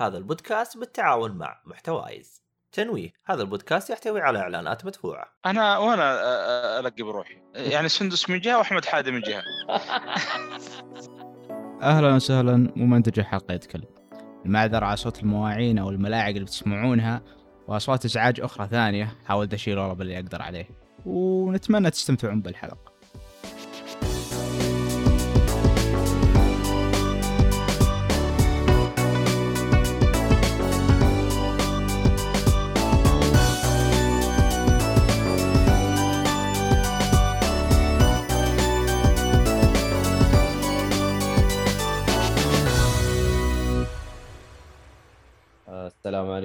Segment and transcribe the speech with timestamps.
[0.00, 2.42] هذا البودكاست بالتعاون مع محتوايز.
[2.72, 5.26] تنويه هذا البودكاست يحتوي على إعلانات مدفوعة.
[5.46, 7.36] أنا وأنا ألقي بروحي.
[7.54, 9.42] يعني سندس من جهة وأحمد حادي من جهة.
[11.82, 13.88] أهلا وسهلا ممنتج الحلقة يتكلم.
[14.46, 17.22] المعذرة على صوت المواعين أو الملاعق اللي بتسمعونها
[17.68, 20.68] وأصوات إزعاج أخرى ثانية حاولت أشيل ورا باللي أقدر عليه.
[21.06, 22.89] ونتمنى تستمتعون بالحلقة.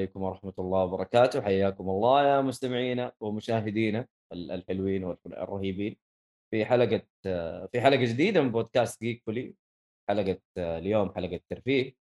[0.05, 1.41] عليكم ورحمة الله وبركاته.
[1.41, 5.98] حياكم الله يا مستمعينا ومشاهدينا ال- الحلوين والرهيبين.
[6.54, 7.02] في حلقة
[7.72, 9.55] في حلقة جديدة من بودكاست جيك فولي
[10.10, 11.94] حلقة اليوم حلقة ترفيه.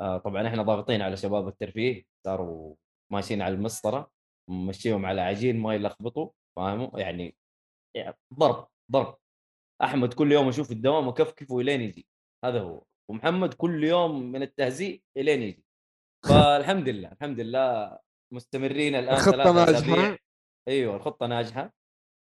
[0.00, 2.04] آه، طبعا إحنا ضاغطين على شباب الترفيه.
[2.26, 2.74] صاروا
[3.12, 4.10] ماشيين على المسطرة
[4.50, 7.36] ممشيهم على عجين ما يلخبطوا فاهموا؟ يعني
[7.96, 9.16] يعني ضرب ضرب.
[9.82, 12.06] أحمد كل يوم أشوف الدوام اكفكفه إلين يجي.
[12.44, 12.84] هذا هو.
[13.10, 15.65] ومحمد كل يوم من التهزيء إلين يجي.
[16.28, 17.98] فالحمد لله الحمد لله
[18.32, 19.70] مستمرين الان ناجحة.
[19.70, 20.16] أسابيع.
[20.68, 21.74] أيوه الخطة ناجحة.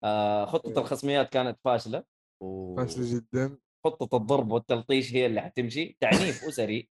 [0.04, 0.80] آه خطة أيوة.
[0.80, 2.04] الخصميات كانت فاشلة.
[2.42, 2.76] و...
[2.76, 3.58] فاشل جدا.
[3.86, 5.96] خطة الضرب والتلطيش هي اللي حتمشي.
[6.00, 6.88] تعنيف أسري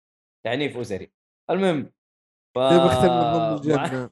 [0.46, 1.12] تعنيف أسري.
[1.50, 1.92] المهم
[2.56, 2.60] ف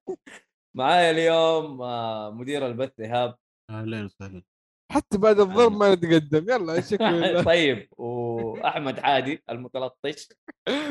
[0.78, 3.38] معايا اليوم آه، مدير البث إيهاب.
[3.70, 4.42] أهلا وسهلا.
[4.90, 6.50] حتى بعد الضرب ما نتقدم.
[6.50, 10.28] يلا شكرا طيب وأحمد حادي المتلطش.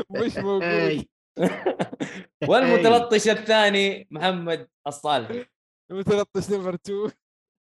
[0.10, 1.06] مش موجود.
[2.50, 5.46] والمتلطش الثاني محمد الصالحي
[5.92, 7.12] متلطش نمبر 2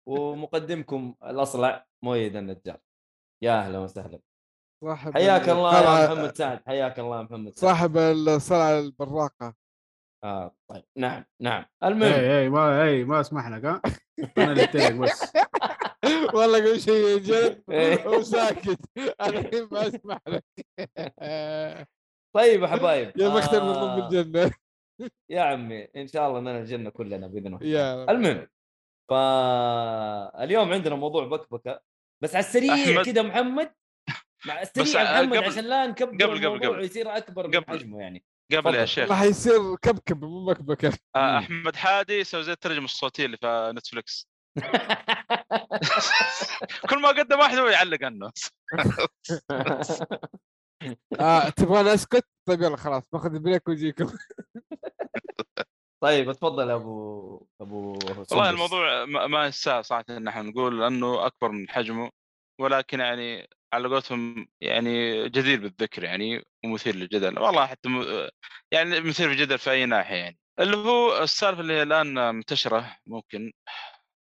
[0.08, 2.78] ومقدمكم الأصلع مويد النجار.
[3.44, 4.20] يا أهلا وسهلا.
[4.84, 6.64] صاحب حياك الله يا محمد سعد.
[6.68, 7.70] حياك الله يا محمد سعد.
[7.70, 9.54] صاحب الصلعة البراقة.
[10.24, 10.84] آه طيب.
[10.98, 11.66] نعم نعم.
[11.84, 12.14] المهم.
[12.14, 13.82] أي أي ما أي ما أسمح لك ها.
[14.38, 15.34] أنا اللي بس.
[16.34, 17.64] والله قبل شيء جد.
[18.08, 18.80] وساكت
[19.22, 20.44] أنا الحين ما اسمح لك
[22.36, 24.52] طيب يا حبايب يا بختم من ضمن آه، الجنة
[25.30, 28.12] يا عمي إن شاء الله اننا الجنة كلنا بإذن الله.
[28.12, 28.48] المهم
[29.10, 31.82] فاليوم عندنا موضوع بكبكة
[32.24, 33.04] بس على السريع.
[33.04, 33.74] كذا محمد
[34.46, 36.80] مع السريع محمد قبل- عشان لا نكبر قبل- قبل- الموضوع قبل.
[36.80, 37.66] ويصير أكبر من.
[37.66, 38.24] حجمه يعني
[38.54, 38.76] قبل.
[38.76, 41.38] يا شيخ راح يصير كبكب مو مكبكة آه،.
[41.38, 44.28] أحمد حادي يسوي زي الترجمة الصوتية اللي في نتفلكس
[46.90, 48.32] كل ما قدم واحد هو يعلق عنه
[51.20, 54.18] آه تبغاني أسكت؟ طيب يلا خلاص باخذ بريك واجيكم
[56.04, 58.00] طيب اتفضل أبو أبو
[58.32, 58.50] والله.
[58.50, 62.10] الموضوع ما ما يستاهل صراحة إن إحنا نقول لأنه أكبر من حجمه
[62.62, 68.28] ولكن يعني على قولتهم يعني جدير بالذكر يعني ومثير للجدل والله حتى م...
[68.72, 73.52] يعني مثير للجدل في أي ناحية يعني اللي هو السالفة اللي هي الآن منتشرة ممكن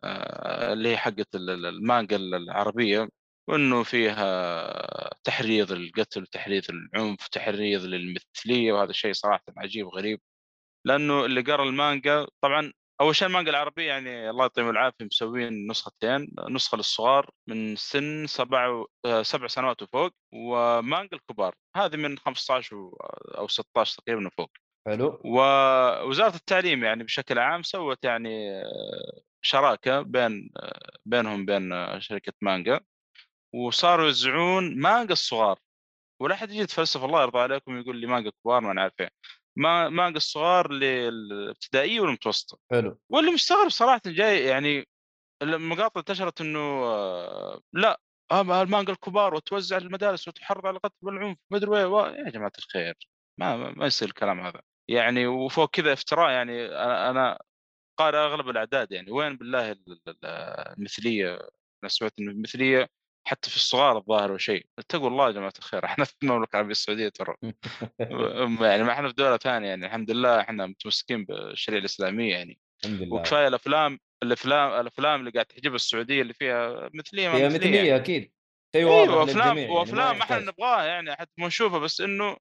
[0.04, 3.08] اللي هي حقت ال- ال- المانجا العربية
[3.48, 10.20] وإنه فيها تحريض للقتل وتحريض للعنف وتحريض للمثلية وهذا الشيء صراحة عجيب وغريب.
[10.86, 16.28] لأنه اللي قرأ المانجا طبعا أول شيء المانجا العربية يعني الله يعطيهم العافية مسوين نسختين
[16.50, 22.96] نسخة للصغار من سن سبع آه، سبع سنوات وفوق ومانجا الكبار هذه من 15 و-
[23.38, 24.50] أو 16 تقريبا وفوق.
[24.86, 25.20] حلو.
[25.24, 30.50] ووزاره التعليم يعني بشكل عام سوت يعني آه، شراكة بين
[31.06, 32.80] بينهم بين آه، شركة مانجا
[33.54, 35.58] وصاروا يوزعون مانجا الصغار
[36.22, 39.10] ولا حد يجي يتفلسف الله يرضى عليكم يقول لي مانجا كبار ما إيه.
[39.56, 42.58] ما مانجا الصغار للابتدائية والمتوسطة.
[42.70, 42.98] حلو.
[43.10, 44.88] واللي مستغرب صراحة جاي يعني
[45.42, 48.00] المقاطع انتشرت إنه آه، لا
[48.32, 52.94] آه، المانجا الكبار وتوزع المدارس وتحرض على القتل والعنف ما أدري وين يا جماعة الخير
[53.40, 54.62] ما ما يصير الكلام هذا.
[54.88, 56.66] يعني وفوق كذا افتراء يعني
[57.10, 57.38] أنا
[57.98, 60.16] قارئ أغلب الأعداد يعني وين بالله ال- ال-
[60.78, 61.34] المثلية؟
[61.82, 62.88] أنا سمعت إنه المثلية
[63.28, 67.08] حتى في الصغار الظاهر وشيء اتقوا الله يا جماعة الخير إحنا في المملكة العربية السعودية
[67.08, 67.34] ترى.
[68.60, 72.58] يعني ما إحنا في دولة ثانية يعني الحمد لله إحنا متمسكين بالشريعة الإسلامية يعني.
[72.84, 73.14] الحمد لله.
[73.16, 77.76] وكفاية الأفلام الأفلام الأفلام اللي قاعد تحجبها السعودية اللي فيها مثلية ما هي مثلية مثلية
[77.78, 77.96] يعني.
[77.96, 78.32] أكيد.
[78.76, 80.38] شيء واضح أيوه أفلام للجميع يعني ما وأفلام إحنا.
[80.40, 82.36] نبغاها يعني حتى ما نشوفها بس إنه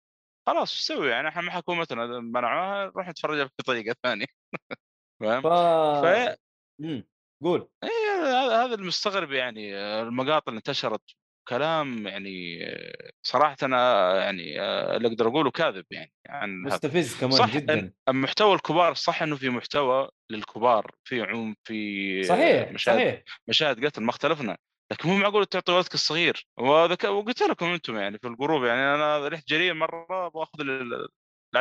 [0.48, 4.26] خلاص نسوي يعني إحنا مع حكومتنا منعوها نروح نتفرجها بطريقة ثانية.
[5.20, 5.48] فاهم؟ ف...
[6.06, 6.38] ف
[6.82, 7.08] مم.
[7.44, 7.90] قول إيه،
[8.24, 11.02] هذا هذا المستغرب يعني المقاطع اللي انتشرت
[11.50, 12.60] كلام يعني
[13.26, 14.62] صراحة أنا يعني
[14.96, 16.76] اللي أقدر أقوله كاذب يعني عن هذا.
[16.76, 22.72] مستفز كمان صح جدا محتوى الكبار صح إنه في محتوى للكبار في عنف في صحيح
[22.72, 24.58] مشاهد صحيح مشاهد قتل ما اختلفنا
[24.92, 27.04] لكن مو معقول تعطي ولدك الصغير وذك...
[27.04, 31.08] وقلت لكم أنتم يعني في ال group يعني أنا رحت جرير مرة باخذ ال-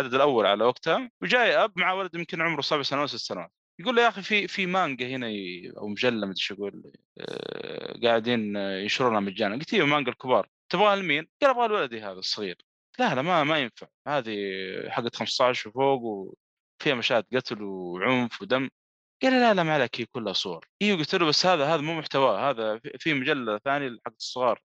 [0.01, 3.53] العدد الأول على وقتها وجاي أب مع ولد يمكن عمره سبع سنوات ست سنوات.
[3.81, 5.27] يقول له يا أخي في في مانجا هنا
[5.79, 9.55] أو مجلة مدري شو أقول آه، قاعدين ينشرونها مجانا.
[9.57, 10.49] قلت أيوه مانجا الكبار.
[10.69, 12.57] تبغاها لمين؟ قال أبغى لولدي هذا الصغير.
[12.99, 13.87] لا لا ما ما ينفع.
[14.09, 14.37] هذه
[14.89, 18.69] حقت 15 وفوق وفيها مشاهد قتل وعنف ودم.
[19.23, 20.67] قال لا لا ما عليك هي كلها صور.
[20.83, 24.61] أيوه قلت له بس هذا هذا مو محتواه هذا في- في مجلة ثانية حق الصغار.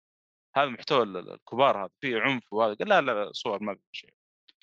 [0.56, 2.74] هذا محتوى ال- ال- الكبار هذا فيه عنف وهذا.
[2.74, 4.10] قال لا لا صور ما في شيء.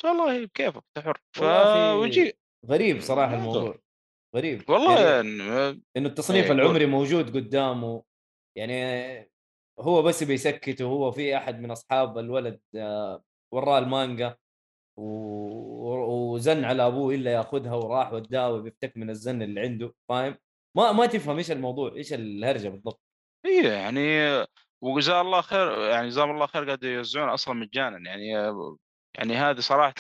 [0.06, 2.34] والله بكيفك انت حر فوجي في
[2.68, 3.80] غريب صراحة الموضوع
[4.36, 4.70] غريب.
[4.70, 8.04] والله يعني يعني إنه التصنيف إيه، العمري موجود قدامه
[8.58, 9.32] يعني
[9.80, 13.24] هو بس بيسكت وهو في أحد من أصحاب الولد آه،
[13.54, 14.38] وراه المانجا
[15.00, 20.38] و- وزن على أبوه إلا يأخذها وراح وداه وبيفتك من الزن اللي عنده فاهم؟
[20.78, 23.02] ما ما تفهم إيش الموضوع إيش الهرجة بالضبط.
[23.46, 24.00] اي يعني
[24.84, 28.52] وجزاه الله خير يعني جزاهم الله خير قاعد يوزعون أصلا مجانا يعني
[29.18, 29.94] يعني هذه صراحة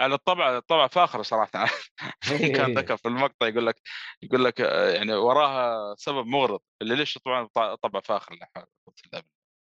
[0.00, 1.50] على الطبع الطبع فاخرة صراحة.
[2.56, 3.80] كان ذكر في المقطع يقول لك
[4.22, 7.48] يقول لك آه، يعني وراها سبب مغرض اللي ليش طبعا
[7.82, 8.38] طبع فاخر.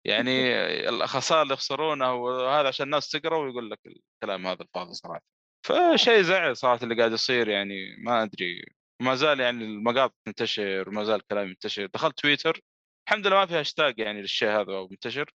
[0.06, 0.56] يعني
[0.90, 5.24] الخسائر اللي يخسرونه وهذا عشان الناس تقرأ ويقول لك الكلام هذا الفاضي صراحة.
[5.66, 8.66] فشيء زعل صراحة اللي قاعد يصير يعني ما أدري.
[9.02, 11.86] ما زال يعني المقاطع تنتشر وما زال الكلام ينتشر.
[11.86, 12.62] دخلت تويتر
[13.08, 15.34] الحمد لله ما في هاشتاج يعني للشيء هذا منتشر.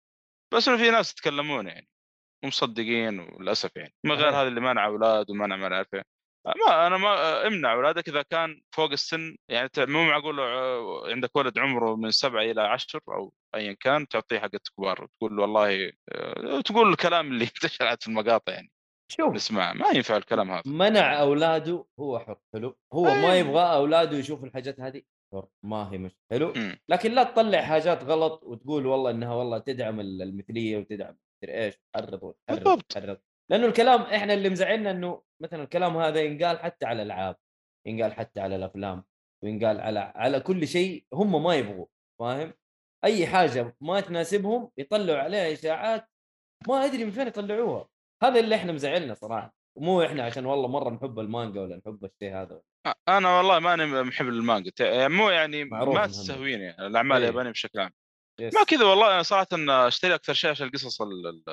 [0.53, 1.87] بس إنه في ناس يتكلمون يعني.
[2.43, 4.29] ومصدقين وللأسف يعني من غير.
[4.29, 6.03] هذا اللي منع أولاد ومنع ما عارف إيه.
[6.65, 11.59] ما أنا ما امنع أولادك إذا كان فوق السن يعني مو معقول آه، عندك ولد
[11.59, 16.89] عمره من سبعة إلى عشر أو ايا كان تعطيه حق كبار تقول والله آه، تقول
[16.89, 18.71] الكلام اللي انتشر عاد في المقاطع يعني
[19.11, 23.39] شوف نسمع ما ينفع الكلام هذا منع أولاده هو حر حلو هو ما.
[23.39, 25.01] يبغى أولاده يشوفوا الحاجات هذه
[25.33, 26.79] حر ما هي مش حلو مم.
[26.89, 31.75] لكن لا تطلع حاجات غلط وتقول والله إنها والله تدعم ال- المثلية وتدعم مدري إيش؟
[31.93, 32.83] تحرض وتحرض بالضبط.
[32.97, 33.17] وتحرض.
[33.51, 37.35] لأنه الكلام إحنا اللي مزعلنا إنه مثلا الكلام هذا ينقال حتى على الألعاب
[37.87, 39.03] ينقال حتى على الأفلام
[39.43, 41.85] وينقال على على كل شيء هم ما يبغوا
[42.19, 42.53] فاهم؟
[43.03, 46.09] أي حاجة ما تناسبهم يطلعوا عليها إشاعات
[46.67, 47.89] ما أدري من فين يطلعوها.
[48.23, 49.53] هذا اللي إحنا مزعلنا صراحة.
[49.77, 52.61] ومو إحنا عشان والله مرة نحب المانجا ولا نحب الشيء هذا.
[53.07, 54.71] أنا والله ماني محب المانجا.
[54.79, 57.23] يعني مو يعني ما تستهويني يعني الأعمال إيه.
[57.23, 57.91] اليابانية بشكل عام.
[58.39, 59.47] ما كذا والله أنا صراحة
[59.87, 61.43] أشتري أكثر شيء عشان القصص ال- ال-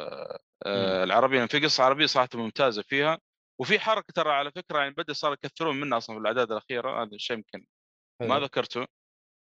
[0.67, 3.19] آه، العربية في قصة عربية صراحة ممتازة فيها
[3.61, 7.11] وفي حركة ترى على فكرة يعني بدأ صار يكثرون منها أصلا في الأعداد الأخيرة هذا
[7.13, 7.67] الشيء يمكن
[8.23, 8.39] ما.
[8.41, 8.87] ذكرته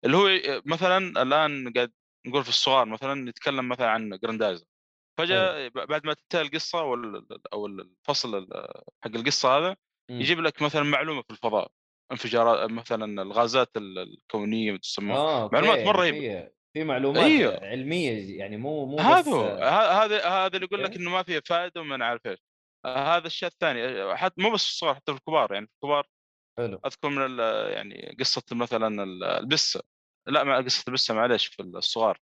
[0.05, 0.29] اللي هو
[0.65, 1.91] مثلا الآن قاعد
[2.27, 4.65] نقول في الصغار مثلا نتكلم مثلا عن جراندايزر
[5.17, 6.79] فجأة بعد ما تنتهي القصة
[7.53, 8.73] أو الفصل ال-
[9.03, 9.77] حق القصة هذا
[10.09, 10.21] مم.
[10.21, 11.71] يجيب لك مثلا معلومة في الفضاء
[12.11, 15.55] انفجارات مثلا الغازات ال- الكونية تسمى okay.
[15.55, 16.56] معلومات مرة في رهيبة.
[16.77, 17.59] في معلومات أيوه.
[17.65, 19.41] علمية يعني مو مو هذا هو.
[19.43, 20.99] ه- هذا هذا اللي يقول لك okay.
[20.99, 22.39] إنه ما فيه فائدة وما نعرف إيش.
[22.85, 25.73] آه، هذا الشيء الثاني آه، حتى مو بس في الصغار حتى في الكبار يعني في
[25.73, 26.07] الكبار
[26.57, 26.79] حلو.
[26.85, 27.39] أذكر من
[27.73, 29.81] يعني قصة مثلا ال- البسة.
[30.27, 32.17] لا ما قصة البسة معلش في الصغار.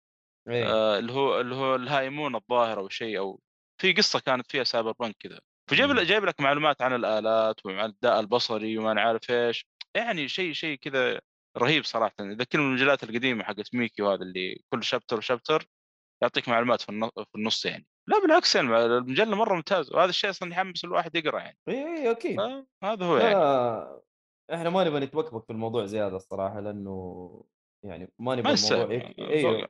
[0.49, 0.67] إيه.
[0.73, 3.41] آه اللي هو اللي هو الهايمون الظاهر أو شيء أو
[3.81, 5.41] في قصة كانت فيها cyberpunk كذا.
[5.71, 5.91] فجايب.
[5.91, 9.67] لك جايب لك معلومات عن الآلات وعن الداء البصري وما نعرف إيش.
[9.97, 11.21] يعني شيء شيء كذا
[11.59, 12.15] رهيب صراحة.
[12.21, 15.69] يذكرني المجلات القديمة حقت ميكي وهذا اللي كل chapter و chapter
[16.23, 17.87] يعطيك معلومات في النص, يعني.
[18.09, 21.59] لا بالعكس يعني المجله مرة ممتازه وهذا الشيء أصلا يحمس الواحد يقرأ يعني.
[21.69, 22.41] إيه إيه أكيد.
[22.85, 24.01] هذا هو يعني.
[24.55, 27.45] إحنا ما نبغى نتبكبك في الموضوع زيادة الصراحة لأنه
[27.85, 29.19] يعني ما نبغى الموضوع يك...
[29.19, 29.69] أيوه.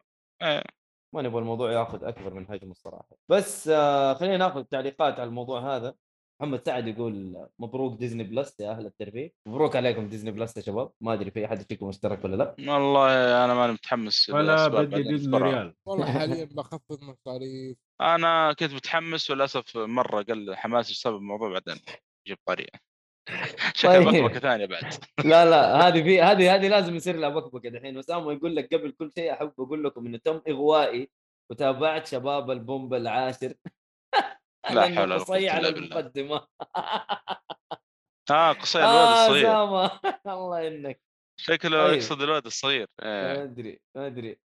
[1.14, 3.16] ما نبغى الموضوع ياخذ أكبر من حجمه الصراحة.
[3.28, 5.94] بس آه خلينا ناخذ تعليقات على الموضوع هذا.
[6.40, 9.32] محمد سعد يقول مبروك Disney Plus يا أهل الترفيه.
[9.46, 10.90] مبروك عليكم Disney Plus يا شباب.
[11.00, 12.54] ما أدري في أحد فيكم اشترك ولا لا.
[12.58, 15.38] والله أنا ماني متحمس ولا بدي ديزني.
[15.38, 15.74] ريال.
[15.86, 21.82] والله حاليا بخفض مصاريف أنا كنت متحمس وللأسف مرة قل حماسي بسبب الموضوع بعدين
[22.26, 22.78] جيب طريقه
[23.74, 24.24] شكل طيب.
[24.24, 24.94] بكبكه ثانية بعد.
[25.30, 27.98] لا لا هذه في هذه هذه لازم يصير لها بكبكة دحين.
[27.98, 31.10] اسامه يقول لك قبل كل شيء أحب أقول لكم انه تم إغوائي
[31.50, 33.54] وتابعت شباب البومب العاشر.
[34.74, 35.68] لا حول ولا قصي على.
[35.68, 36.46] المقدمة.
[38.30, 39.46] آه الولد آه الصغير.
[39.46, 40.00] اسامه
[40.34, 41.00] الله انك
[41.40, 41.94] شكله طيب.
[41.94, 42.86] يقصد الولد الصغير.
[43.02, 43.42] ما إيه.
[43.42, 44.38] أدري ما أدري.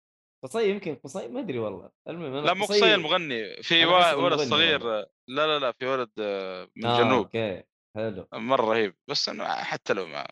[0.44, 1.90] قصي يمكن قصي ما أدري والله.
[2.08, 5.06] المهم لا مو قصي المغني في ولد صغير والله.
[5.28, 7.62] لا لا لا في ولد آه، من آه الجنوب أوكي.
[7.96, 8.26] حلو.
[8.32, 8.96] مرة رهيب.
[9.10, 10.26] بس إنه حتى لو ما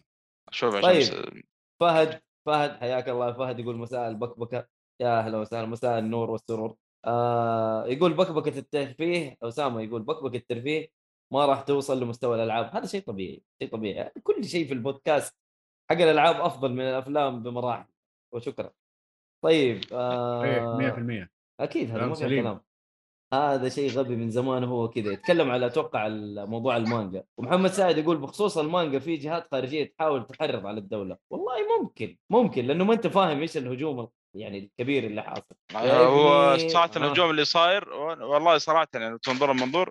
[0.52, 1.00] شوف عشان طيب.
[1.00, 1.42] بس-
[1.80, 3.32] فهد فهد حياك الله.
[3.32, 4.68] فهد يقول مساء البكبكة.
[5.02, 6.76] يا أهلا وسهلا مساء النور والسرور.
[7.04, 10.88] آه يقول بكبكه الترفيه أسامة يقول بكبكه الترفيه
[11.32, 12.76] ما راح توصل لمستوى الألعاب.
[12.76, 14.12] هذا شيء طبيعي شيء طبيعي.
[14.22, 15.36] كل شيء في البودكاست
[15.90, 17.86] حق الألعاب أفضل من الأفلام بمراحل
[18.32, 18.70] وشكرا.
[19.44, 21.28] طيب آه 100%
[21.60, 22.42] أكيد هذا ما سليم.
[22.42, 22.60] كلام
[23.34, 25.12] هذا شيء غبي من زمان هو كذا.
[25.12, 26.08] يتكلم على أتوقع
[26.46, 27.24] موضوع المانجا.
[27.38, 31.16] ومحمد سعد يقول بخصوص المانجا في جهات خارجية تحاول تحرض على الدولة.
[31.30, 35.54] والله ممكن ممكن لأنه ما أنت فاهم إيش الهجوم يعني الكبير اللي حاصل.
[35.74, 36.98] هو ابني، صراحة آه.
[36.98, 39.90] الهجوم اللي صاير والله صراحة يعني تنظر المنظور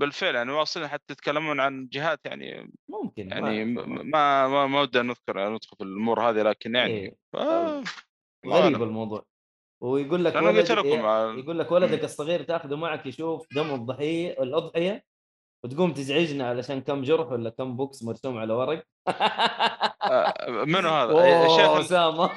[0.00, 5.48] بالفعل يعني واصلين حتى يتكلمون عن جهات يعني ممكن يعني ما- ما ما ودنا نذكر
[5.50, 7.16] ندخل في الأمور هذه لكن يعني إيه.
[7.34, 7.82] آه،
[8.44, 8.82] الله غريب.
[8.82, 9.24] الموضوع.
[9.82, 10.88] ويقول لك لأنه قلت لكم
[11.38, 15.04] يقول لك ولدك الصغير تاخذه معك يشوف دم الضحية الأضحية
[15.64, 18.84] وتقوم تزعجنا علشان كم جرح ولا كم بوكس مرسوم على ورق.
[19.08, 22.30] آه، منو هذا؟ أوه، يا شيخ أسامة.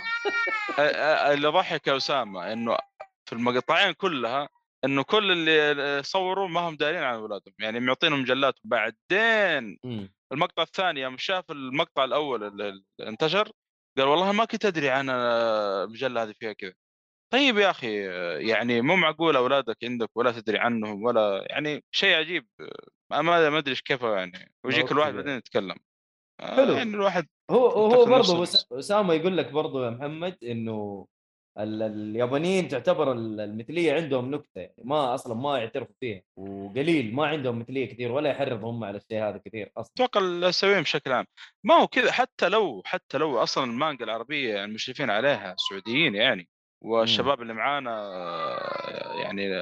[1.33, 2.77] اللي ضحك أسامة إنه
[3.25, 4.49] في المقطعين كلها
[4.85, 9.79] إنه كل اللي صوروا ما هم دارين عن أولادهم يعني معطينهم مجلات بعدين.
[10.31, 13.51] المقطع الثاني يوم شاف المقطع الأول اللي انتشر
[13.97, 16.73] قال والله ما كنت أدري عن المجلة هذه فيها كذا.
[17.33, 18.03] طيب يا أخي
[18.49, 22.47] يعني مو معقول أولادك عندك ولا تدري عنهم ولا يعني شيء عجيب.
[23.11, 24.91] ما ما أدري إيش كيف يعني ويجيك.
[24.91, 25.75] الواحد بعدين يتكلم.
[26.41, 26.73] آه، حلو.
[26.73, 31.07] يعني الواحد هو هو برضه أسامة يقول لك برضه يا محمد إنه
[31.59, 37.27] ال- اليابانيين تعتبر ال- المثلية عندهم نكتة يعني ما أصلا ما يعترفوا فيها وقليل ما
[37.27, 39.91] عندهم مثلية كثير ولا يحرضوا هم على الشيء هذا كثير أصلا.
[39.95, 41.25] أتوقع الاسيويين بشكل عام.
[41.63, 46.47] ما هو كذا حتى لو حتى لو أصلا المانجا العربية المشرفين عليها سعوديين يعني
[46.83, 47.91] والشباب اللي معانا
[49.21, 49.55] يعني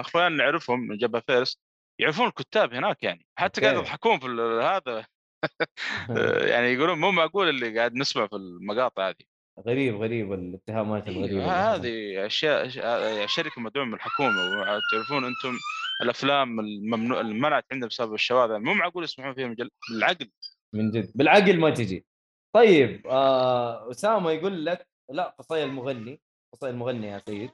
[0.00, 1.60] اخوان نعرفهم من جبهة فارس
[2.00, 3.26] يعرفون الكتاب هناك يعني.
[3.38, 3.60] حتى.
[3.60, 4.26] قاعد يضحكون في
[4.72, 5.06] هذا.
[6.52, 9.24] يعني يقولون مو معقول اللي قاعد نسمع في المقاطع هذه.
[9.66, 11.74] غريب غريب الاتهامات الغريبه إيه،.
[11.74, 15.58] هذه أشياء آه، شركة مدعومه من الحكومة وتعرفون أنتم
[16.02, 20.30] الأفلام الممنوع المنعت عندنا بسبب الشواذ مو معقول يسمحون فيها مجل بالعقل.
[20.72, 22.06] من جد بالعقل ما تجي.
[22.54, 26.20] طيب آه أسامة يقول لك لا قصي المغني
[26.54, 27.50] قصي المغني يا سيد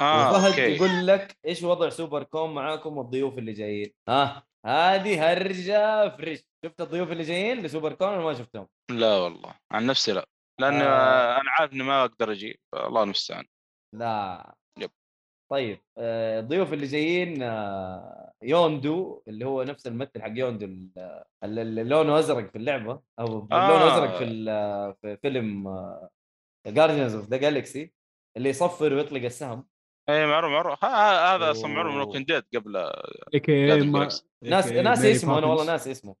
[0.00, 6.44] آه وفهد يقول لك إيش وضع Supercon معاكم والضيوف اللي جايين ها هذه هرجة fresh
[6.64, 10.28] شفت الضيوف اللي جايين ل Supercon ولا ما شفتهم لا والله عن نفسي لا
[10.60, 10.84] لأن آه.
[10.84, 11.40] آه.
[11.40, 13.44] أنا عارف إني ما أقدر أجي الله المستعان
[13.94, 14.90] لا yep.
[15.52, 21.84] طيب آه، الضيوف اللي جايين آه، Yondu اللي هو نفس الممثل حق Yondu ال- اللي
[21.84, 23.68] لونه ازرق في اللعبة أو آه.
[23.68, 24.26] لونه ازرق في
[25.02, 25.68] في فيلم
[26.66, 27.92] جاردينز اوف ذا جالكسي
[28.36, 29.66] اللي يصفر ويطلق السهم.
[30.08, 30.84] اي معروف معروف.
[30.84, 32.00] هذا أصلا معروف من.
[32.00, 32.76] ووكينج ديد قبل
[33.34, 35.70] اي كي of ما the ناس AKA ناس ماري اسمه أنا والله بوبنز.
[35.70, 36.16] ناس اسمه.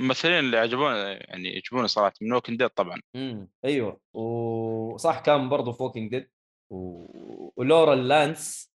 [0.00, 3.00] الممثلين اللي عجبوني يعني يعجبوني صراحة من ووكينج ديد طبعا.
[3.16, 4.00] امم أيوه.
[4.14, 6.30] وصح كان برضه فوكينج ديد
[6.70, 7.06] و...
[7.56, 8.72] ولورا لانس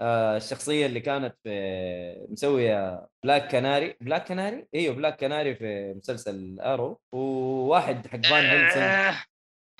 [0.00, 6.60] آه الشخصية اللي كانت في مسوية بلاك كناري بلاك كناري أيوه بلاك كناري في مسلسل
[6.60, 9.22] ارو وواحد حق فان هيلسون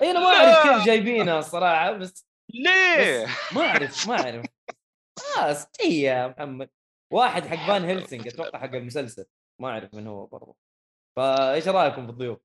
[0.01, 4.45] إي أنا ما أعرف كيف جايبينها الصراحه بس, ليه؟ بس ما أعرف ما أعرف.
[5.19, 6.69] خلاص يا محمد.
[7.13, 9.25] واحد حق Van Helsing أتوقع حق المسلسل.
[9.61, 10.55] ما أعرف من هو برضه
[11.17, 12.39] فإيش رأيكم في الضيوف؟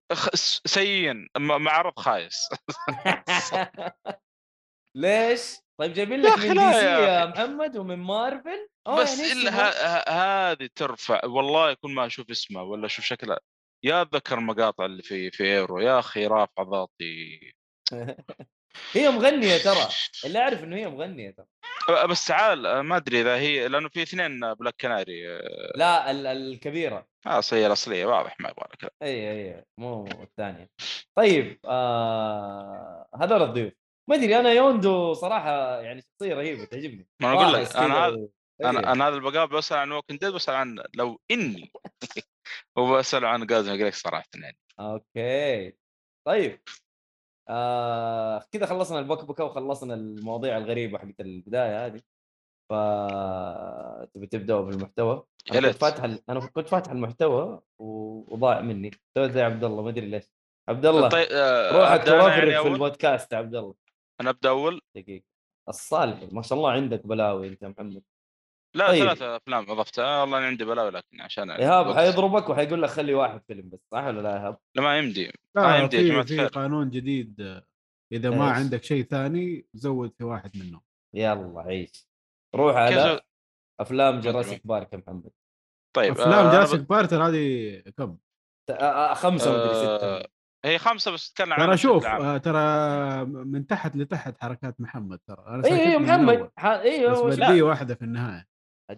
[0.67, 2.49] سيئين معرض خايس.
[4.97, 8.69] ليش؟ طيب جايبين لك من DC يا محمد ومن مارفل.
[8.89, 10.15] بس يعني إلا اسمه.
[10.15, 11.25] هذه ترفع.
[11.25, 13.39] والله يكون ما أشوف اسمها ولا أشوف شكلها
[13.85, 17.41] يا اتذكر المقاطع اللي في في Arrow يا أخي رافع ضغطي
[18.93, 19.89] هي مغنية ترى.
[20.25, 21.47] اللي أعرف إنه هي مغنية ترى.
[22.09, 25.39] بس تعال ما أدري إذا هي لأنه في اثنين Black Canary
[25.77, 27.07] لا ال- الكبيرة.
[27.25, 30.69] خلاص هي الأصلية واضح ما يبغى لك أي أي مو الثانية.
[31.17, 33.09] طيب آه...
[33.15, 33.73] هذول الضيوف.
[34.11, 37.09] ما أدري أنا Yondu صراحة يعني شخصية رهيبة تعجبني.
[37.23, 38.29] ما أنا أقول لك، كذا هذا-
[38.65, 38.93] أنا.
[38.93, 41.73] أنا هذا البقاء بسأل عن Walking Dead بسأل عن لو إني
[42.77, 45.77] وبسأل عن جاز جريك صراحة يعني okay.
[46.27, 46.61] طيب.
[47.49, 52.01] آه كذا خلصنا البكبكة وخلصنا المواضيع الغريبة حقت البداية هذه.
[52.71, 52.73] ف
[54.15, 55.81] تبي تبداوا بالمحتوى؟ أنا كنت.
[55.81, 58.91] فاتح ال- أنا كنت فاتح المحتوى و- وضاع مني.
[59.15, 60.25] سويت زي عبد الله ما أدري ليش.
[60.69, 63.75] عبد الله طيب أه، روحك ترفرف يعني في؟ البودكاست عبد الله.
[64.21, 65.25] أنا أبدأ أول؟ دقيقة.
[65.69, 68.03] الصالح ما شاء الله عندك بلاوي أنت محمد.
[68.75, 69.05] لا طيب.
[69.05, 71.93] ثلاثة أفلام اضفتها والله أنا عندي بلاوي لكن عشان ايهاب.
[71.97, 75.77] حيضربك وحيقول لك خلي واحد فيلم بس صح ولا لا ايهاب؟ لا ما يمدي ما
[75.79, 77.63] يمدي يا في جماعة في قانون جديد
[78.13, 80.81] إذا ما إيش؟ عندك شيء ثاني زود في واحد منهم
[81.15, 82.09] يلا عيش
[82.55, 83.21] روح على؟
[83.81, 84.21] أفلام.
[84.21, 85.31] جراسيك بارك يا محمد
[85.97, 88.17] طيب أفلام آه، جراسيك ب- بارتر هذه كم؟
[88.71, 90.29] آه، آه، خمسة مدري آه، ستة
[90.65, 92.59] هي خمسة بس تتكلم عن ترى شوف آه، ترى
[93.25, 97.63] من تحت لتحت حركات محمد ترى أنا أيوه ساكت من محمد ح- أيوه بس بدي
[97.63, 98.47] واحدة في النهاية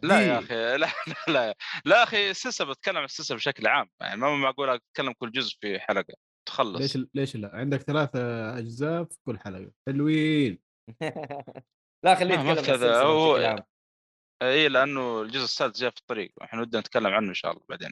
[0.03, 0.39] لا يا.
[0.39, 4.71] أخي لا لا لا, لا أخي السلسله بتكلم عن السلسله بشكل عام يعني ما معقول
[4.71, 6.15] أتكلم كل جزء في حلقة.
[6.49, 6.81] تخلص.
[6.97, 8.19] ليش ليش لا؟ عندك ثلاثة
[8.59, 9.73] أجزاء في كل حلقة.
[9.89, 10.59] حلوين.
[12.05, 13.59] لا خليه يتكلم عن هو- بشكل عام.
[14.43, 17.91] إي لأنه الجزء السادس جاء في الطريق إحنا ودنا نتكلم عنه إن شاء الله بعدين.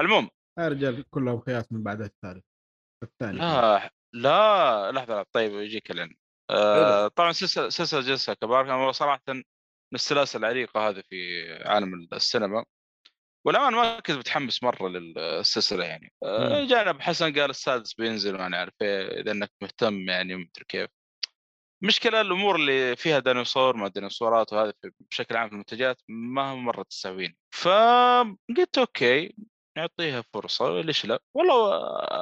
[0.00, 0.30] المهم.
[0.58, 2.44] يا رجال كلهم خياس من بعد الثالث
[3.04, 6.14] الثاني لا لا لحظة طيب يجيك الآن.
[6.50, 9.22] آه طبعا سلسلة سلسلة جلسة كبار صراحة
[9.92, 12.64] من السلاسل العريقة هذه في عالم السينما.
[13.46, 16.12] والأمان ما كنت متحمس مرة للسلسلة يعني.
[16.24, 16.66] آه مم.
[16.66, 20.90] جانا بحسن قال السادس بينزل وأنا عارف إيه، إذا إنك مهتم يعني مدري كيف.
[21.84, 24.72] مشكلة الأمور اللي فيها ديناصور ما ديناصورات وهذا
[25.10, 29.34] بشكل عام في المنتجات ما هو مرة تستهويني فقلت أوكي
[29.78, 31.70] نعطيها فرصة ليش لا؟ والله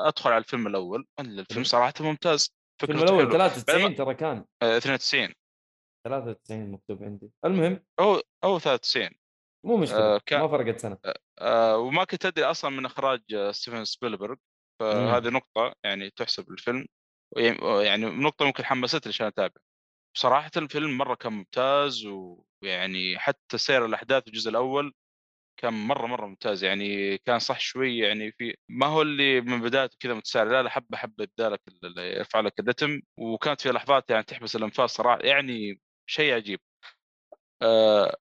[0.08, 1.06] أدخل على الفيلم الأول.
[1.20, 3.32] الفيلم صراحة ممتاز الفيلم الأول حلوة.
[3.32, 4.44] 93 ترى كان.
[4.62, 5.34] آه، 92
[6.04, 7.30] 93 مكتوب عندي.
[7.44, 9.10] المهم أو أو 93
[9.66, 10.98] مو مشكلة آه، ما فرقت سنة.
[11.38, 14.36] آه، وما كنت أدري أصلا من إخراج آه، ستيفن سبيلبرغ.
[14.80, 16.86] فهذه نقطة يعني تحسب للفيلم
[17.82, 19.60] يعني نقطة ممكن حمستني عشان أتابع.
[20.14, 24.94] بصراحة الفيلم مرة كان ممتاز ويعني حتى سير الأحداث الجزء الأول
[25.60, 26.64] كان مرة مرة ممتاز.
[26.64, 30.52] يعني كان صح شوي يعني في ما هو اللي من بدايته كذا متسارع.
[30.52, 31.62] لا لا حبة حبة يبدأ لك
[31.98, 33.00] يرفع لك الرتم.
[33.18, 35.18] وكانت في لحظات يعني تحبس الأنفاس صراحة.
[35.22, 35.80] يعني
[36.10, 36.60] شيء عجيب.
[37.62, 38.16] آه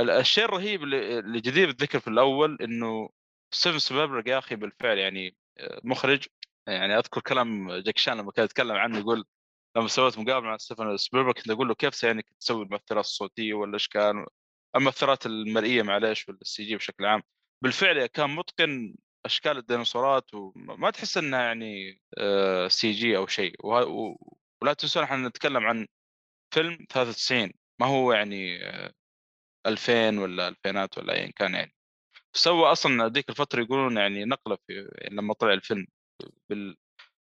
[0.00, 3.10] ال- الشيء الرهيب اللي جدير بالذكر في الأول إنه
[3.54, 6.26] ستيفن سبيلبرغ يا أخي بالفعل يعني آه، مخرج.
[6.66, 9.24] يعني أذكر كلام جاكي شان لما كان يتكلم عنه يقول
[9.76, 13.74] لما سويت مقابلة مع ستيفن سبيلبرغ كنت أقول له كيف يعني تسوي المؤثرات الصوتية ولا
[13.74, 14.26] إيش كان؟
[14.76, 17.22] المؤثرات المرئية معليش ولا ال CG بشكل عام.
[17.64, 18.94] بالفعل كان متقن
[19.26, 22.00] أشكال الديناصورات وما تحس إنها يعني
[22.68, 23.66] CG أو شيء.
[23.66, 25.86] ولا تنسون إحنا نتكلم عن
[26.54, 28.92] فيلم 93 ما هو يعني آه،
[29.66, 31.74] 2000 ولا ألفينات ولا ايا كان يعني.
[32.32, 35.86] سوى أصلا ذيك الفترة يقولون يعني نقلة في لما طلع الفيلم
[36.50, 36.76] بال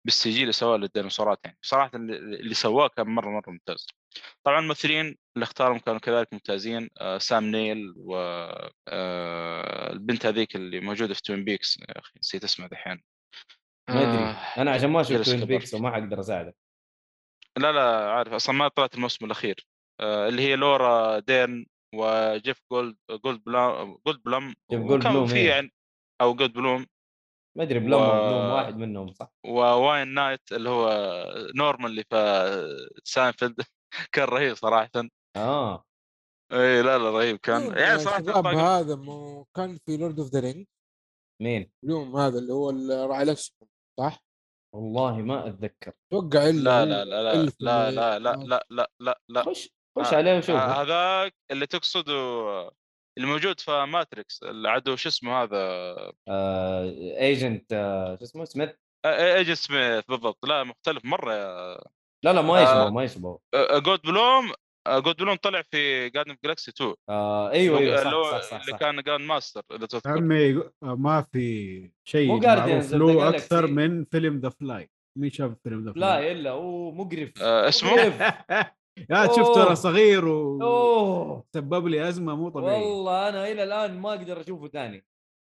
[0.05, 1.57] بال CG اللي سواه للديناصورات يعني.
[1.61, 3.87] صراحة اللي سواه كان مرة مرة ممتاز.
[4.43, 8.15] طبعا الممثلين اللي اختارهم كانوا كذلك ممتازين آه سام نيل و
[8.87, 13.03] آه البنت هذيك اللي موجودة في Twin Peaks يا أخي نسيت اسمها دحين.
[13.89, 15.45] ما أدري آه، أنا عشان ما جلس Twin.
[15.45, 16.55] Peaks وما حقدر أساعدك.
[17.57, 19.67] لا لا عارف أصلا ما طلعت الموسم الأخير.
[20.01, 25.45] آه اللي هي لورا ديرن وجيف جولد جولد بلوم جولد بلوم جولد بلوم، في.
[25.45, 25.73] يعني
[26.21, 26.85] أو جولد بلوم.
[27.57, 29.31] ما أدري بلوم و- بلوم واحد منهم صح.
[29.45, 30.89] وواين نايت اللي هو
[31.55, 33.61] نورمان اللي في ساينفيلد
[34.13, 34.89] كان رهيب صراحة.
[35.37, 35.83] آه.
[36.51, 37.77] اي لا لا رهيب كان.
[37.77, 40.65] يعني صراحة هذا مو كان في Lord of the Ring
[41.41, 43.67] مين؟ بلوم هذا اللي هو الراعي الاسهم
[43.99, 44.22] صح؟
[44.73, 45.91] والله ما أتذكر.
[46.07, 49.43] أتوقع إلا لا هو لا لا لا لا لا لا لا لا لا لا.
[49.43, 52.13] خش خش آه، عليه آه، وشوف هذاك اللي تقصده
[53.17, 55.95] اللي موجود في Matrix العدو شو اسمه هذا؟
[57.19, 58.69] Agent آه، شو اسمه؟ سميث
[59.05, 60.45] ايجن سميث بالضبط.
[60.45, 61.77] لا مختلف مرة يا
[62.25, 62.61] لا لا ما آه.
[62.63, 63.39] يشبه ما يشبه
[63.73, 64.53] جولد بلوم
[64.87, 68.59] جولد بلوم طلع في Guardian Galaxy 2 آه أيوه أيوه اللي هو- صح صح صح,
[68.61, 68.77] اللي صح.
[68.77, 73.29] كان Grandmaster إذا تذكر عمي آه، ما في شيء مو معروف له.
[73.29, 77.67] أكثر من فيلم The Fly مين شاف فيلم The لا Fly؟ إلا هو مقرف آه،
[77.69, 78.21] اسمه؟ مقرف.
[79.09, 79.67] يا شفته.
[79.67, 85.05] أنا صغير وسبب لي أزمة مو طبيعية والله أنا إلى الآن ما أقدر أشوفه ثاني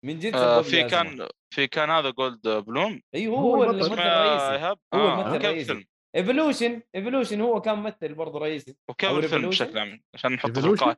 [0.06, 0.84] من جد آه، في.
[0.84, 3.64] كان في كان هذا جولد بلوم أيوه هو هو.
[3.64, 5.88] الممثل الرئيسي ايهاب هو آه، الممثل الرئيسي.
[6.16, 8.76] Evolution Evolution هو كان ممثل برضه رئيسي.
[8.90, 10.96] وكيف أو الفيلم؟ بشكل عام عشان نحطه في؟ القائمه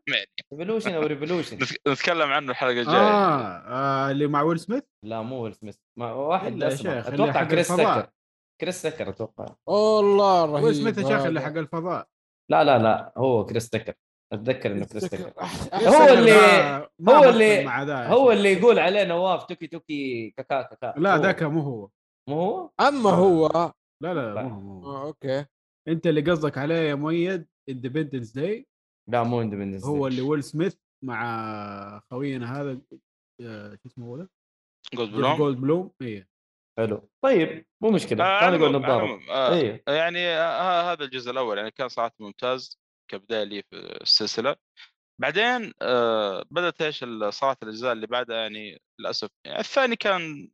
[0.54, 2.96] Evolution أو Revolution نتك- نتكلم عنه الحلقة الجاية.
[2.98, 7.68] آه, آه اللي مع ويل سميث لا مو ويل سميث ما واحد اسمه أتوقع كريس.
[7.68, 8.10] تكر
[8.62, 9.56] كريس تكر أتوقع.
[9.68, 10.64] والله رهيب.
[10.64, 11.42] ويل سميث يا شيخ اللي.
[11.42, 12.08] حق الفضاء.
[12.52, 13.94] لا لا لا هو كريس تكر
[14.34, 15.34] أتذكر إنه كريس تكر
[15.74, 16.32] هو اللي-
[17.10, 18.32] هو اللي- هو.
[18.32, 20.94] اللي يقول عليه نواف توكي توكي كاكا كاكا.
[21.00, 21.22] لا هو.
[21.22, 21.90] ذاك مو هو.
[22.30, 23.72] مو هو؟ أما هو
[24.04, 24.44] لا لا لا.
[24.44, 24.96] مو مو هو.
[24.96, 25.46] آه، أوكي.
[25.88, 28.68] أنت اللي قصدك عليه يا مؤيد Independence Day
[29.10, 32.82] لا مو Independence هو اللي ويل سميث مع خوينا هذا
[33.42, 34.30] آه، شو اسمه هو ده؟
[34.94, 36.28] جولد بلوم؟ جولد بلوم إيه.
[36.80, 37.10] حلو.
[37.24, 39.84] طيب مو مشكلة آه، تعال على نقول نتضارب آه، إيه.
[39.88, 42.80] يعني آه، هذا الجزء الأول يعني كان صراحة ممتاز
[43.12, 44.56] كبداية لي في السلسلة.
[45.22, 50.50] بعدين آه بدأت إيش صراحة الأجزاء اللي بعدها يعني للأسف يعني الثاني كان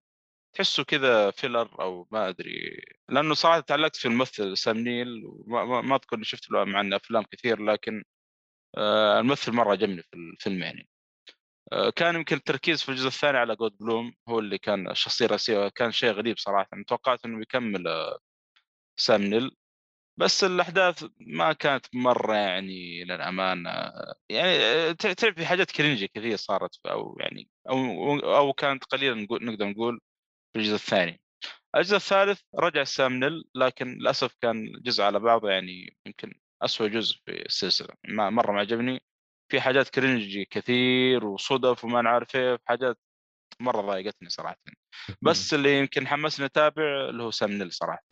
[0.53, 6.15] تحسه كذا filler أو ما أدري لأنه صراحة تعلقت في الممثل سام نيل ما, أذكر
[6.15, 8.03] إني شفت له مع انه أفلام كثير لكن
[8.77, 10.89] آه الممثل مرة عجبني في الفيلم يعني.
[11.73, 15.69] آه كان يمكن التركيز في الجزء الثاني على جولد بلوم هو اللي كان الشخصيه الرئيسيه
[15.69, 16.69] كان شيء غريب صراحة.
[16.87, 18.19] توقعت إنه بيكمل آه
[18.99, 19.51] سام نيل.
[20.17, 23.71] بس الأحداث ما كانت مرة يعني للأمانة
[24.29, 30.01] يعني تعرف في حاجات cringey كثير صارت أو يعني أو أو كانت قليلا نقدر نقول
[30.53, 31.21] في الجزء الثاني.
[31.75, 37.17] الجزء الثالث رجع سام نيل لكن للأسف كان جزء على بعضه يعني يمكن أسوأ جزء
[37.25, 37.95] في السلسلة.
[38.07, 39.01] ما مرة ما عجبني.
[39.51, 42.97] في حاجات cringey كثير وصدف وما نعرف إيه حاجات
[43.59, 44.57] مرة ضايقتني صراحة.
[45.21, 48.03] بس اللي يمكن حمسني أتابع اللي هو سام نيل صراحة.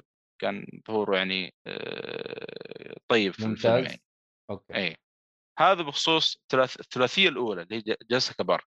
[0.42, 4.02] كان ظهوره يعني آه، طيب في الفيلم يعني.
[4.50, 4.76] أوكي.
[4.76, 4.98] اي
[5.60, 8.66] هذا بخصوص الثلاث- الثلاثية الأولى اللي هي ج- جيسيكا Park.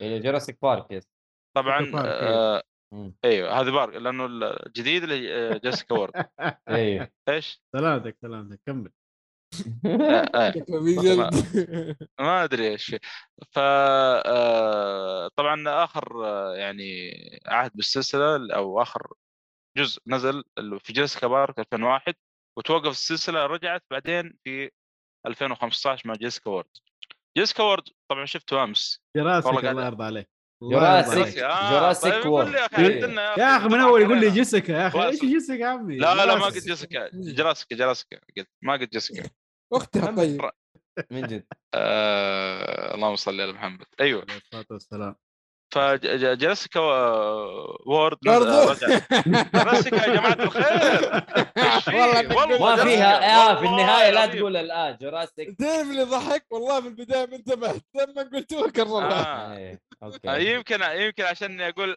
[0.00, 1.08] إيه، Jurassic Park yes.
[1.56, 2.62] طبعا آه.
[3.24, 6.26] أيوه هذا Park لأنه الجديد اللي آه، جيسيكا World.
[6.68, 7.10] أيوه.
[7.28, 8.90] إيش؟ سلامتك سلامتك كمل.
[9.86, 10.52] آه آه.
[12.20, 12.96] ما أدري إيش
[13.52, 13.58] ف
[15.36, 16.22] طبعا آخر
[16.56, 17.12] يعني
[17.46, 19.12] عهد بالسلسلة أو آخر
[19.78, 22.14] جزء نزل اللي في جيسيكا Park 2001
[22.58, 24.70] وتوقف السلسلة رجعت بعدين في
[25.26, 26.70] 2015 مع جيسيكا World.
[27.38, 29.02] جيسيكا World طبعا شفته أمس.
[29.46, 30.33] والله الله يرضى عليك.
[30.72, 32.54] آه، Jurassic طيب World.
[32.54, 33.56] يا أخي إيه.
[33.56, 34.30] أخي من أول يقول لي.
[34.30, 35.06] جيسيكا يا أخي.
[35.06, 35.20] إيش.
[35.20, 36.68] جيسيكا يا عمي؟ لا لا ما قلت Jurassic.
[36.68, 37.10] جيسيكا.
[37.12, 39.30] جراسيكا جراسيكا قلت ما قلت جيسيكا.
[39.72, 40.50] اختها طيب.
[41.10, 43.86] من جد؟ آه اللهم صل على محمد.
[44.00, 44.26] أيوه.
[44.28, 45.16] عليه الصلاة والسلام.
[45.74, 46.80] فجيسيكا
[47.86, 51.24] وورد جيسيكا يا جماعة الخير؟
[52.00, 54.26] والله والله ما فيها يا في النهاية لا.
[54.26, 57.82] تقول الان جوراسيك تعرف اللي ضحك؟ والله في البداية ما انتبهت.
[57.94, 59.56] لما قلتوها كررها آه.
[59.56, 59.80] إيه،
[60.26, 61.96] آه، يمكن يمكن عشان أقول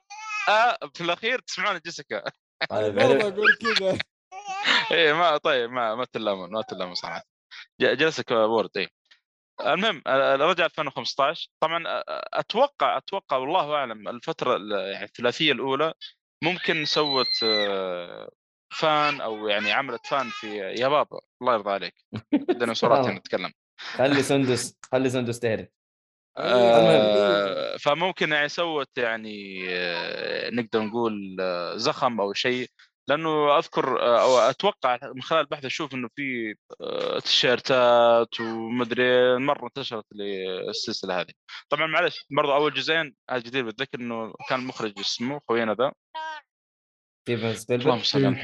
[0.49, 2.23] آه في الأخير تسمعون Jurassic
[2.69, 3.97] طيب والله أقول كذا.
[4.91, 7.23] إيه ما طيب ما ما تلامون ما تلامون صراحة.
[7.81, 8.96] ج- Jurassic World إيه.
[9.65, 15.93] المهم آه، رجع 2015 طبعا آه، أتوقع أتوقع والله أعلم الفترة ال- يعني الثلاثية الأولى
[16.43, 18.29] ممكن سوت آه،
[18.79, 21.93] fan أو يعني عملت fan في يا بابا الله يرضى عليك.
[22.33, 25.67] ديناصورات نتكلم خلي سندس خلي سندس تهرب.
[26.37, 32.69] آه، فممكن يعني سوت يعني آه، نقدر نقول آه، زخم أو شيء.
[33.09, 39.65] لأنه أذكر آه، أو أتوقع من خلال البحث أشوف إنه في آه، تيشيرتات ومدري مرة
[39.65, 41.31] انتشرت للسلسلة هذه.
[41.69, 45.91] طبعا معلش برضو أول جزئين هذا جدير بالذكر إنه كان مخرج اسمه خوينا ذا.
[47.23, 48.03] ستيفن سبيلبرغ.
[48.03, 48.35] ستيفن.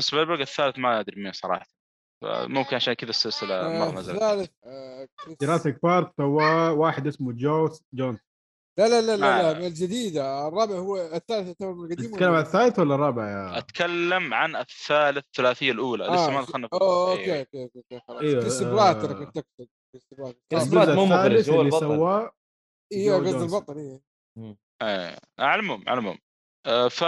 [0.00, 0.38] سبيلبرغ.
[0.38, 1.66] آه، الثالث ما أدري مين صراحة.
[2.24, 4.16] ممكن عشان كذا السلسلة مرة نزلت.
[4.22, 4.50] الثالث
[5.24, 8.18] كريس- جراسيك بارك سواه واحد اسمه جوس جون
[8.78, 10.48] لا لا لا لا, لا من الجديدة.
[10.48, 15.18] الرابع هو الثالث يعتبر من القديم تتكلم عن الثالث ولا الرابع يا أتكلم عن الثالث
[15.26, 16.04] الثلاثيه الأولى.
[16.04, 17.10] لسه ما آه، دخلنا في أيوة.
[17.12, 18.20] أوكي أوكي أوكي خلاص.
[18.22, 18.72] أيوه، كريس آه.
[18.72, 19.68] براتر كنت تقصد
[20.50, 21.80] كريس آه، برات مو مخرج، هو البطل.
[21.80, 22.32] سواه
[22.92, 23.42] أيوه قصد.
[23.42, 24.00] البطل إيه.
[24.82, 26.18] إيه على العموم على العموم.
[26.66, 27.04] آه، ف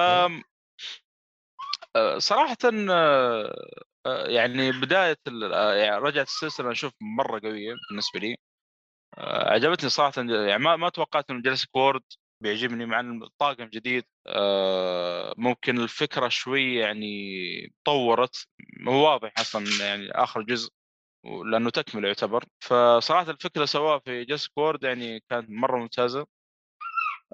[1.97, 2.57] آه، صراحة
[2.91, 3.55] آه،
[4.07, 5.17] آه، يعني بداية
[5.53, 8.37] آه، يعني رجعت السلسلة أشوف مرة قوية بالنسبة لي.
[9.19, 12.03] عجبتني صراحة يعني ما ما توقعت إنه Jurassic World
[12.41, 14.05] بيعجبني مع الطاقم جديد.
[14.27, 18.47] آه، ممكن الفكرة شوي يعني طورت
[18.87, 20.71] واضح أصلا يعني آخر جزء
[21.53, 22.45] لأنه تكمل يعتبر.
[22.61, 26.27] فصراحة الفكرة اللي سواها في Jurassic World يعني كانت مرة ممتازة.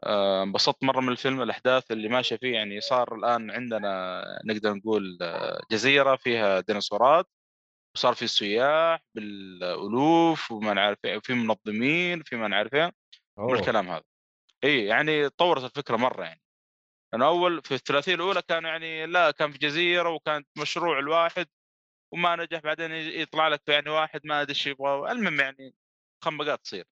[0.05, 5.19] آه، انبسطت مرة من الفيلم الأحداث اللي ماشية فيه يعني صار الآن عندنا نقدر نقول
[5.23, 7.27] آه، جزيرة فيها ديناصورات.
[7.94, 12.92] وصار في سياح بالألوف وما نعرف إيه وفي منظمين في ما نعرف إيه من
[13.38, 13.55] أوه.
[13.55, 14.05] الكلام هذا.
[14.64, 16.40] إي يعني طورت الفكرة مرة يعني.
[17.12, 21.46] لأنه أول في الثلاثيه الأولى كان يعني لا كان في جزيرة وكانت مشروع الواحد
[22.12, 25.74] وما نجح بعدين يطلع لك يعني واحد ما أدري إيش يبغى المهم يعني
[26.24, 26.85] خنبقات تصير.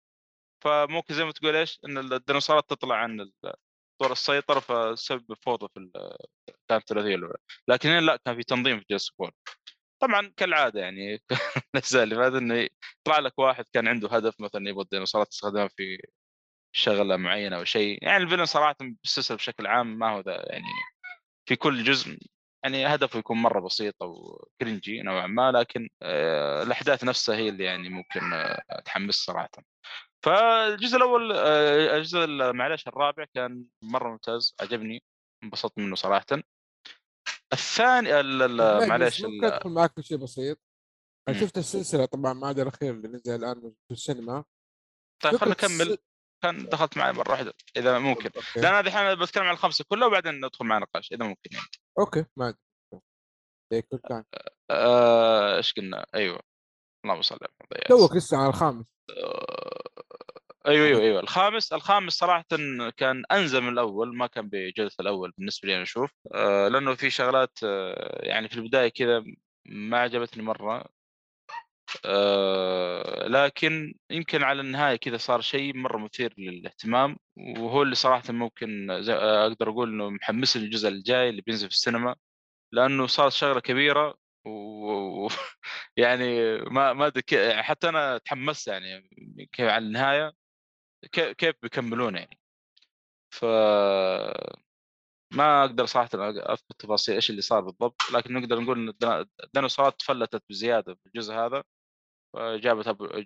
[0.63, 3.31] فممكن زي ما تقول إيش إن الديناصورات تطلع عن
[4.01, 5.91] دور السيطرة فسبب فوضى في
[6.69, 7.37] كانت الثلاثيه الأولى.
[7.67, 9.31] لكن لا كان في تنظيم في كول
[9.99, 11.21] طبعا كالعادة يعني
[11.75, 15.97] الاجزاء اللي فاتت إنه يطلع لك واحد كان عنده هدف مثلا يبغى الديناصورات تستخدمها في
[16.75, 20.65] شغلة معينة أو شيء يعني الفيلم صراحة بالسلسلة بشكل عام ما هو ذا يعني
[21.45, 22.17] في كل جزء
[22.63, 27.63] يعني هدفه يكون مرة بسيط أو كرنجي نوعا ما لكن آه، الأحداث نفسها هي اللي
[27.63, 29.49] يعني ممكن آه، تحمس صراحة.
[30.23, 35.03] فالجزء الأول آه، الجزء ال- معلش الرابع كان مرة ممتاز عجبني
[35.43, 36.25] انبسطت منه صراحة.
[37.53, 38.09] الثاني
[38.87, 40.59] معلش ممكن ادخل معك في شيء بسيط.
[41.29, 41.41] أنا مم.
[41.43, 44.43] شفت السلسلة طبعا ما عدا الأخير اللي نزل الآن في السينما.
[45.23, 45.97] طيب خلينا فكرة نكمل
[46.43, 48.29] كان دخلت معي مرة واحدة إذا ممكن.
[48.35, 48.61] okay.
[48.61, 51.67] لأن هذه الحين بتكلم عن الخمسة كلها وبعدين ندخل مع نقاش إذا ممكن يعني.
[51.99, 52.55] okay ما
[53.73, 54.23] زي كل كان.
[54.71, 56.39] آه، إيش قلنا؟ أيوه.
[57.05, 58.85] اللهم صل على توك لسه على الخامس.
[59.09, 59.76] آه،
[60.67, 61.19] أيوه أيوه أيوه.
[61.19, 62.45] الخامس الخامس صراحة
[62.97, 66.11] كان انزل من الأول ما كان بجودة الأول بالنسبة لي أنا أشوف.
[66.35, 69.23] آه، لأنه في شغلات آه، يعني في البداية كذا
[69.65, 70.85] ما عجبتني مرة.
[72.05, 77.17] آه، لكن يمكن على النهاية كذا صار شيء مرة مثير للاهتمام
[77.59, 82.15] وهو اللي صراحة ممكن أقدر أقول إنه محمسني الجزء الجاي اللي بينزل في السينما.
[82.73, 84.49] لأنه صارت شغلة كبيرة و...
[85.25, 85.29] و-
[85.97, 89.09] يعني ما ما أدري يعني حتى أنا تحمست يعني
[89.53, 90.31] كيف على النهاية.
[91.11, 92.39] كيف بيكملون يعني
[93.33, 93.45] ف
[95.33, 100.43] ما أقدر صراحة اذكر تفاصيل إيش اللي صار بالضبط لكن نقدر نقول إن الديناصورات تفلتت
[100.49, 101.63] بزيادة في الجزء هذا
[102.33, 103.23] فجابت أبو...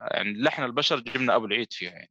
[0.00, 2.10] يعني لحن البشر جبنا أبو العيد فيها يعني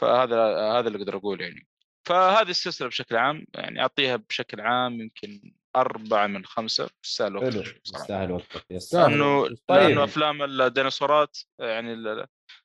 [0.00, 0.36] فهذا
[0.72, 1.66] هذا اللي أقدر أقول يعني
[2.08, 7.80] فهذه السلسلة بشكل عام يعني أعطيها بشكل عام يمكن أربعة من خمسة تستاهل صراحة.
[7.86, 9.58] يستاهل وقتك yes لأنه طيب.
[9.70, 11.92] لأنه أفلام الديناصورات يعني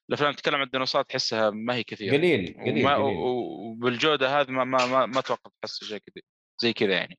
[0.09, 5.05] الأفلام تتكلم عن الديناصورات تحسها ما هي كثيرة قليل قليل وبالجودة هذه ما ما ما,
[5.05, 6.23] ما أتوقع تحس شيء كذا
[6.61, 7.17] زي كذا يعني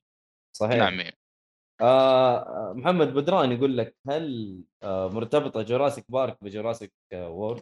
[0.57, 1.17] صحيح نعم يعني.
[1.81, 7.61] آه محمد بدران يقول لك هل آه مرتبطة Jurassic Park ب Jurassic آه World؟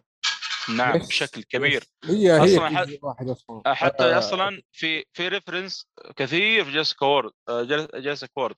[0.77, 1.83] نعم بشكل كبير.
[2.05, 4.17] هي هي أصلاً في حد- جزء واحد أصلا حتى آه.
[4.17, 8.55] أصلا في في reference كثير في Jurassic World آه، جل- Jurassic World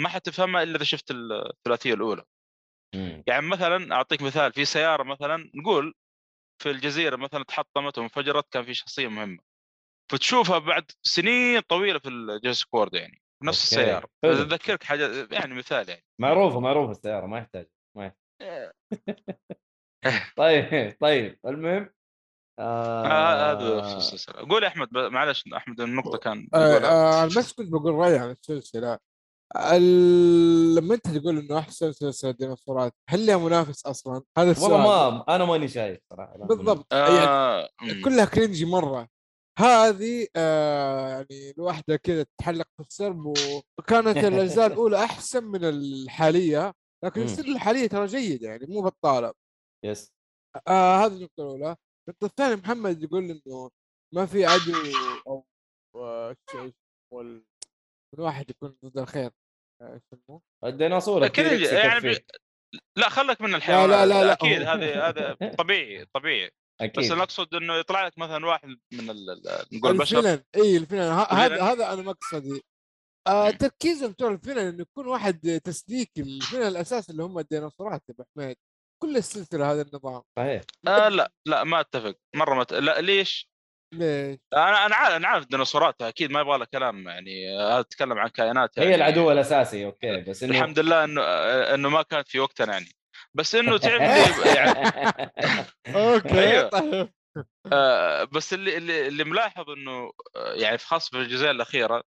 [0.00, 2.22] ما حتفهمها إلا إذا شفت الثلاثية الأولى
[2.94, 3.24] مم.
[3.26, 5.94] يعني مثلا أعطيك مثال في سيارة مثلا نقول
[6.58, 9.38] في الجزيرة مثلا تحطمت وانفجرت كان في شخصية مهمة.
[10.12, 13.84] فتشوفها بعد سنين طويلة في ال Jurassic World يعني نفس okay.
[13.84, 14.08] السيارة.
[14.22, 16.04] تذكرك حاجة يعني مثال يعني.
[16.20, 17.66] معروفة معروفة السيارة ما يحتاج
[17.96, 18.18] ما يحتاج.
[20.36, 21.94] طيب طيب المهم
[22.58, 26.78] آه، آه هذا في السلسله قول يا أحمد معلش أحمد النقطة كان آه،.
[26.78, 28.94] آه، بس كنت بقول رايي عن السلسلة.
[28.94, 28.98] ال-
[30.76, 34.72] لما أنت تقول إنه احسن سلسله ديناصورات هل لها منافس أصلا؟ هذا السؤال.
[34.72, 36.92] والله ما أنا ماني شايف صراحة بالضبط.
[36.92, 38.02] يعني آه مم.
[38.04, 39.08] كلها كرنجي مرة.
[39.58, 43.26] هذه آه يعني الواحدة كذا تحلق في السرب
[43.78, 47.22] وكانت الأجزاء الأولى أحسن من الحالية لكن.
[47.22, 49.32] السلسله الحالية ترى جيده يعني مو بطالة.
[49.84, 50.12] yes.
[50.68, 51.76] آه هذه النقطة الأولى.
[52.08, 53.70] النقطة الثانية محمد يقول إنه
[54.14, 54.72] ما في عدو
[55.26, 55.44] أو
[55.96, 56.36] آه،
[58.14, 59.30] من واحد يكون ضد الخير
[59.82, 62.16] إيش اسمه؟ الديناصور ال T-Rex يعني.
[62.96, 64.32] لا خلك من الحيوانات لا، لا، لا.
[64.32, 69.10] أكيد هذه هذا طبيعي طبيعي أكيد بس أنا اقصد إنه يطلع لك مثلا واحد من
[69.10, 71.62] ال- ال- نقول البشر ال villain إي ال villain ه- هذا.
[71.62, 72.62] هذا أنا مقصدي
[73.26, 73.50] آه.
[73.50, 78.14] تركيزهم ترى ال villain إنه يكون واحد تسليك ال villain الاساسي اللي هم الديناصورات يا
[78.14, 78.56] أبو حميد
[79.02, 82.72] كل السلسلة هذا النظام صحيح آه لا لا ما أتفق مرة ما ت...
[82.72, 83.47] لا ليش؟
[83.92, 88.18] ليش؟ أنا أنا عارف أنا عارف الديناصورات أكيد ما يبغى له كلام يعني هذا أتكلم
[88.18, 88.90] عن كائنات يعني.
[88.90, 91.22] هي العدو الأساسي okay بس إنه الحمد لله إنه
[91.74, 92.88] إنه ما كانت في وقتنا يعني.
[93.34, 94.92] بس إنه تعرف اللي يعني
[95.96, 96.68] أوكي أيوه.
[96.68, 97.12] طيب.
[97.72, 102.02] آه، بس اللي اللي, اللي ملاحظ إنه آه، يعني في خاص في الجزئيه الأخيرة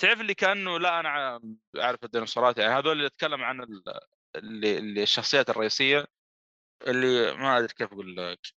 [0.00, 1.40] تعرف اللي كأنه لا أنا
[1.76, 2.74] عارف الديناصورات يعني.
[2.74, 3.82] هذول اللي أتكلم عن ال-
[4.36, 6.06] اللي, اللي الشخصيات الرئيسية
[6.86, 8.38] اللي ما أدري كيف أقول لك.
[8.38, 8.55] آه،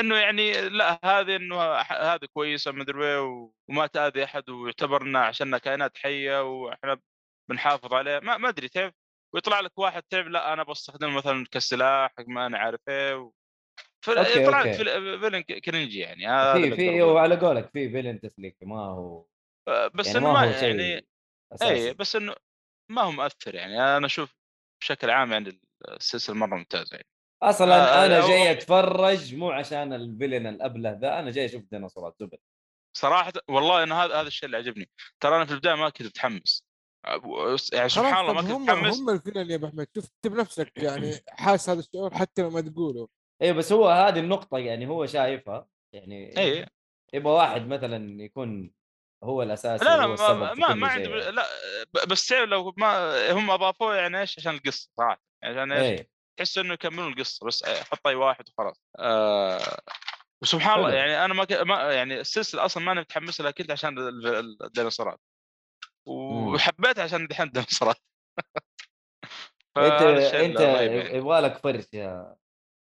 [0.00, 5.58] إنه يعني لا هذه إنه هذه كويسة مدري إيه و- وما تاذي أحد ويعتبرنا عشاننا
[5.58, 6.98] كائنات حية وإحنا
[7.50, 8.20] بنحافظ عليها.
[8.20, 8.94] ما ما أدري تعرف؟
[9.34, 13.32] ويطلع لك واحد تعرف؟ لا أنا بستخدمه مثلا كسلاح ما أنا عارف إيه و...
[14.04, 14.72] فيطلع لك
[15.20, 17.02] villain cringey يعني هذا في في.
[17.02, 19.26] وعلى قولك في villain تسليك ما هو
[19.68, 21.06] آه، بس يعني إنه ما ما يعني
[21.62, 22.34] اي بس إنه
[22.90, 23.96] ما هو مؤثر يعني.
[23.96, 24.36] أنا أشوف
[24.80, 27.08] بشكل عام يعني السلسلة مرة ممتازة يعني.
[27.42, 32.16] أصلا آه، أنا جاي أتفرج مو عشان ال villain الأبلة ذا أنا جاي أشوف ديناصورات
[32.20, 32.38] زبد
[32.96, 34.90] صراحة والله أنا هذا هذا الشيء اللي عجبني.
[35.20, 36.64] ترى أنا في البداية ما كنت متحمس.
[37.72, 39.00] يعني سبحان الله ما كنت هم متحمس.
[39.00, 42.60] هم الفيلن يا أبو حميد شوف انت بنفسك يعني حاس هذا الشعور حتى لو ما
[42.60, 43.08] تقوله.
[43.42, 45.66] اي بس هو هذه النقطة يعني هو شايفها.
[45.94, 46.66] يعني اي
[47.14, 48.70] يبغى واحد مثلا يكون
[49.24, 51.30] هو الأساسي لا لا ما ما, ما عندي يعني.
[51.30, 51.46] لا
[52.08, 55.22] بس لو ما هم أضافوه يعني إيش؟ عشان القصة صراحة.
[55.42, 58.82] يعني عشان إيش؟ اي تحس إنه يكملون القصة بس حط أي واحد وخلاص.
[58.98, 59.78] آه
[60.42, 60.94] وسبحان الله.
[60.94, 61.52] يعني أنا ما, ك...
[61.52, 65.20] ما يعني السلسلة أصلا ماني متحمس لها كنت عشان ال- ال- الديناصورات.
[66.06, 67.96] وحبيتها عشان دحين الديناصورات.
[69.76, 70.02] أنت
[70.34, 71.16] أنت يعني.
[71.16, 72.36] يبغى لك فرش يا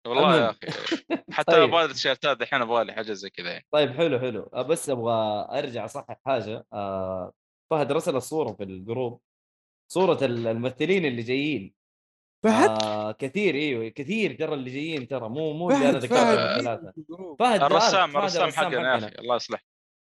[0.07, 0.49] والله يا.
[0.49, 0.59] أخي
[1.35, 1.63] حتى طيب.
[1.63, 3.65] أبغى التيشيرتات دحين أبغى لي حاجة زي كذا يعني.
[3.71, 4.49] طيب حلو حلو.
[4.53, 6.65] أه، بس أبغى أرجع أصحح حاجة.
[6.73, 7.33] آه
[7.71, 9.21] فهد رسل الصورة في الجروب.
[9.91, 11.73] صورة ال- الممثلين اللي جايين.
[12.43, 16.25] فهد آه كثير إيوه كثير ترى اللي جايين ترى مو مو اللي أنا فهد ذكرتهم
[16.35, 17.03] فهد ثلاثة في؟
[17.39, 19.61] فهد الرسام الرسام حقنا يا أخي الله يصلح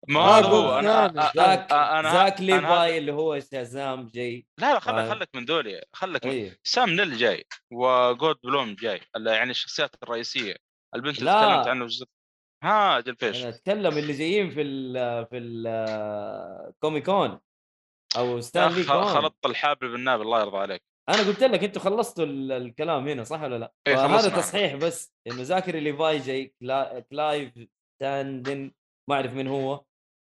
[0.07, 4.07] ما آه، هذا هو أنا ذاك أ- أنا ذاك أنا هذا- ليفاي اللي هو شازام
[4.13, 5.09] جاي لا لا خلك آه.
[5.09, 10.55] خلك من دولي خلك من اي سام نيل جاي وجود بلوم جاي يعني الشخصيات الرئيسية
[10.95, 11.31] البنت اللي.
[11.31, 12.09] تكلمت عنه بالزبط.
[12.63, 14.93] ها أجل فيش أنا أتكلم اللي جايين في ال
[15.25, 17.39] في ال كومي كون
[18.17, 21.63] أو يا ستان لي أخ، كون خلطت الحابل بالناب الله يرضى عليك أنا قلت لك
[21.63, 24.37] أنتوا خلصتوا ال- الكلام هنا صح ولا لا؟ إيه، خلصنا.
[24.37, 26.99] تصحيح بس انه زاكري ليفاي جاي كلا...
[26.99, 27.53] كلايف
[28.01, 28.71] تاندن
[29.09, 29.83] ما أعرف من هو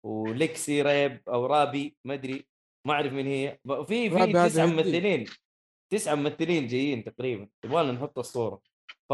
[0.06, 2.46] وليكسي ريب أو رابي ما أدري
[2.88, 4.74] ما أعرف مين هي في في هذا هندي.
[4.76, 5.26] ممثلين
[5.94, 8.62] تسعه ممثلين جايين تقريبا يبغالنا نحط الصورة
[9.10, 9.14] ف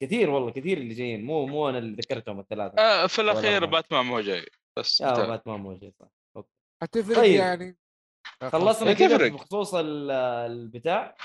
[0.00, 3.64] كثير والله كثير اللي جايين مو مو أنا اللي ذكرتهم الثلاثة آه في الأخير.
[3.66, 4.46] باتمان مو جاي
[4.78, 5.26] بس انتهى.
[5.26, 6.48] باتمان مو جاي صح أوكي.
[6.82, 7.34] حتفرق طيب.
[7.40, 7.76] يعني
[8.52, 9.32] خلصنا إيه، كذا تفرق.
[9.32, 10.10] بخصوص ال-
[10.50, 11.16] البتاع.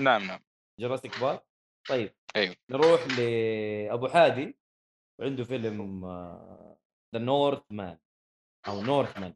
[0.00, 0.40] نعم نعم.
[0.80, 1.44] Jurassic Park
[1.88, 2.14] طيب.
[2.36, 2.56] أيوه.
[2.70, 4.58] نروح لابو حادي.
[5.20, 6.06] وعنده فيلم
[7.14, 7.98] The Northman
[8.68, 9.34] أو Northman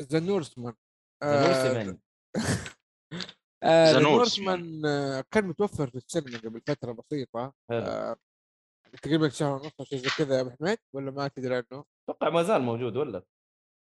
[0.00, 0.74] The Northman
[1.24, 1.98] The Northman
[3.64, 7.54] ذا The Northman آه، كان متوفر في السينما قبل فترة بسيطة.
[7.70, 8.16] آه،
[9.02, 12.28] تقريبا شهر ونص أو شيء زي كذا يا أبو حميد ولا ما تدري عنه؟ أتوقع
[12.30, 13.22] ما زال موجود ولا؟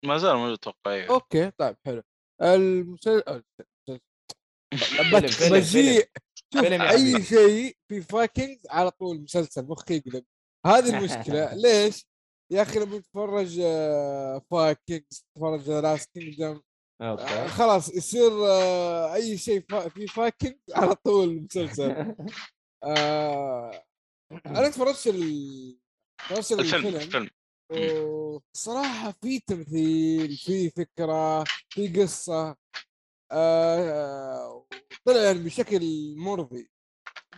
[0.05, 1.11] ما زال موجود أتوقع أيوه.
[1.15, 2.03] okay طيب حلو.
[2.43, 3.43] المسلسل
[6.55, 7.23] شوف فيلم يا أي.
[7.23, 10.25] شيء في Vikings على طول مسلسل مخي يقلب.
[10.67, 11.55] هذه المشكلة.
[11.63, 12.07] ليش؟
[12.53, 13.61] يا أخي لما تتفرج
[14.51, 16.61] Vikings تتفرج The Last Kingdom
[17.03, 17.49] okay.
[17.49, 22.15] خلاص يصير آه، أي شيء فا- في فايكنج على طول مسلسل.
[22.85, 23.85] آه،
[24.47, 25.79] أنا تفرجت ال-
[26.19, 26.87] تفرجت الفيلم.
[26.97, 27.31] الفيلم.
[27.71, 32.57] وصراحة في تمثيل في فكرة في قصة
[33.33, 34.67] آه
[35.05, 35.81] طلع يعني بشكل
[36.19, 36.71] مرضي.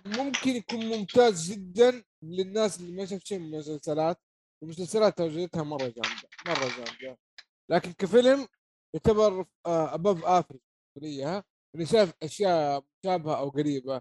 [0.06, 4.20] ممكن يكون ممتاز جدا للناس اللي ما شاف شيء من المسلسلات
[4.62, 7.18] المسلسلات تو جيهتها مرة جامدة مرة جامدة.
[7.70, 8.48] لكن كفيلم
[8.94, 10.60] يعتبر above average
[10.96, 11.42] لي
[11.74, 14.00] اني شايف أشياء مشابهة أو قريبة.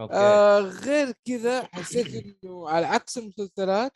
[0.00, 0.14] okay.
[0.14, 2.06] آه غير كذا حسيت
[2.44, 3.92] إنه على عكس المسلسلات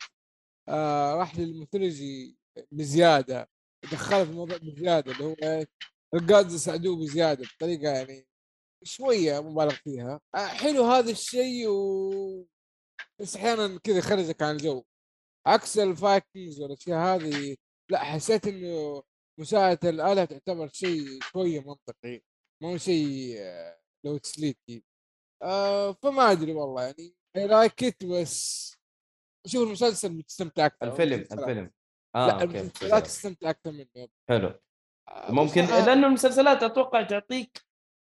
[0.69, 2.37] آه راح لل mythology
[2.71, 3.49] بزيادة
[3.91, 5.65] دخله في الموضوع بزيادة اللي هو
[6.13, 8.27] ال gods ساعدوه بزيادة بطريقة يعني
[8.83, 10.19] شوية مبالغ فيها.
[10.35, 12.47] آه حلو هذا الشيء و
[13.19, 14.83] بس أحيانا كذا يخرجك عن الجو
[15.47, 17.55] عكس ال Vikings والأشياء هذه
[17.89, 19.03] لا حسيت إنه
[19.39, 22.21] مساعدة الآلهة تعتبر شيء شوية منطقي
[22.63, 24.83] مو شيء آه، لو تسليكي
[25.43, 28.73] آه فما أدري والله يعني like it بس
[29.45, 31.25] شوف المسلسل بتستمتع أكثر الفيلم.
[31.31, 31.71] الفيلم.
[32.15, 34.07] آه لا okay المسلسلات تستمتع أكثر منه.
[34.29, 34.53] حلو.
[35.09, 37.65] آه، ممكن بصراحة لأنه المسلسلات أتوقع تعطيك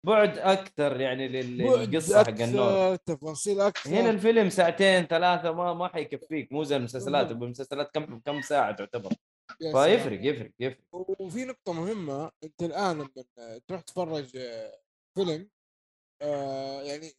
[0.05, 2.95] بعد أكثر يعني للقصة حق النور.
[2.95, 6.51] تفاصيل أكثر هنا الفيلم ساعتين ثلاثة ما ما حيكفيك.
[6.51, 7.31] مو زي المسلسلات.
[7.31, 9.13] المسلسلات كم كم ساعة تعتبر.
[9.59, 10.83] فيفرق يفرق يفرق.
[10.91, 14.79] وفي نقطة مهمة أنت الآن لما تروح تتفرج آه،
[15.15, 15.49] فيلم
[16.21, 17.11] آه يعني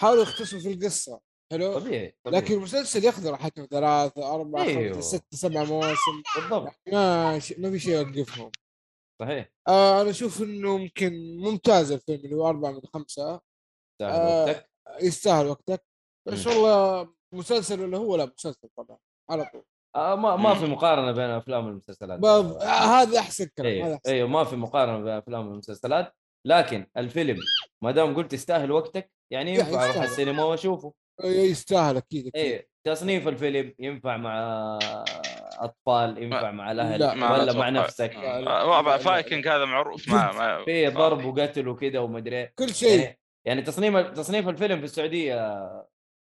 [0.00, 1.20] حاولوا يختصروا في القصة.
[1.52, 2.42] حلو؟ طبيعي, طبيعي.
[2.42, 4.94] لكن المسلسل ياخذ راحتهم ثلاثة أربعة أيوه.
[4.94, 6.22] خمسة ستة سبعة مواسم.
[6.36, 6.72] بالضبط.
[6.92, 7.52] ما ش...
[7.58, 8.50] ما في شيء يوقفهم.
[9.22, 9.52] صحيح.
[9.68, 13.40] آه أنا أشوف إنه ممكن ممتاز الفيلم اللي هو أربعة من خمسة.
[14.00, 14.70] سهل آه، وقتك.
[15.02, 15.84] يستاهل وقتك.
[16.28, 16.52] بس مم.
[16.52, 18.98] والله مسلسل ولا هو لا مسلسل طبعا
[19.30, 19.64] على طول.
[19.96, 20.66] آه ما ما في.
[20.66, 22.52] مقارنة بين الافلام والمسلسلات باب...
[22.52, 26.14] آه هذا أحسن كلام هذا أيوه أحسن أيوه ما في مقارنة بين الافلام والمسلسلات
[26.46, 27.38] لكن الفيلم
[27.84, 30.04] ما دام قلت يستاهل وقتك يعني ينفع أروح يستاهل.
[30.04, 30.94] السينما وأشوفه.
[31.24, 32.36] يستاهل أكيد أكيد.
[32.36, 34.38] إيه تصنيف الفيلم ينفع مع
[35.58, 37.14] أطفال ينفع مع الأهل لا.
[37.14, 37.68] ما ولا مع.
[37.68, 42.36] نفسك؟ آه، لا، وضع لا، فايكنج هذا معروف مع مع- في ضرب وقتل وكذا ومدري
[42.36, 42.52] إيه.
[42.58, 43.00] كل شيء.
[43.00, 45.58] يعني يعني تصنيف تصنيف الفيلم في السعودية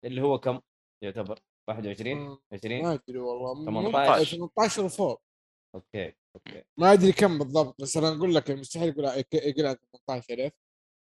[0.04, 0.60] اللي هو كم؟
[1.04, 2.38] يعتبر 21 مم.
[2.52, 4.24] 20 ما أدري والله 18.
[4.36, 5.22] 18 وفوق.
[5.74, 6.62] okay okay.
[6.78, 9.76] ما أدري كم بالضبط بس أنا أقول لك مستحيل يقول يقول عن
[10.08, 10.56] 18 عرفت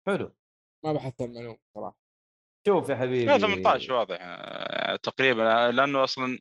[0.07, 0.35] حلو.
[0.85, 1.98] ما بحثت المعلومة صراحة
[2.69, 6.39] شوف يا حبيبي لا 18 واضح آه، تقريبا لأنه أصلا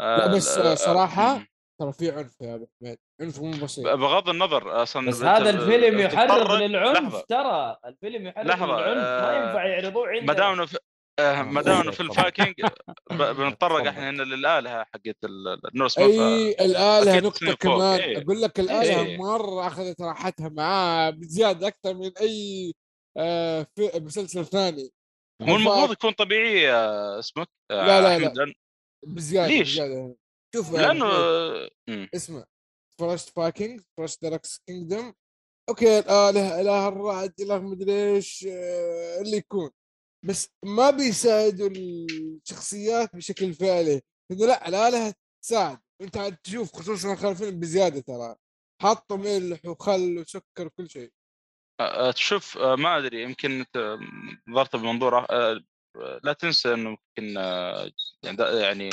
[0.00, 1.46] آه، لا بس آه، صراحة.
[1.80, 5.98] ترى في عنف يا أبو حميد عنف مو بسيط بغض النظر أصلا بس هذا الفيلم
[5.98, 7.24] يحرض للعنف لحظة.
[7.28, 10.66] ترى الفيلم يحرض لحظة، للعنف ما آه، ينفع يعرضوه عندنا ما دام
[11.20, 12.00] آه، ما دام انه في.
[12.00, 12.54] الفايكنج
[13.38, 13.88] بنتطرق.
[13.88, 18.22] إحنا هنا للآلهة حقت ال- النورس أي الاله أكيد نقطة كمان إيه.
[18.22, 19.16] أقول لك الاله إيه.
[19.18, 22.74] مرة أخذت راحتها معاه بزيادة أكثر من أي
[23.16, 24.90] آه في مسلسل ثاني
[25.40, 28.34] مو المفروض يكون طبيعي آه، اسمك آه، لا، لا، لا.
[28.34, 28.54] لأن-
[29.06, 30.16] بزيادة ليش؟ بزيادة.
[30.54, 31.70] شوف لأنه آه،.
[32.14, 32.44] اسمع
[33.00, 35.14] فرشت فايكنج فرشت داركس كينجدوم
[35.68, 38.46] أوكي الاله اله الرعد اله مدري إيش
[39.20, 39.70] اللي يكون.
[40.24, 44.02] بس ما بيساعدوا الشخصيات بشكل فعلي.
[44.30, 45.14] إنه لا الاله
[45.44, 45.78] تساعد.
[46.02, 48.36] أنت عاد تشوف خصوصا الفيلم بزيادة ترى.
[48.82, 51.12] حطوا ملح وخل وسكر وكل شيء.
[52.14, 53.98] تشوف آه، ما أدري يمكن أنت
[54.48, 55.60] نظرت بمنظور آه،
[56.22, 57.90] لا تنسى إنه يمكن آه،
[58.22, 58.90] يعني يعني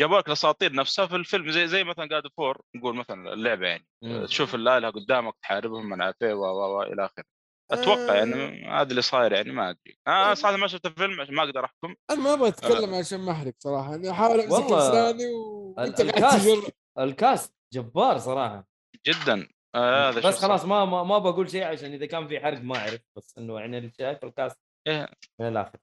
[0.00, 3.66] جابوا لك الأساطير نفسها في الفيلم زي زي مثلا God of War نقول مثلا اللعبة
[3.66, 3.86] يعني.
[4.02, 4.26] مم.
[4.26, 7.24] تشوف الاله قدامك تحاربهم من عافيه و و و إلى آخره.
[7.70, 9.98] أتوقع يعني هذا اللي صاير يعني ما أدري.
[10.08, 11.94] أنا صراحة ما شفت الفيلم عشان ما أقدر أحكم.
[12.10, 16.72] أنا ما أبغى أتكلم عشان ما أحرق صراحة أنا أحاول أمسك لساني وأنت قاعد الكاست
[16.98, 18.68] الكاست جبار صراحة.
[19.06, 19.48] جدا.
[19.74, 20.64] آه هذا بس خلاص.
[20.64, 23.78] ما ما, ما بقول شيء عشان إذا كان في حرق ما أعرف بس إنه يعني
[23.78, 25.08] اللي شايف ال cast إيه.
[25.40, 25.78] من الآخر.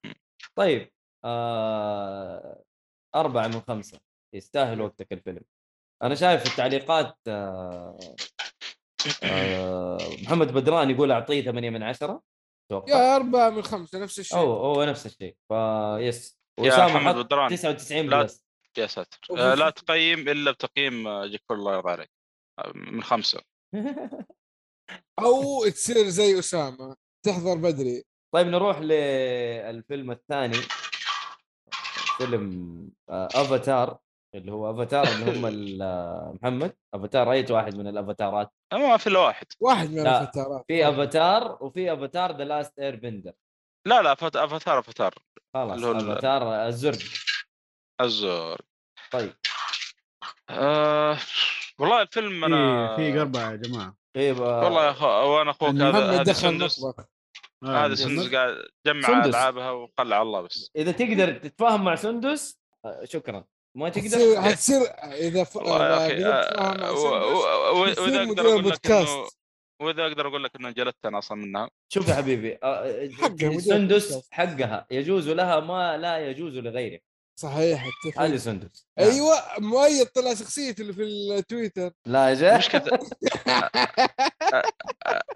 [0.55, 0.91] طيب
[1.25, 2.63] آه
[3.15, 3.99] أربعة من خمسة.
[4.35, 5.41] يستاهل وقتك الفيلم.
[6.03, 7.99] أنا شايف التعليقات آه
[9.23, 12.21] آه محمد بدران يقول أعطيه ثمانية من عشرة.
[12.71, 12.89] أتوقع.
[12.89, 14.37] يا أربعة من خمسة نفس الشيء.
[14.37, 15.35] أو هو نفس الشيء.
[15.49, 18.21] فيس يا محمد بدران 99 لا.
[18.21, 18.45] بلس.
[18.77, 19.19] يا ساتر.
[19.37, 22.11] آه لا تقيم إلا بتقييم آه، جيك الله يرضى عليك.
[22.59, 23.41] آه، من خمسة.
[25.19, 26.95] أو تصير زي أسامة
[27.25, 28.03] تحضر بدري.
[28.33, 30.57] طيب نروح للفيلم الثاني.
[32.17, 33.97] فيلم آه، افاتار
[34.35, 36.75] اللي هو افاتار اللي هم ال- آه، محمد.
[36.93, 39.45] افاتار أي واحد من ال Avatarات؟ آه، ما في إلا واحد.
[39.59, 43.33] واحد من لا، الأفاتارات في افاتار وفي Avatar The Last Airbender
[43.87, 45.15] لا لا Avatar Avatar
[45.53, 46.97] خلاص افاتار الزرق.
[48.01, 48.57] الزرق
[49.11, 49.33] طيب.
[50.49, 51.17] آه
[51.79, 53.95] والله الفيلم في أنا في قربة يا جماعة.
[54.15, 56.79] طيب آه، والله يا أخو وأنا أخوك هذا هذا سندس.
[56.79, 57.05] المطبخ.
[57.63, 59.27] آه، هذا سندس قاعد جمع سندس.
[59.27, 60.71] ألعابها وقلع الله بس.
[60.75, 63.45] إذا تقدر تتفاهم مع سندس آه، شكرا.
[63.77, 65.57] ما تقدر حتصير إذا ف...
[65.57, 66.07] آه،
[68.01, 69.27] وإذا أقدر أقول لك إنه.
[69.81, 71.69] وإذا أقدر أقول لك إنه جلدت أنا أصلا منها.
[71.93, 73.09] شوف يا حبيبي آه،
[73.57, 74.27] سندس.
[74.31, 76.99] حقها يجوز لها ما لا يجوز لغيره.
[77.39, 78.21] صحيح اتفق.
[78.21, 79.09] هذه سندس؟ نعم.
[79.09, 81.91] أيوه مؤيد طلع شخصيته اللي في التويتر.
[82.05, 82.57] لا يا جاي.
[82.57, 82.81] مشكلة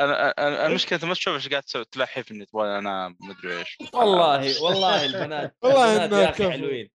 [0.01, 3.77] أنا أنا المشكلة انت ما تشوف إيش قاعد تسوي تلحي فيني تبغى أنا مدري إيش.
[3.93, 5.55] والله والله البنات.
[5.63, 6.51] والله البنات يا أخي.
[6.51, 6.89] حلوين.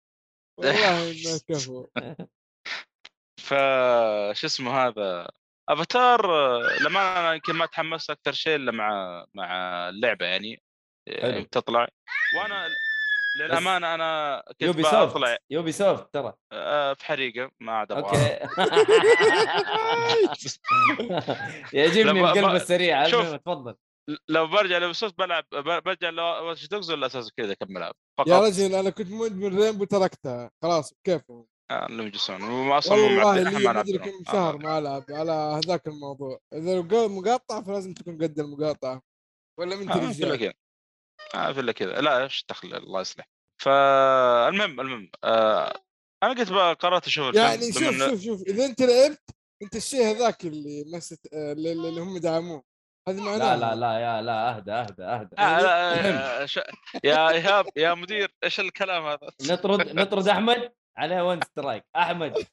[0.59, 1.87] والله انه كفو.
[3.47, 3.49] ف
[4.33, 5.27] شو اسمه هذا؟
[5.69, 6.27] أفاتار
[6.81, 9.49] لما أنا يمكن ما تحمست أكثر شيء إلا مع مع
[9.89, 10.61] اللعبة يعني.
[11.09, 11.29] حلو.
[11.29, 11.87] يعني تطلع.
[12.37, 12.67] وأنا
[13.35, 16.33] للأمانة أنا كنت يوبي سوفت يوبي سوفت ترى.
[16.51, 18.03] آه، في حريقة ما عاد أبغى.
[18.03, 18.39] أوكي.
[21.73, 23.75] يعجبني القلب السريع تفضل.
[24.29, 28.27] لو برجع لبسوس بلعب ب- برجع لواتش دوجز ولا أساس كذا اكملها فقط.
[28.27, 31.21] يا رجل أنا كنت مدمن رينبو تركتها خلاص كيف؟
[31.71, 34.77] آه، اللي يجلسون وما أصلا مو والله معدل لي إحنا ما مدري كم شهر ما
[34.77, 36.39] ألعب على هذاك الموضوع.
[36.53, 39.01] إذا لو مقاطعه فلازم تكون قد المقاطعة.
[39.59, 39.95] ولا من آه،
[41.17, 43.25] في الا رجال كذا آه، في الا كذا لا إيش دخل الله يصلح
[43.61, 45.73] فالمهم المهم آه
[46.23, 49.29] أنا قلت بقى قررت أشوف الفيلم يعني بما شوف إنه- شوف شوف إذا أنت لعبت
[49.63, 52.63] أنت الشيء هذاك اللي مست اللي, اللي هم دعموه
[53.09, 55.35] هذه معناها لا لا لا يا لا أهدى أهدى أهدى.
[55.39, 56.59] آه لا آه ش...
[57.03, 62.45] يا إيهاب يا مدير إيش الكلام هذا؟ نطرد نطرد أحمد عليه ون سترايك أحمد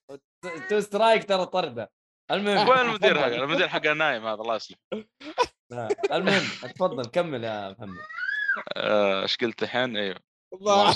[0.71, 1.91] تو سترايك ترى طرده.
[2.31, 2.69] المهم.
[2.69, 3.19] وين المدير.
[3.27, 4.79] هذا؟ المدير حقه نايم هذا الله يصلح
[5.73, 6.43] آه، المهم
[6.75, 7.99] تفضل كمل يا محمد.
[7.99, 8.22] آه،
[8.77, 10.17] إيش قلت الحين؟ أيوه
[10.53, 10.95] الله.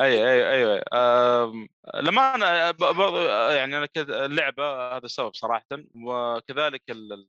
[0.00, 3.18] أيوه أيوه أيوه لما أنا برضو
[3.50, 5.64] يعني أنا كذا اللعبة هذا السبب صراحة
[5.94, 7.28] وكذلك ال- ال-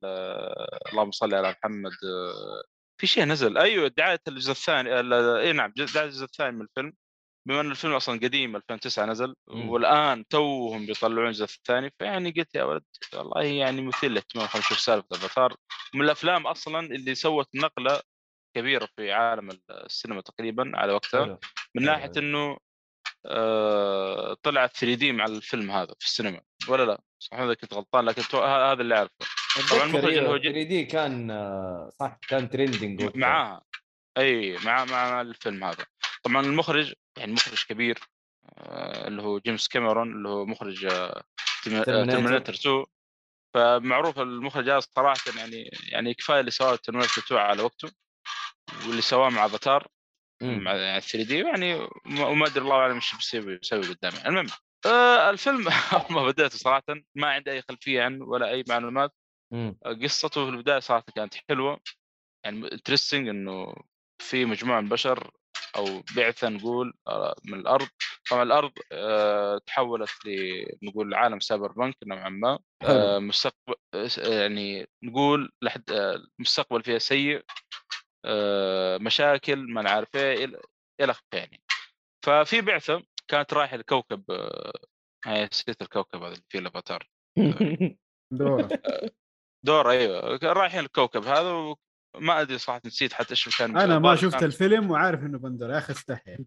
[0.91, 2.63] اللهم صل على محمد آه،
[3.01, 6.93] في شيء نزل أيوه دعاية الجزء الثاني ال- إي نعم دعاية الجزء الثاني من الفيلم
[7.47, 9.69] بما إن الفيلم أصلا قديم 2009 نزل مم.
[9.69, 12.83] والآن توهم بيطلعون الجزء الثاني فيعني قلت يا ولد
[13.13, 15.55] والله يعني مثير للاهتمام خلينا نشوف سالفة افاتار
[15.93, 18.01] من الأفلام أصلا اللي سوت نقلة
[18.57, 21.39] كبيرة في عالم السينما تقريبا على وقتها حلو.
[21.75, 22.11] من ناحية.
[22.17, 22.57] إنه
[23.25, 28.21] آه طلع 3D مع الفيلم هذا في السينما ولا لا؟ صح اذا كنت غلطان لكن
[28.37, 29.13] هذا اللي أعرفه
[29.71, 33.61] طبعاً المخرج اللي هو جد- 3D كان آه، صح كان trending معاها
[34.17, 35.85] إي مع مع الفيلم هذا
[36.23, 37.99] طبعا المخرج يعني مخرج كبير
[38.57, 40.87] آه اللي هو جيمس كاميرون اللي هو مخرج.
[41.63, 42.85] Terminator 2
[43.53, 47.91] فمعروف المخرج هذا صراحة يعني يعني كفاية اللي سواه Terminator 2 على وقته
[48.87, 49.87] واللي سواه مع افاتار
[50.41, 51.73] مع يعني 3D يعني
[52.05, 54.47] وما أدري الله أعلم إيش بيسوي بيسوي قدامي المهم
[54.85, 55.63] آه الفيلم
[56.09, 56.83] ما بديته صراحة
[57.15, 59.13] ما عندي أي خلفية عنه ولا أي معلومات.
[60.03, 61.79] قصته في البداية صراحة كانت حلوة.
[62.45, 63.73] يعني interesting إنه
[64.21, 65.31] في مجموعة من البشر
[65.75, 67.87] أو بعثة نقول آه، من الأرض.
[68.29, 72.59] طبعا الأرض آه، تحولت لنقول عالم cyberpunk نوعا ما.
[72.83, 74.07] آه، مستقبل آه،
[74.41, 77.37] يعني نقول لحد آه، المستقبل فيها سيء.
[77.37, 77.43] آه،
[79.01, 80.45] مشاكل ما نعرف إيه
[81.01, 81.23] إلى آخره.
[81.33, 81.61] يعني
[82.25, 84.73] ففي بعثة كانت رايحة لكوكب آه،
[85.25, 87.09] هاي نسيت الكوكب هذا اللي فيه الأفاتار.
[88.33, 88.69] دورة.
[89.65, 90.39] دور أيوه.
[90.43, 91.51] رايحين الكوكب هذا
[92.15, 95.69] وما أدري صراحة نسيت حتى إيش كان أنا ما شفت كان- الفيلم وعارف إنه بندر
[95.69, 96.37] يا أخي استحي.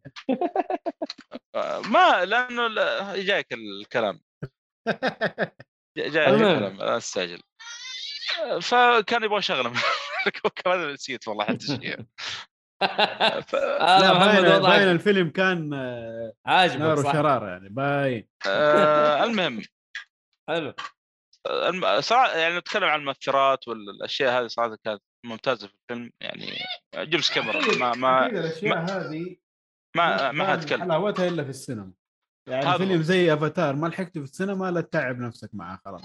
[1.54, 4.20] آه، ما لأنه لا- جايك الكلام.
[5.96, 6.16] جايك.
[6.28, 7.49] الكلام لا استعجل آه،
[8.62, 9.70] فكان يبغى شغله.
[9.70, 9.76] من
[10.26, 11.96] الكوكب هذا نسيت والله حتى شيء.
[13.42, 13.54] ف-
[14.00, 18.28] لا محمد باين باين الفيلم كان آه، عاجبك نار وشراره يعني باين.
[18.46, 19.62] آه، المهم.
[20.48, 20.74] حلو.
[21.50, 26.58] الم- صراحة يعني نتكلم عن المؤثرات والأشياء هذه صراحة كانت ممتازة في الفيلم يعني
[26.96, 29.36] جيمس كاميرون ما ما الأشياء هذه
[29.96, 31.92] ما ما حتكلم حلاوتها إلا في السينما.
[32.50, 33.02] يعني فيلم.
[33.02, 36.02] زي افاتار ما لحقته في السينما لا تتعب نفسك معاه خلاص.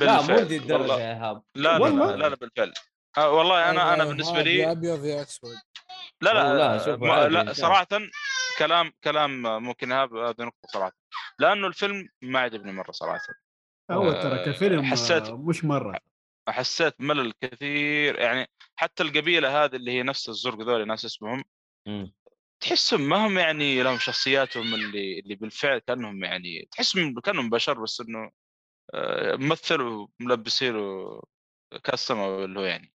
[0.00, 0.92] لا مو ذي الدرجة.
[0.92, 1.42] يا إيهاب.
[1.54, 2.14] لا لا والله.
[2.16, 2.72] لا لا بالفعل.
[3.18, 5.56] آه، والله أنا أنا آه، بالنسبة لي يا أبيض يا أسود.
[6.20, 7.86] لا لا والله لا، شوف ما- عادي لا صراحة
[8.58, 10.96] كلام كلام ممكن هذا هذه نقطة صراحة.
[11.38, 13.20] لأنه الفيلم ما عجبني مرة صراحة.
[13.90, 15.98] هو آه، ترى كفيلم حسيت- آه، مش مرة.
[16.48, 18.18] حسيت ملل كثير.
[18.18, 21.44] يعني حتى القبيلة هذه اللي هي نفس الزرق ذول ناس اسمهم.
[22.60, 28.00] تحسهم ما هم يعني لهم شخصياتهم اللي اللي بالفعل كأنهم يعني تحسهم كأنهم بشر بس
[28.00, 28.30] إنه
[28.94, 30.80] آه، مثلوا ملبسينه
[31.84, 32.92] كاستمر اللي هو يعني.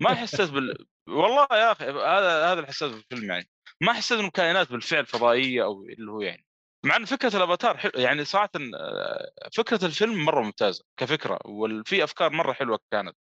[0.00, 3.50] ما حسيت بال والله يا أخي هذا هذا اللي حسيته في الفيلم يعني.
[3.80, 6.46] ما حسيت انهم كائنات بالفعل فضائية أو اللي هو يعني.
[6.84, 12.30] مع ان فكرة الأفاتار حلو يعني صراحة آه، فكرة الفيلم مرة ممتازة كفكرة وفي أفكار
[12.32, 13.16] مرة حلوة كانت.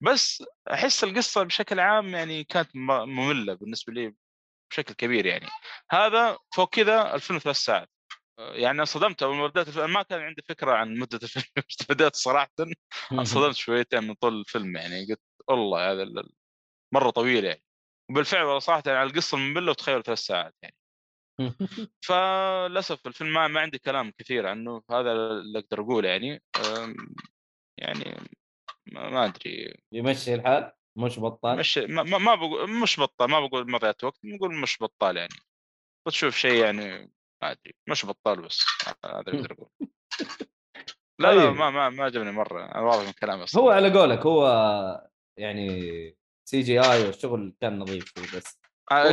[0.00, 4.14] بس أحس القصة بشكل عام يعني كانت مملة بالنسبة لي
[4.70, 5.46] بشكل كبير يعني.
[5.90, 7.88] هذا فوق كذا الفيلم ثلاث ساعات.
[8.38, 9.92] يعني انصدمت أول ما بدأت الفيلم.
[9.92, 11.44] ما كان عندي فكرة عن مدة الفيلم.
[11.90, 12.50] بدأت صراحة
[13.12, 15.06] انصدمت شويتين من طول الفيلم يعني.
[15.06, 16.04] قلت والله هذا
[16.94, 17.62] مرة طويل يعني.
[18.10, 20.74] وبالفعل صراحة يعني على القصة الممله وتخيلوا ثلاث ساعات يعني.
[22.06, 24.82] فللاسف الفيلم ما, ما عندي كلام كثير عنه.
[24.90, 26.42] هذا اللي أقدر أقوله يعني.
[27.78, 28.20] يعني
[28.92, 29.74] ما أدري.
[29.92, 34.54] يمشي الحال؟ مش بطال؟ مش ما, ما بقول مش بطال ما بقول مضيعة وقت بقول
[34.54, 35.34] مش بطال يعني.
[36.06, 39.68] بتشوف شيء يعني ما أدري مش بطال بس هذا اللي أقدر أقول.
[41.20, 41.56] لا لا طيب.
[41.56, 44.46] ما ما ما عجبني مرة واضح من كلامي أصلا هو على قولك هو
[45.38, 45.68] يعني
[46.48, 48.58] CGI والشغل كان نظيف بس.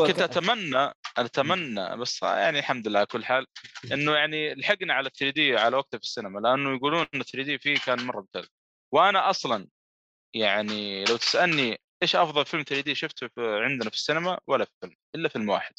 [0.08, 3.48] كنت أتمنى أتمنى بس يعني الحمد لله على كل حال
[3.92, 8.06] إنه يعني لحقنا على 3D على وقته في السينما لأنه يقولون إن 3D فيه كان
[8.06, 8.50] مرة ممتاز.
[8.94, 9.68] وأنا أصلا
[10.34, 15.30] يعني لو تسألني إيش أفضل فيلم 3D شفته في عندنا في السينما؟ ولا فيلم إلا
[15.30, 15.74] فيلم واحد.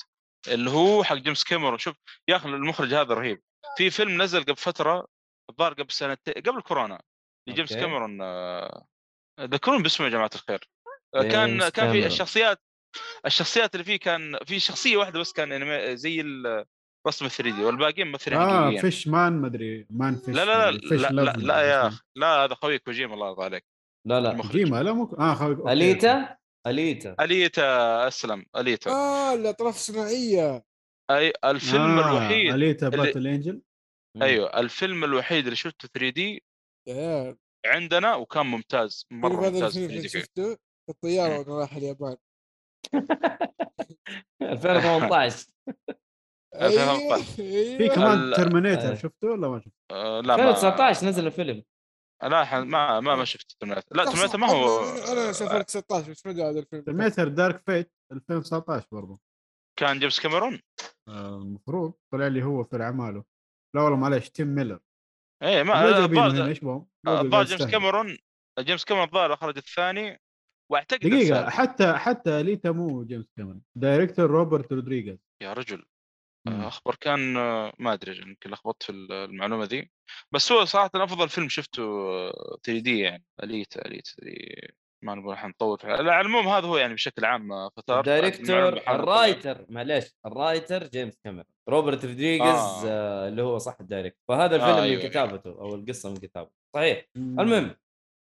[0.49, 1.78] اللي هو حق جيمس كاميرون.
[1.78, 1.97] شوف
[2.28, 3.42] يا أخي المخرج هذا رهيب.
[3.76, 5.07] في فيلم نزل قبل فترة
[5.51, 7.03] الظاهر قبل سنتين قبل كورونا
[7.49, 7.72] لجيمس.
[7.72, 8.86] كاميرون آه،
[9.40, 10.68] ذكرون باسمه يا جماعة الخير.
[11.14, 12.07] آه، كان كان في.
[12.07, 12.62] الشخصيات
[13.26, 18.38] الشخصيات اللي فيه كان في شخصية واحدة بس كان زي الرسم 3 دي والباقيين ممثلين
[18.38, 22.03] آه فيش مان مدري مان فيش لا لا لا لا, لا, لاف لا يا أخي
[22.16, 23.64] لا هذا خوي كوجيما الله يرضى عليك.
[24.07, 24.42] لا لا.
[24.52, 25.72] جيما لا مو آه أوكي.
[25.72, 26.36] أليتا؟
[26.66, 27.16] أليتا.
[27.20, 28.46] أليتا أسلم.
[28.57, 28.90] أليتا.
[28.90, 30.64] آه الأطراف الصناعية.
[31.11, 33.62] أي الفيلم آه الوحيد أليتا اللي- Battle Angel
[34.22, 36.42] أيوه الفيلم الوحيد اللي شفته 3D
[37.66, 40.09] عندنا وكان ممتاز مرة ممتاز الفيلم 3D اللي.
[40.09, 42.16] شفته؟ في الطيارة وأنا رايح اليابان.
[44.42, 45.46] 2018
[46.54, 47.22] أيوه 2018.
[47.24, 47.42] في
[47.82, 47.94] أيوه.
[47.94, 48.94] كمان ال- Terminator آه.
[48.94, 51.62] شفته ولا ما شفته؟ آه لا ما 2019 نزل الفيلم.
[52.22, 54.04] لا ما ما ما شفت Terminator لا.
[54.04, 57.92] Terminator ما هو أنا أنا سافرت 19 بس ما ادري هذا الفيلم؟ Terminator Dark Fate
[58.12, 59.18] 2019 برضه
[59.78, 60.60] كان جيمس كاميرون؟
[61.08, 61.94] آه، المفروض.
[62.12, 63.24] طلع لي هو في اعماله
[63.76, 64.80] لا والله معلش تيم ميلر.
[65.42, 68.16] إيه ما الظاهر إيش بهم؟ الظاهر جيمس كاميرون
[68.60, 70.20] جيمس كاميرون الظاهر اخرج الثاني
[70.72, 71.50] وأعتقد دقيقة.
[71.50, 73.62] حتى حتى أليتا مو جيمس كاميرون.
[73.78, 75.84] director روبرت رودريغيز يا رجل.
[76.49, 79.90] اخبر كان آه، ما أدري يمكن لخبطت في المعلومة ذي.
[80.32, 81.82] بس هو صراحة أفضل فيلم شفته
[82.64, 83.24] 3D يعني.
[83.42, 83.88] اليتا
[84.22, 84.61] دي
[85.05, 85.90] ما نقول حنطول فيها.
[85.90, 90.35] على العموم هذا هو يعني بشكل عام آه، أفاتار ال director ال writer معليش ال
[90.35, 91.44] writer جيمس كاميرون.
[91.68, 92.82] روبرت رودريغيز آه.
[92.86, 93.28] آه.
[93.28, 94.22] اللي هو صح ال director.
[94.28, 97.07] فهذا آه، الفيلم أيوة، من كتابته أو القصة من كتابته صحيح.
[97.16, 97.76] المهم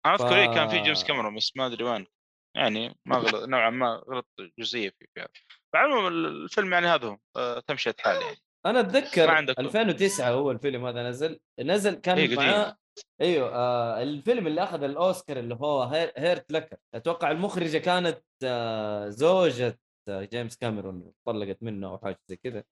[0.05, 2.07] أنا أذكر ف- إيه كان في جيمس كاميرون بس ما أدري وين.
[2.55, 4.28] يعني ما غلط نوعا ما غلط
[4.59, 5.28] جزئية في فيها
[5.76, 8.38] على العموم الفيلم يعني هذا هو آه، تمشية حال يعني.
[8.65, 12.36] أنا أتذكر ما عندك- 2009 هو الفيلم هذا نزل نزل كان إيه،.
[12.36, 12.76] معاه
[13.22, 16.78] أيوه آه الفيلم اللي أخذ الأوسكار اللي هو هير- هيرت لكر.
[16.95, 22.63] أتوقع المخرجة كانت آه زوجة آه، جيمس كاميرون طلقت منه أو حاجة زي كذا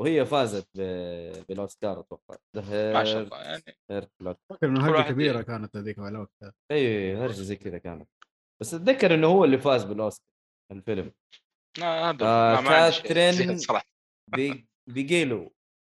[0.00, 2.36] وهي فازت ب- بالأوسكار أتوقع.
[2.54, 3.62] ما شاء الله يعني.
[3.90, 8.08] هيرت لكر هرجة كبيرة كانت هذيك على وقتها أيوه هرجة زي كذا كانت.
[8.62, 10.26] بس أتذكر إنه هو اللي فاز بالأوسكار
[10.72, 11.12] الفيلم.
[11.78, 13.58] لا هذا آه، ما- ما عندي شيء كاترين
[14.28, 14.68] بي...
[14.94, 15.52] بيجيلو.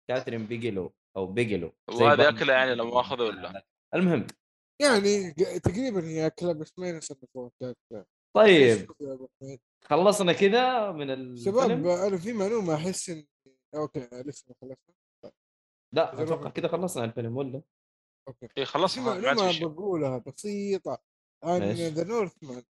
[0.09, 4.27] كاترين بيجيلو أو بيجيلو وهذه أكلة يعني لو مؤاخذه ولا؟ المهم.
[4.83, 5.31] يعني
[5.61, 7.01] تقريبا هي أكلة بس ما.
[8.37, 8.93] طيب.
[9.85, 13.27] خلصنا كذا من الفيلم؟ شباب أنا في معلومة أحس إن
[13.75, 15.33] أوكي لسه ما خلصنا.
[15.95, 17.63] لا أتوقع كذا خلصنا الفيلم ولا؟
[18.29, 18.45] أوكي.
[18.47, 20.99] اي في خلص ما عاد في معلومه بقولها بسيطة.
[21.45, 22.63] عن؟ The Northman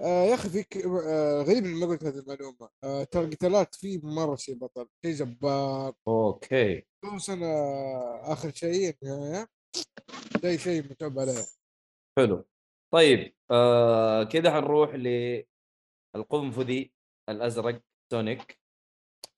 [0.00, 2.68] آه يا أخي فيك آه غريب إني ما قلت هذه المعلومة.
[2.84, 4.88] آه ترى القتالات فيه مره شيء بطل.
[5.04, 5.94] شيء جبار.
[6.08, 6.86] أوكي.
[7.04, 7.38] خصوصا
[8.32, 9.48] آخر شيء؟ النهايه
[10.42, 11.46] ده شيء متعوب عليه.
[12.18, 12.44] حلو.
[12.94, 14.94] طيب آه كذا حنروح
[16.14, 16.92] للقنفذي
[17.28, 17.82] الأزرق
[18.12, 18.58] سونيك.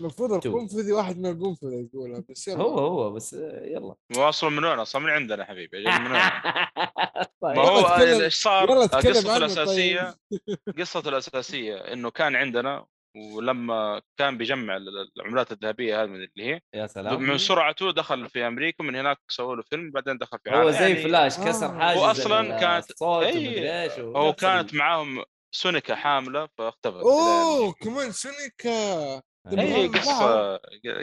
[0.00, 0.46] المفروض.
[0.46, 2.62] القنفذي واحد من القنفذة يقولها بس يلا.
[2.62, 3.94] هو هو بس آه، يلا.
[4.16, 6.20] هو أصلا من وين؟ أصلا من عندنا حبيبي جاي من وين؟
[7.42, 7.56] طيب.
[7.56, 7.86] ما هو
[8.24, 10.14] إيش صار؟ اتكلم قصته الأساسية
[10.78, 12.86] قصته الأساسية إنه كان عندنا
[13.34, 17.22] ولما كان بيجمع ال- العملات الذهبية هذه من اللي هي يا سلام.
[17.22, 20.70] من سرعته دخل في أمريكا من هناك سووا له فيلم بعدين دخل في هو.
[20.70, 21.44] زي يعني فلاش آه.
[21.44, 25.24] كسر حاجز هو أصلاً كانت- إيش هو كانت معاهم
[25.54, 29.22] سونيكا حاملة فاختفت أوه كمان سونيكا!
[29.52, 29.88] اي.
[29.88, 30.56] قصه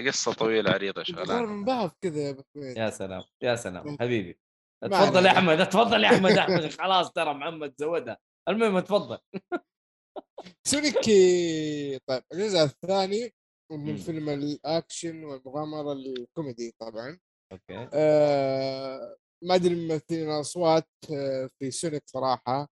[0.07, 2.77] قصة طويلة عريضة شغلانه من بعض كذا يا أبو حميد.
[2.77, 4.39] يا سلام يا سلام حبيبي.
[4.83, 5.31] ما تفضل يا.
[5.31, 8.17] أحمد تفضل يا أحمد أحمد خلاص ترى محمد زودها.
[8.49, 9.17] المهم تفضل.
[10.67, 11.99] سونيكي.
[12.09, 13.33] طيب الجزء الثاني
[13.71, 13.97] من.
[13.97, 17.19] فيلم الأكشن والمغامرة الكوميدي طبعا.
[17.51, 17.89] أوكي.
[17.93, 22.67] آه ما أدري ممثلين أصوات آه في سونيك صراحة.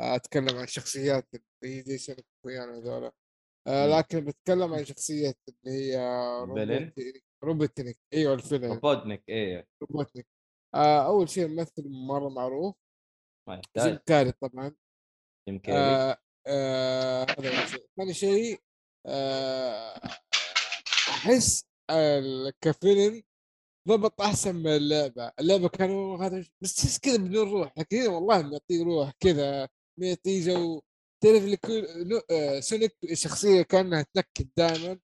[0.00, 3.10] آه أتكلم عن شخصيات اللي هي زي سونيك ويانا هذول
[3.66, 3.98] آه.
[3.98, 5.98] لكن بتكلم عن شخصيه اللي هي؟
[7.44, 10.26] روبوتنيك أيوه الفيلم روبوتنيك إيه روبوتنيك
[10.74, 12.74] آه أول شيء الممثل مرة معروف.
[13.48, 14.74] ما جيم كاري طبعا.
[15.48, 17.86] جيم آه آه هذا أول شيء.
[17.96, 18.58] ثاني شيء
[19.06, 20.00] آه
[21.08, 23.22] أحس ال- كفيلم
[23.88, 29.10] ضبط أحسن من اللعبة، اللعبة كانوا هذا بس كذا بدون روح، لكن والله معطيه روح
[29.20, 29.68] كذا
[30.00, 30.82] معطيه جو
[31.22, 34.98] تعرف اللي كل نو- آه، سونيك شخصية كانها تنكد دائما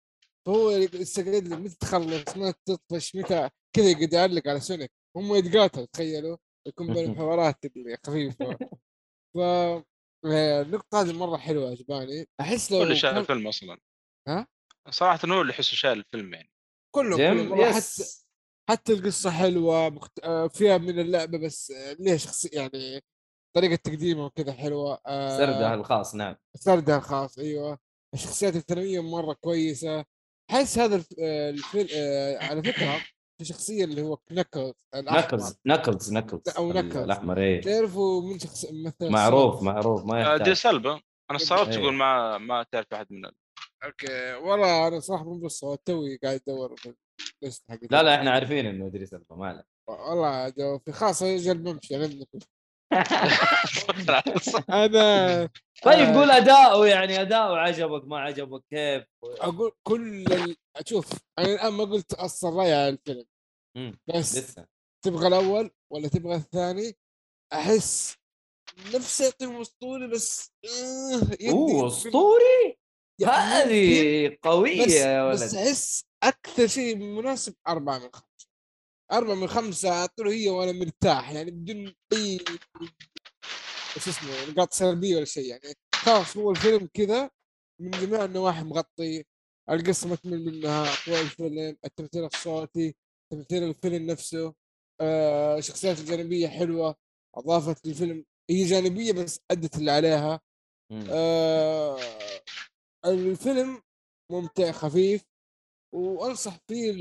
[0.47, 4.93] فهو يستقعد لك متى تخلص متى تطفش متى كذا يقعد يعلق على سونيك.
[5.17, 6.37] هم يتقاتلوا تخيلوا.
[6.69, 8.59] يكون بينهم حوارات اللي خفيفة.
[9.35, 12.29] ف آه، النقطة هذه مرة حلوة عجباني.
[12.41, 13.79] أحس لو هو اللي الفيلم أصلا.
[14.29, 14.47] ها؟
[14.91, 16.51] صراحة هو اللي يحسه شايل الفيلم يعني.
[16.95, 18.27] كله كله حتى yes.
[18.71, 20.19] حتى القصة حلوة مخت...
[20.25, 23.03] آه، فيها من اللعبة بس ليها شخصية يعني
[23.57, 26.37] طريقة تقديمها وكذا حلوة آه، سردها الخاص نعم.
[26.57, 27.79] سردها الخاص أيوة.
[28.15, 30.05] الشخصيات الثانوية مرة كويسة.
[30.51, 31.07] أحس هذا الف...
[31.23, 32.99] آه، الفيلم آه، على فكرة
[33.39, 35.19] في شخصية اللي هو نكلز الأحمر.
[35.21, 36.97] نكلز نكلز نكلز أو ال- نكلز.
[36.97, 37.61] الأحمر إيه.
[37.61, 39.63] تعرفوا من شخص مثل معروف الصوت.
[39.63, 40.93] معروف ما آه، دي يحتاج سلبة.
[41.31, 41.77] أنا استغربت إيه.
[41.77, 43.35] تقول ما ما تعرف أحد من ال-
[43.85, 44.35] أوكي.
[44.35, 46.95] والله أنا صراحة مو بالصوت توي قاعد ادور في
[47.91, 51.97] لا لا إحنا عارفين إنه ادريس الفا ما عليك والله جو في خاصة يجل بمشي
[51.97, 52.39] عندكم
[54.71, 55.49] أنا
[55.83, 60.57] طيب آه، قول أداؤه يعني أداؤه عجبك ما عجبك كيف؟ أقول كل ال...
[60.87, 63.25] شوف أنا الآن ما قلت أصلا راي على الفيلم.
[64.07, 64.67] بس لسه.
[65.05, 66.97] تبغى الأول ولا تبغى الثاني؟
[67.53, 68.17] أحس
[68.95, 72.79] نفس يعطيهم أسطوري بس آه، أوه أسطوري؟
[73.21, 75.55] يعني هذه قوية بس يا بس ولد.
[75.55, 78.36] أحس أكثر شيء مناسب أربعة من خمسة.
[79.13, 82.39] أربعة من خمسة أعطوا هي وأنا مرتاح يعني بدون أي
[83.99, 87.31] شو اسمه نقاط سلبية ولا شيء يعني خلاص هو الفيلم كذا
[87.81, 89.25] من جميع النواحي مغطي
[89.71, 92.95] القصة ما تمل منها طول الفيلم التمثيل الصوتي
[93.33, 94.55] تمثيل الفيلم نفسه
[95.01, 96.97] آه الشخصيات الجانبية حلوة
[97.35, 100.41] أضافت للفيلم هي جانبية بس أدت اللي عليها.
[101.11, 101.99] آه
[103.05, 103.83] الفيلم
[104.33, 105.25] ممتع خفيف
[105.93, 106.93] وأنصح فيه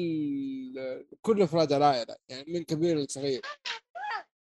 [1.21, 3.41] كل أفراد العائلة يعني من كبير لصغير.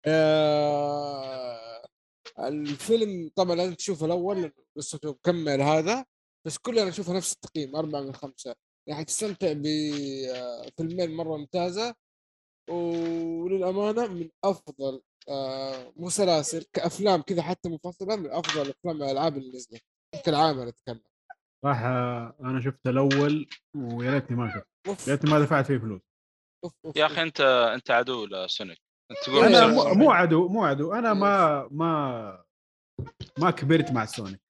[0.05, 1.85] آه
[2.39, 6.05] الفيلم طبعا لازم تشوفه الأول قصته مكمل هذا
[6.45, 8.55] بس كلنا نشوفه نفس التقييم أربعة من خمسة.
[8.87, 11.95] يعني تستمتع بفيلمين مرة ممتازة.
[12.69, 19.49] وللأمانة من أفضل آه مو سلاسل كأفلام كذا حتى منفصلة من أفضل أفلام الألعاب اللي
[19.49, 19.83] نزلت
[20.23, 21.01] في العام أنا أتكلم.
[21.63, 21.89] صراحة
[22.39, 26.01] أنا شفت الأول ويا ريتني ما شفت يا ريتني ما دفعت فيه فلوس.
[26.95, 27.05] يا.
[27.05, 27.41] أخي أنت
[27.75, 28.77] أنت عدو لسونيك
[29.11, 29.67] أنت تقول أنا.
[29.67, 30.93] مو مو عدو مو عدو.
[30.93, 32.43] أنا ما ما
[33.39, 34.41] ما كبرت مع سونيك.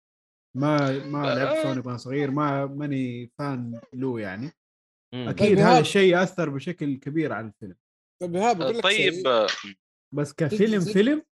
[0.57, 4.51] ما ما لعبت سونيك وأنا صغير ما ماني fan له يعني.
[5.13, 7.75] أكيد طيب هذا الشيء اثر بشكل كبير على الفيلم.
[8.21, 9.27] طيب لك طيب.
[9.27, 9.47] آه،
[10.15, 11.23] بس كفيلم فيلم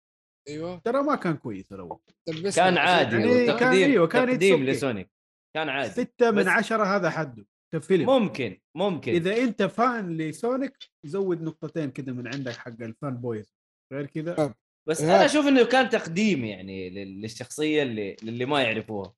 [0.50, 0.78] أيوه.
[0.80, 2.00] ترى ما كان كويس الأول.
[2.28, 4.64] طب بس كان عادي يعني كان- وتقديم أيوة، كان تقديم.
[4.66, 5.12] لسونيك.
[5.56, 5.92] كان عادي.
[5.92, 7.46] ستة من عشرة هذا حده.
[7.74, 9.12] كفيلم ممكن ممكن.
[9.12, 13.54] إذا أنت fan لسونيك زود نقطتين كذا من عندك حق ال fan boys.
[13.94, 14.54] غير كذا.
[14.88, 15.16] بس إيهاب.
[15.16, 19.14] أنا أشوف إنه كان تقديم يعني لل- للشخصية اللي للي ما يعرفوها.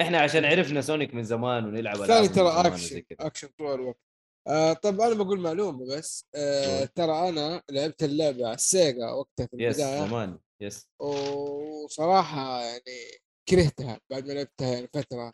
[0.00, 3.02] إحنا عشان عرفنا سونيك من زمان ونلعب ثاني ترى أكشن.
[3.20, 4.00] أكشن طول الوقت.
[4.48, 6.26] آه طب أنا بقول معلومة بس.
[6.34, 6.84] آه.
[6.84, 10.06] ترى أنا لعبت اللعبة على السيجا وقتها في yes البداية.
[10.08, 10.38] زمان.
[10.62, 10.88] yes.
[11.00, 15.32] وصراحة يعني كرهتها بعد ما لعبتها يعني فترة.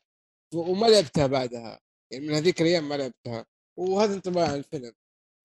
[0.54, 1.80] وما لعبتها بعدها
[2.12, 3.46] يعني من هذيك الأيام ما لعبتها
[3.78, 4.92] وهذا انطباع عن الفيلم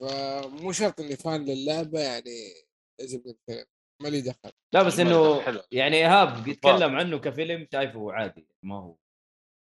[0.02, 2.32] فمو شرط إني fan للعبة يعني
[3.00, 3.66] يعجبني الفيلم
[4.02, 5.62] ما لي دخل لا بس إنه حلو.
[5.72, 8.96] يعني إيهاب يتكلم عنه كفيلم شايفه عادي ما هو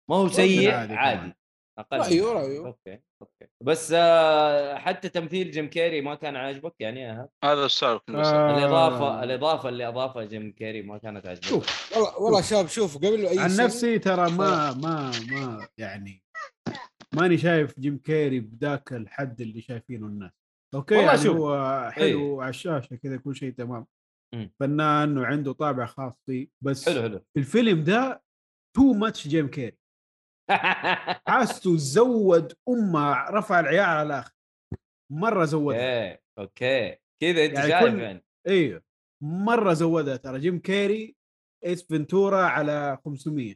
[0.09, 1.33] ما هو سيء عادي عادي.
[1.79, 2.65] أقل رأيه- من- رأيه.
[2.67, 7.99] okay okay بس آه حتى تمثيل جيم كيري ما كان عاجبك يعني ايهاب هذا السؤال.
[8.09, 8.57] آه.
[8.57, 13.25] الإضافة الإضافة اللي أضافها جيم كيري ما كانت عاجبك شوف والله والله شاب شوف قبل
[13.25, 16.23] أي عن نفسي ترى ما ما ما يعني
[17.15, 20.31] ماني شايف جيم كيري بذاك الحد اللي شايفينه الناس
[20.75, 21.37] okay والله يعني شوف.
[21.37, 22.41] هو حلو إيه.
[22.41, 23.85] على الشاشة كذا كل شيء تمام
[24.35, 24.51] مم.
[24.59, 28.23] فنان وعنده طابع خاص فيه بس حلو حلو في الفيلم ده
[28.75, 29.78] too much جيم كيري
[31.27, 34.31] حاسه زود أمة رفع العيار على الآخر.
[35.11, 36.11] مرة زودها.
[36.11, 36.97] okay okay.
[37.21, 38.23] كذا أنت يعني شايف يعني.
[38.47, 38.81] أيوه
[39.23, 40.39] مرة زودها ترى.
[40.39, 41.15] جيم كيري
[41.65, 43.55] Ace Ventura على 500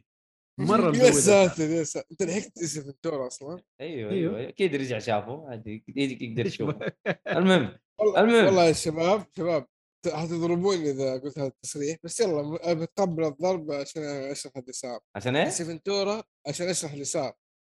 [0.60, 2.06] مرة يا ساتر يا ساتر.
[2.12, 4.36] أنت لحقت Ace Ventura أصلا؟ أيوه أيوه.
[4.38, 4.48] أيوه.
[4.48, 5.84] أكيد رجع شافه عادي.
[5.88, 6.92] يقدر يشوفه.
[7.28, 7.78] المهم
[8.16, 8.44] المهم.
[8.46, 9.66] والله يا شباب شباب.
[10.08, 15.44] حتضربوني إذا قلت هذا التصريح بس يلا بتقبل الضرب عشان أشرح اللي صار عشان إيه؟
[15.44, 16.92] Ace Ventura عشان أشرح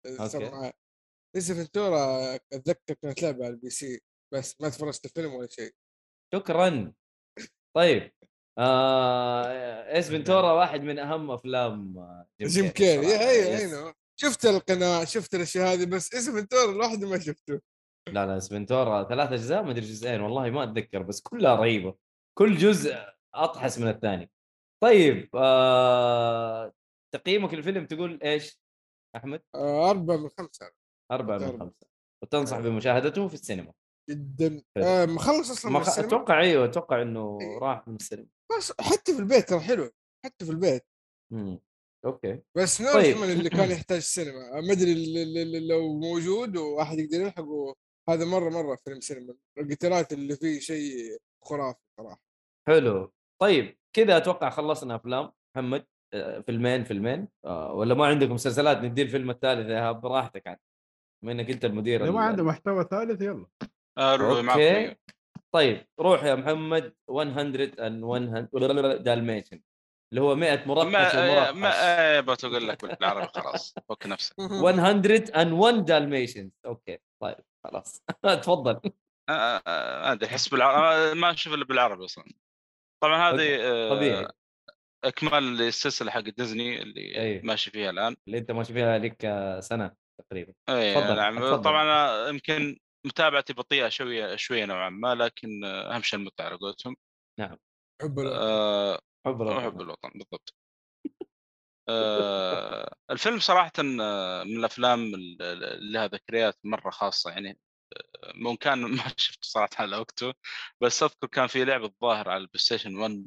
[0.07, 0.39] okay.
[0.39, 0.73] معاه
[1.37, 4.01] Ace Ventura أتذكر كانت لعبة على ال PC
[4.35, 5.73] بس ما تفرجت الفيلم ولا شيء.
[6.35, 6.93] شكرا.
[7.77, 8.13] طيب
[8.59, 11.95] آه Ace Ventura واحد من أهم أفلام
[12.43, 13.19] جيم كيري.
[13.19, 13.59] أيوه.
[13.59, 17.61] أيوه شفت القناع شفت الأشياء هذه بس Ace Ventura لوحده ما شفته.
[18.09, 21.97] لا لا Ace Ventura ثلاث أجزاء ما أدري جزئين والله ما أتذكر بس كلها رهيبة.
[22.41, 22.95] كل جزء
[23.35, 24.31] أطحس من الثاني.
[24.83, 26.73] طيب آه
[27.15, 28.61] تقييمك للفيلم تقول إيش؟
[29.17, 30.73] أحمد؟ آه، أربعة من خمسة.
[31.13, 31.59] أربعة من.
[31.59, 31.87] خمسة.
[32.23, 33.73] وتنصح بمشاهدته في السينما.
[34.11, 34.63] جدا.
[34.77, 35.89] آه مخلص أصلا ما من خ...
[35.89, 37.59] السينما؟ أتوقع أيوه أتوقع إنه إيه.
[37.59, 38.27] راح من السينما.
[38.59, 39.91] بس حتى في البيت ترى حلو
[40.25, 40.87] حتى في البيت.
[41.33, 41.61] مم.
[42.05, 42.43] okay.
[42.57, 43.17] بس نوع طيب.
[43.17, 44.61] اللي كان يحتاج سينما.
[44.61, 47.75] ما أدري لو موجود وواحد يقدر يلحقه.
[48.09, 49.35] هذا مرة مرة فيلم سينما.
[49.59, 52.30] القتالات اللي فيه شيء خرافي صراحة.
[52.69, 53.13] حلو.
[53.41, 55.33] طيب كذا أتوقع خلصنا أفلام.
[55.57, 57.29] محمد آه، فيلمين فيلمين.
[57.45, 60.59] آه، ولا ما عندكم مسلسلات ندي الفيلم الثالث يا إيهاب؟ براحتك عاد
[61.23, 63.47] بما إنك أنت المدير إذا ما عنده محتوى ثالث يلا.
[63.99, 64.97] آه، okay.
[65.55, 66.95] طيب روح يا محمد.
[67.09, 69.61] 101 Dalmatian
[70.13, 70.85] اللي هو 100 مرقش
[71.15, 73.75] ما ما بغيت أقول لك بالعربي خلاص.
[73.89, 74.35] فك نفسك.
[74.63, 78.03] 101 Dalmatian okay طيب خلاص.
[78.43, 78.81] تفضل.
[79.31, 82.25] ما ادري أحس بالعربي ما أشوف إلا بالعربي أصلا.
[83.03, 84.29] طبعا هذه آه، طبيعي
[85.05, 87.41] اكمال للسلسله حق ديزني اللي أي.
[87.43, 91.57] ماشي فيها الآن اللي أنت ماشي فيها لك آه، سنة تقريبا اي تفضل، نعم.
[91.63, 96.97] طبعا يمكن متابعتي بطيئة شوية شوية نوعا ما لكن آه، أهم شيء المتعة على قولتهم
[98.03, 98.37] حب الوطن.
[98.37, 99.57] آه، حب الوطن.
[99.59, 100.55] احب الوطن بالضبط
[101.89, 107.57] آه، الفيلم صراحة آه، من الأفلام ال- ال- اللي لها ذكريات مرة خاصة يعني آه،
[108.35, 110.33] مو كان ما شفته صراحة على وقته
[110.81, 113.27] بس أذكر كان في لعبة الظاهر على ال PlayStation 1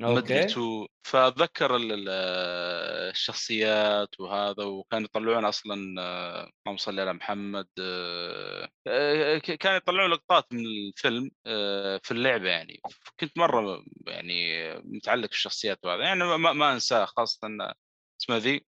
[0.00, 0.52] ما أدري okay.
[0.52, 2.08] 2 فأتذكر ال- ال-
[3.10, 10.52] الشخصيات وهذا وكانوا يطلعون أصلا آه، اللهم صل على محمد آه، آه، كانوا يطلعون لقطات
[10.52, 11.30] من الفيلم
[12.02, 12.80] في اللعبة يعني.
[13.20, 17.72] كنت مرة يعني متعلق بالشخصيات وهذا يعني ما, ما أنساه خاصة إن
[18.22, 18.66] اسمها ذي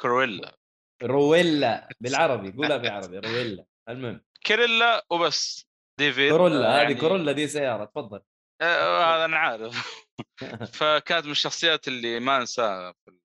[0.00, 0.56] كرويلا.
[1.02, 3.64] رويلا بالعربي قولها بالعربي رويلا.
[3.88, 4.20] المهم.
[4.46, 5.66] كريلا وبس.
[5.98, 8.20] ديفيد كورولا آه، هذه يعني- كورولا دي سيارة تفضل.
[8.60, 10.04] آه، هذا أنا عارف.
[10.78, 13.18] فكانت من الشخصيات اللي ما أنساها في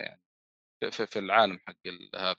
[0.00, 0.22] يعني
[0.92, 1.74] في, في العالم حق
[2.16, 2.36] هذا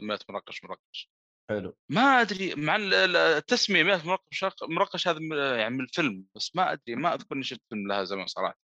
[0.00, 1.10] 100 مرقش مرقش
[1.50, 1.76] حلو.
[1.88, 5.18] ما أدري مع ال- ال- التسمية 100 مرقش مرقش هذا
[5.58, 8.58] يعني من الفيلم بس ما أدري ما أذكر إني شفت فيلم لها زمان صراحة.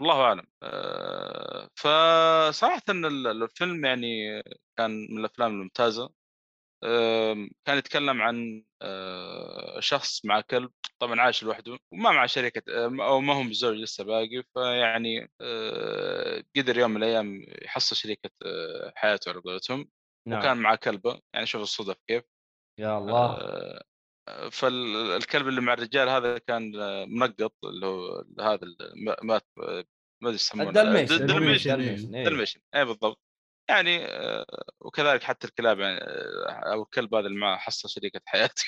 [0.00, 0.44] الله أعلم.
[0.62, 4.42] آه، فصراحة الفيلم يعني
[4.78, 6.10] كان من الأفلام الممتازة.
[7.64, 13.20] كان يتكلم عن آه، شخص مع كلب طبعا عايش لوحده وما مع شركة آه، أو
[13.20, 18.30] ما هو متزوج لسه باقي فيعني آه، قدر يوم من الأيام يحصل شريكة
[18.96, 19.88] حياته على قولتهم
[20.28, 20.38] نعم.
[20.38, 22.24] وكان معاه كلبه يعني شوف الصدف كيف
[22.80, 23.38] يا الله.
[24.50, 26.72] فالكلب اللي مع الرجال هذا كان
[27.08, 28.60] منقط اللي هو هذا
[29.22, 29.46] مات
[30.22, 32.24] ما أدري يسمونه ال dalmatian dalmatian dalmatian إيه.
[32.24, 33.21] dalmatian اي بالضبط.
[33.74, 34.46] يعني آه،
[34.80, 38.64] وكذلك حتى الكلاب يعني آه، أو الكلب هذا اللي معه حصل شريكة حياته.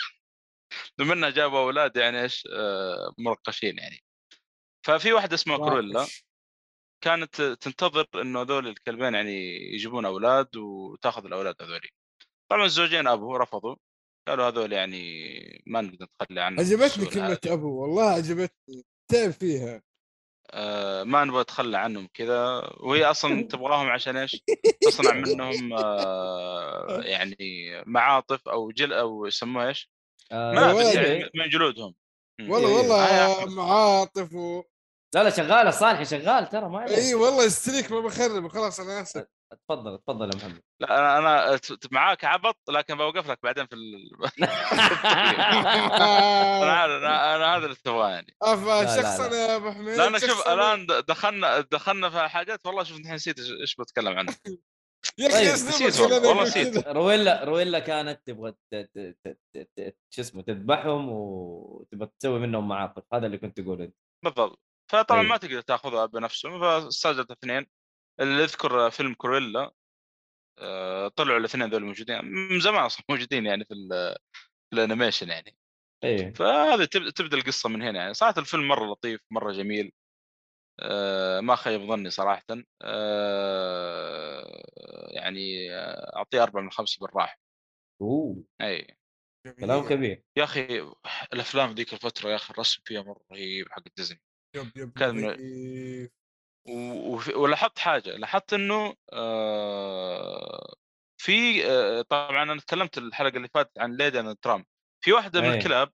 [0.99, 4.05] بما إنه جابوا أولاد يعني إيش آه، مرقشين يعني.
[4.87, 6.07] ففي واحدة اسمها كرويلا.
[7.05, 11.89] كانت تنتظر إنه هذول الكلبين يعني يجيبون أولاد وتأخذ الأولاد هذولي.
[12.51, 13.77] طبعا الزوجين أبو رفضوا.
[14.29, 17.53] قالوا هذول يعني ما نقدر نتخلى عنهم عجبتني كلمة هذه.
[17.53, 18.85] أبو والله عجبتني.
[19.11, 19.83] تعب فيها.
[20.51, 24.42] آه ما نبغى نتخلى عنهم كذا وهي أصلا تبغاهم عشان إيش؟
[24.82, 27.36] تصنع منهم آه يعني
[27.86, 29.90] معاطف أو جل أو يسموها إيش؟
[30.32, 30.82] آه، ما.
[30.82, 31.95] يعني من جلودهم.
[32.40, 32.76] والله إيه.
[32.76, 33.47] والله آه.
[33.47, 34.62] معاطف و...
[35.14, 39.26] لا لا شغال صالحي شغال ترى ما اي والله يستليك ما بخرب خلاص أنا آسف
[39.68, 43.74] تفضل تفضل يا محمد لا أنا أنا ت- معاك عبط لكن بوقف لك بعدين في
[43.74, 44.11] ال...
[46.62, 48.36] أنا عارف أنا, أنا هذا اللي تبغاه يعني.
[49.03, 49.34] شخصا.
[49.36, 50.49] يا أبو حميد لأن شوف.
[50.49, 54.34] الآن د- دخلنا دخلنا في حاجات والله شوف الحين نسيت إيش- إيش بتكلم عنها
[55.18, 56.88] يا طيب، أخي اسلوبك نسيت والله، نسيت.
[56.88, 62.68] رويلا رويلا كانت تبغى ت- ت- ت- ت- ت- شو اسمه تذبحهم وتبغى تسوي منهم
[62.68, 63.03] معاقب.
[63.12, 63.97] هذا اللي كنت تقول أنت.
[64.24, 64.61] بالضبط.
[64.92, 65.30] فطبعا أيوه.
[65.30, 67.66] ما تقدر تأخذها بنفسه فاستاجرت اثنين.
[68.21, 69.75] اللي يذكر فيلم كرويلا
[70.59, 74.17] آه، طلعوا الاثنين ذول موجودين من زمان أصلا موجودين يعني في, ال-
[74.71, 75.57] في ال animation يعني.
[76.05, 76.33] إيه.
[76.33, 78.15] فهذه تب- تبدأ القصة من هنا يعني.
[78.15, 79.93] صراحة الفيلم مرة لطيف مرة جميل
[80.81, 82.45] آه، ما خيب ظني صراحة
[82.83, 84.62] آه،
[85.11, 85.71] يعني
[86.17, 87.39] أعطيه أربعة من خمسة بالراحة.
[88.03, 88.45] أوه.
[88.61, 88.97] إي.
[89.61, 90.25] كلام كبير.
[90.37, 90.93] يا أخي
[91.33, 94.23] الأفلام ذيك الفترة يا أخي الرسم فيها مرة رهيب حق ديزني.
[94.57, 96.11] yep yep كان-.
[97.37, 100.75] ولاحظت حاجة لاحظت إنه آه،
[101.21, 104.64] في آه، طبعا أنا تكلمت الحلقة اللي فاتت عن Lady and the Tramp
[105.05, 105.59] في واحدة من أيه.
[105.59, 105.93] الكلاب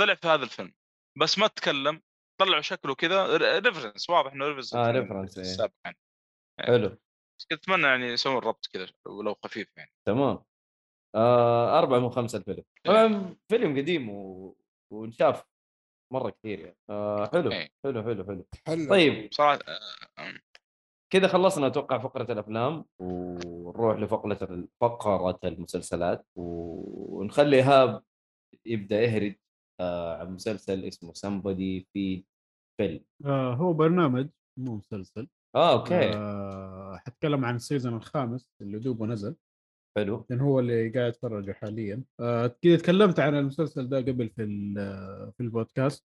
[0.00, 0.74] طلع في هذا الفيلم
[1.18, 2.02] بس ما تكلم
[2.40, 5.44] طلعوا شكله كذا reference واضح إنه reference آه، reference، إيه.
[5.44, 5.98] السابق يعني
[6.60, 6.88] حلو
[7.38, 10.44] بس كنت أتمنى يعني يسوون ربط كذا ولو خفيف يعني تمام
[11.14, 12.92] آه أربعة من خمسة الفيلم إيه.
[12.92, 14.56] طبعا فيلم قديم و...
[14.92, 15.44] ونشاف
[16.12, 16.76] مرة كثير يعني.
[16.90, 17.68] آه حلو إيه.
[17.84, 18.46] حلو حلو حلو.
[18.66, 19.58] حلو طيب صراحة
[20.18, 20.32] آه،
[21.12, 28.02] كذا خلصنا أتوقع فقرة الأفلام ونروح لفقرة فقرة المسلسلات ونخلي ايهاب
[28.66, 29.34] يبدأ يهرج
[29.80, 32.24] آه عن مسلسل اسمه سمبودي في
[32.80, 33.04] فيلم.
[33.26, 34.28] آه هو برنامج
[34.58, 35.28] مو مسلسل.
[35.56, 36.14] آه okay.
[36.14, 39.36] آه حتكلم عن ال season الخامس اللي دوبه نزل.
[39.96, 40.26] حلو.
[40.30, 42.02] لأن هو اللي قاعد يتفرجه حاليا.
[42.20, 44.44] آه كذا تكلمت عن المسلسل ده قبل في
[45.36, 46.06] في البودكاست.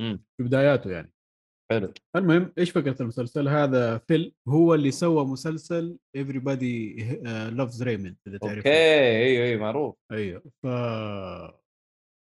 [0.00, 0.24] مم.
[0.36, 1.12] في بداياته يعني.
[1.72, 1.92] حلو.
[2.16, 7.00] المهم إيش فكرة المسلسل؟ هذا فيل هو اللي سوى مسلسل everybody
[7.50, 8.56] loves Raymond إذا تعرفه.
[8.56, 9.96] okay أيوه أيوه معروف.
[10.12, 10.42] أيوه.
[10.62, 10.66] ف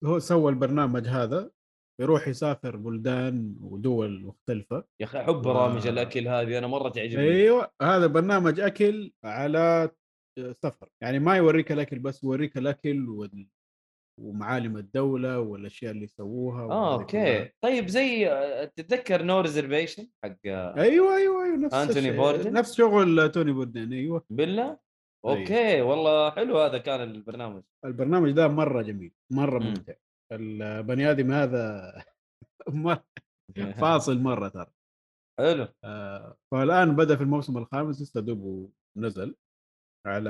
[0.06, 1.52] هو سوى البرنامج هذا
[2.02, 4.84] يروح يسافر بلدان ودول مختلفة.
[5.00, 7.24] يا أخي أحب برامج الأكل هذه أنا مرة تعجبني.
[7.24, 9.92] أيوه هذا برنامج أكل على
[10.40, 10.90] سفر.
[11.02, 13.48] يعني ما يوريك الأكل بس يوريك الأكل وال...
[14.20, 17.40] ومعالم الدولة والأشياء اللي يسووها آه كلها.
[17.42, 17.52] okay.
[17.62, 22.16] طيب زي آه، تتذكر No Reservation حق أيوه أيوه أيوه نفس الشيء.
[22.18, 24.26] بوردن؟ نفس شغل توني بوردن أيوه.
[24.30, 24.78] بالله؟
[25.26, 27.64] okay والله حلو هذا كان البرنامج.
[27.86, 29.68] البرنامج ده مرة جميل مرة مم.
[29.68, 29.94] ممتع.
[30.32, 31.94] البني آدم هذا
[33.82, 34.72] فاصل مرة ترى.
[35.40, 35.68] حلو.
[35.84, 39.36] آه، فالآن بدأ في الموسم الخامس لسه دوبه نزل.
[40.06, 40.30] على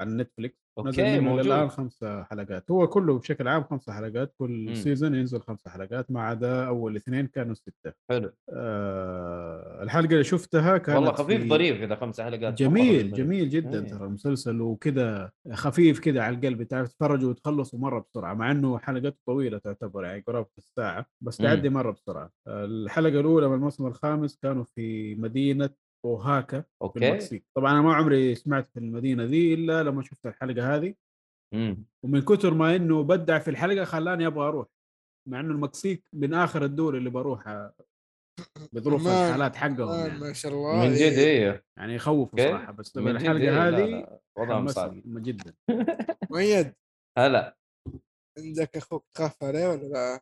[0.00, 4.34] على نتفليكس نزل okay منه موجود الآن خمسة حلقات هو كله بشكل عام خمسة حلقات
[4.38, 4.76] كل.
[4.76, 10.78] season ينزل خمسة حلقات ما عدا أول اثنين كانوا ستة حلو آه الحلقة اللي شفتها
[10.78, 13.12] كانت والله خفيف في- ظريف اذا خمس حلقات جميل.
[13.12, 13.88] جميل جدا إيه.
[13.90, 19.16] ترى المسلسل وكذا خفيف كذا على القلب تعرف تتفرج وتخلصه مره بسرعة مع إنه حلقته
[19.26, 21.46] طويلة تعتبر يعني قرابة الساعة بس مم.
[21.46, 25.70] تعدي مرة بسرعة الحلقة الأولى من الموسم الخامس كانوا في مدينة
[26.04, 30.26] اوهاكا في okay المكسيك طبعا أنا ما عمري سمعت في المدينة ذي إلا لما شفت
[30.26, 30.94] الحلقة هذه
[31.54, 31.84] مم.
[32.04, 34.66] ومن كثر ما إنه بدع في الحلقة خلاني أبغى أروح
[35.28, 37.74] مع إنه المكسيك من آخر الدول اللي بروحها
[38.72, 40.18] بظروف الحالات حقهم يعني.
[40.18, 41.40] ما شاء الله من جد إيه.
[41.40, 42.40] أيوه يعني يخوف.
[42.40, 43.68] صراحة بس من الحلقة إيه.
[43.68, 45.54] هذه وضعهم صعب جدا
[46.30, 46.74] مؤيد
[47.18, 47.56] هلا
[48.38, 50.20] عندك أخوك تخاف عليه ولا لا؟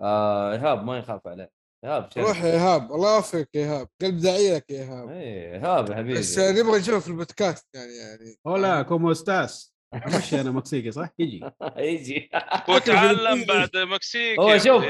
[0.00, 2.08] آه ايهاب ما يخاف عليه إيهاب.
[2.18, 5.08] روح يا إيهاب الله يوفقك يا إيهاب قلب داعي لك يا إيهاب.
[5.08, 8.36] إيه إيهاب يا حبيبي بس نبغى نشوف في البودكاست يعني يعني.
[8.46, 9.74] hola cómo estás
[10.06, 11.40] مش أنا مكسيكي صح؟ يجي.
[11.76, 12.30] يجي.
[12.68, 14.84] وتعلم بعد مكسيك هو شوف.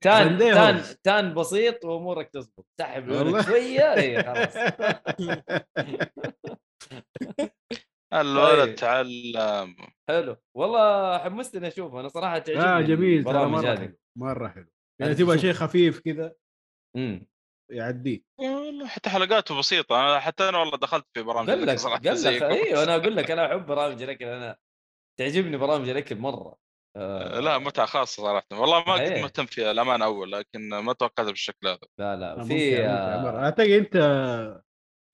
[0.00, 0.38] تان.
[0.38, 2.66] تان تان بسيط وأمورك تزبط.
[2.80, 4.56] سحب شوية اي خلاص.
[8.14, 8.74] الولد طيب.
[8.74, 9.76] تعلم.
[10.08, 10.36] حلو.
[10.56, 14.66] والله حمستني أشوفه أنا صراحة تعجبني آه جميل ترى مرة حلو مرة حلو.
[15.02, 15.38] يعني أنت تبغى.
[15.38, 16.34] شيء خفيف كذا
[16.96, 17.26] إمم
[17.70, 22.22] يعديك والله حتى حلقاته بسيطة أنا حتى أنا والله دخلت في برامج قال لك قال
[22.22, 22.42] لك.
[22.42, 24.56] أيوه أنا أقول لك أنا أحب برامج الاكل أنا
[25.18, 26.56] تعجبني برامج الاكل مرة
[26.96, 29.22] آه لا متعة خاصة صراحة والله ما كنت إيه.
[29.22, 33.44] مهتم فيها الامانه أول لكن ما توقعتها بالشكل هذا لا لا في آه،.
[33.44, 33.96] اعتقد أنت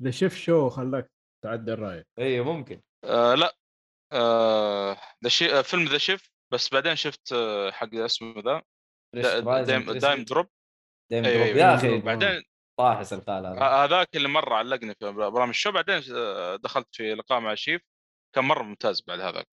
[0.02, 1.10] ذا شيف شو خلاك
[1.44, 3.56] تعدل رايك أيوه ممكن آه لا
[4.12, 5.62] آه ذا شي...
[5.62, 8.62] فيلم ذا شيف بس بعدين شفت آه، حق اسمه ذا
[9.14, 10.24] دايم, دايم.
[10.24, 10.46] دروب
[11.10, 11.56] دايم أيوة، دروب.
[11.56, 12.42] أيوة، يا أخي بعدين
[12.78, 16.00] طاحس الخال هذا هذاك اللي مرة علقني في برامج الشو بعدين
[16.62, 17.82] دخلت في لقاء مع شيف
[18.34, 19.48] كان مرة ممتاز بعد هذاك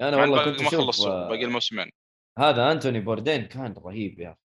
[0.00, 1.90] أنا والله كنت ما آه، باقي الموسمين
[2.38, 4.36] هذا أنتوني بوردين كان رهيب يا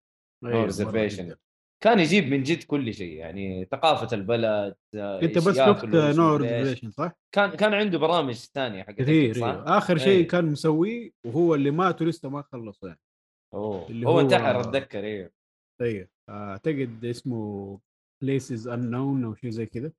[0.45, 1.37] أخي Reservation.
[1.85, 6.37] كان يجيب من جد كل شيء يعني ثقافة البلد انت بس شفت No.
[6.37, 9.79] Reservation صح؟ كان كان عنده برامج ثانية حقت كثير صح؟ إيه.
[9.79, 10.29] آخر شيء إيه.
[10.29, 13.01] كان مسويه وهو اللي مات ولسه ما خلص يعني
[13.55, 15.33] أوه اللي هو هو- انتحر اتذكر إيه
[15.81, 17.79] طيب أعتقد اسمه
[18.23, 19.93] بليسز انون أو شيء زي كذا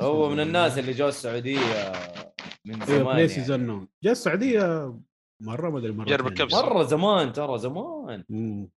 [0.00, 1.58] هو من الناس اللي جو السعودية
[2.66, 3.62] من أيوه زمان بليسز يعني.
[3.64, 4.94] انون جاء السعودية
[5.42, 6.26] مرة ما أدري مرة جرب.
[6.26, 6.62] الكبسة.
[6.66, 8.70] مرة زمان ترى زمان مم.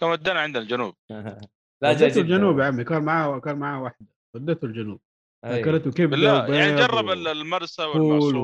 [0.00, 0.94] كان ودانا عند الجنوب
[1.82, 2.20] لا وديته جدة.
[2.20, 5.00] الجنوب يا عمي كان معاه كان معاه واحدة وديته الجنوب.
[5.44, 8.34] اكلته كبده بالله يعني وبيض جرب المرسى والمعصوب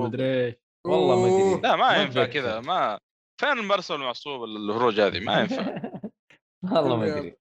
[0.86, 2.24] والله ما ادري لا ما ينفع.
[2.26, 3.01] كذا ما
[3.41, 5.82] فين المرسى والمعصوب الهروج هذه ما ينفع.
[6.72, 7.36] والله ما أدري.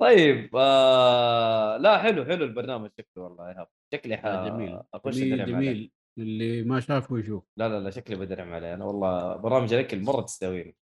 [0.00, 4.26] طيب آه لا حلو حلو البرنامج شكله والله يا ايهاب شكلي ح...
[4.26, 4.80] جميل.
[4.94, 5.92] اخش جميل جميل.
[6.18, 7.44] اللي ما شافه يشوف.
[7.58, 8.74] لا لا لا شكلي بدرعم عليه.
[8.74, 10.76] أنا والله برامج الاكل مرة تستهويني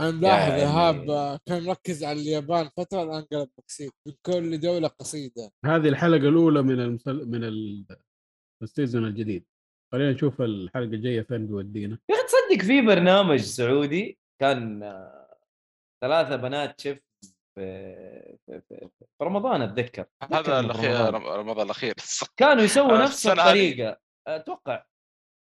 [0.00, 3.92] أنا ملاحظ يعني- ايهاب آه، كان مركز على اليابان فترة الآن قلب مكسيك.
[4.06, 5.50] من كل دولة قصيدة.
[5.64, 7.28] هذه الحلقة الأولى من المسل...
[7.30, 7.86] من ال-
[8.62, 9.44] season الجديد.
[9.94, 11.98] خلينا نشوف الحلقة الجاية فين بيودينا.
[12.10, 15.36] يا أخي تصدق في برنامج سعودي كان آه،
[16.04, 16.98] ثلاثة بنات شيف
[17.54, 17.84] في
[18.46, 20.04] في, في, في رمضان أتذكر.
[20.22, 21.14] أتذكر هذا الأخير رمضان.
[21.14, 21.94] رم- رمضان الأخير.
[22.36, 23.26] كانوا يسووا آه، نفس.
[23.26, 23.96] الطريقة.
[24.28, 24.84] أتوقع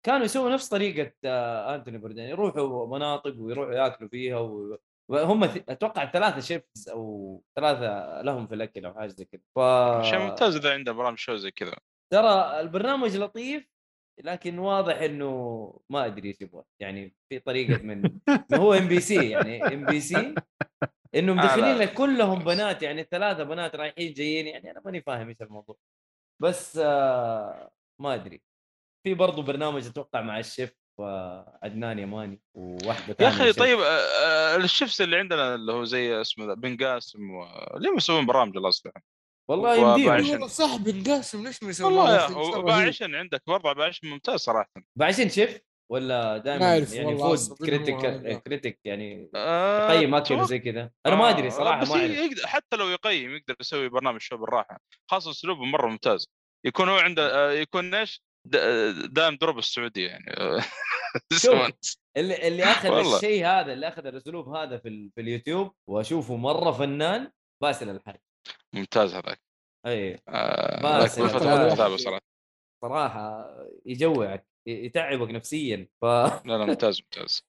[0.07, 4.79] كانوا يسووا نفس طريقة آه، أنتوني بوردين يروحوا مناطق ويروحوا ياكلوا فيها و...
[5.11, 9.61] وهم أتوقع ثلاثة شيفز أو ثلاثة لهم في الأكل أو حاجة زي كذا ف
[10.11, 11.77] شيء ممتاز إذا عنده برامج شو زي كذا.
[12.13, 13.69] ترى البرنامج لطيف
[14.25, 18.03] لكن واضح إنه ما أدري إيش يبغى يعني في طريقة من
[18.51, 20.35] ما هو ام بي سي يعني ام بي سي
[21.15, 21.83] إنه مدخلين لا.
[21.83, 25.77] لك كلهم بنات يعني الثلاثه بنات رايحين جايين يعني أنا ماني فاهم إيش الموضوع
[26.43, 28.43] بس آه ما أدري
[29.07, 33.53] في برضو برنامج أتوقع مع الشيف آه عدنان يماني وواحدة يا أخي.
[33.53, 37.45] طيب آه، آه، ال chefs اللي عندنا اللي هو زي اسمه بن قاسم و...
[37.79, 38.93] ليه ما يسوون برامج الله أصلا
[39.51, 42.59] والله يمديهم والله صح بن قاسم ليش ما يسوي والله.
[42.59, 44.71] وباعشن عندك برضه باعشن ممتاز صراحة.
[44.99, 45.61] بعشين شيف؟
[45.93, 47.97] ولا دائما ما أعرف يعني أصلاً critic.
[48.43, 52.11] critic يعني آه، يقيم اكل وزي كذا؟ أنا ما أدري آه، صراحة بس ما أعرف.
[52.11, 54.81] يقدر حتى لو يقيم يقدر يسوي برنامج show بالراحة.
[55.11, 56.29] خاصة أسلوبه مرة ممتاز.
[56.67, 58.23] يكون هو عنده آه، يكون إيش؟
[59.11, 60.25] دائم ضرب السعودية يعني.
[62.17, 63.15] اللي اللي أخذ.
[63.15, 67.31] الشيء هذا اللي أخذ الأسلوب هذا في, ال- في اليوتيوب وأشوفه مرة فنان
[67.63, 68.17] باسل الحاج
[68.75, 69.41] ممتاز هذاك.
[69.87, 72.21] اي آه، صراحة
[72.83, 73.59] صراحة.
[73.87, 77.43] يجوعك يتعبك نفسيا ف لا لا ممتاز ممتاز.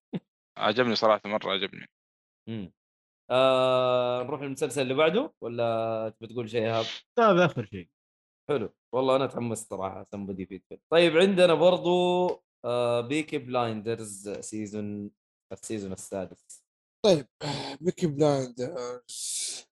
[0.57, 1.89] عجبني صراحة مرة عجبني.
[2.49, 2.73] مم.
[3.31, 6.85] آه نروح للمسلسل اللي بعده ولا تبي تقول شيء ايهاب؟
[7.19, 7.89] هذا آخر شيء.
[8.49, 8.73] حلو.
[8.95, 12.27] والله أنا تحمست صراحة سمبدي فيت طيب عندنا برضو
[12.65, 15.11] آه بيكي بلايندرز سيزون
[15.51, 16.63] ال season السادس.
[17.05, 17.27] طيب
[17.82, 19.68] Peaky Blinders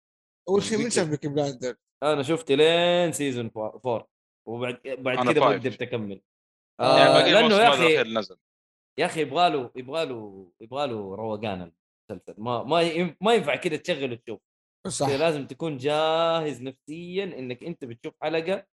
[0.50, 4.08] أول شيء من شاف Peaky Blinder؟ أنا شفت لين season 4
[4.48, 5.48] وبعد بعد كذا ما.
[5.48, 6.24] قدرت أكمل يعني
[6.80, 7.93] آه باقي لأنه يا أخي
[9.00, 11.72] يا أخي يبغى له يبغى له يبغى له روقان
[12.12, 14.39] المسلسل ما ما ما ينفع كذا تشغل وتشوف
[14.88, 18.66] صح لازم تكون جاهز نفسيا إنك أنت بتشوف حلقة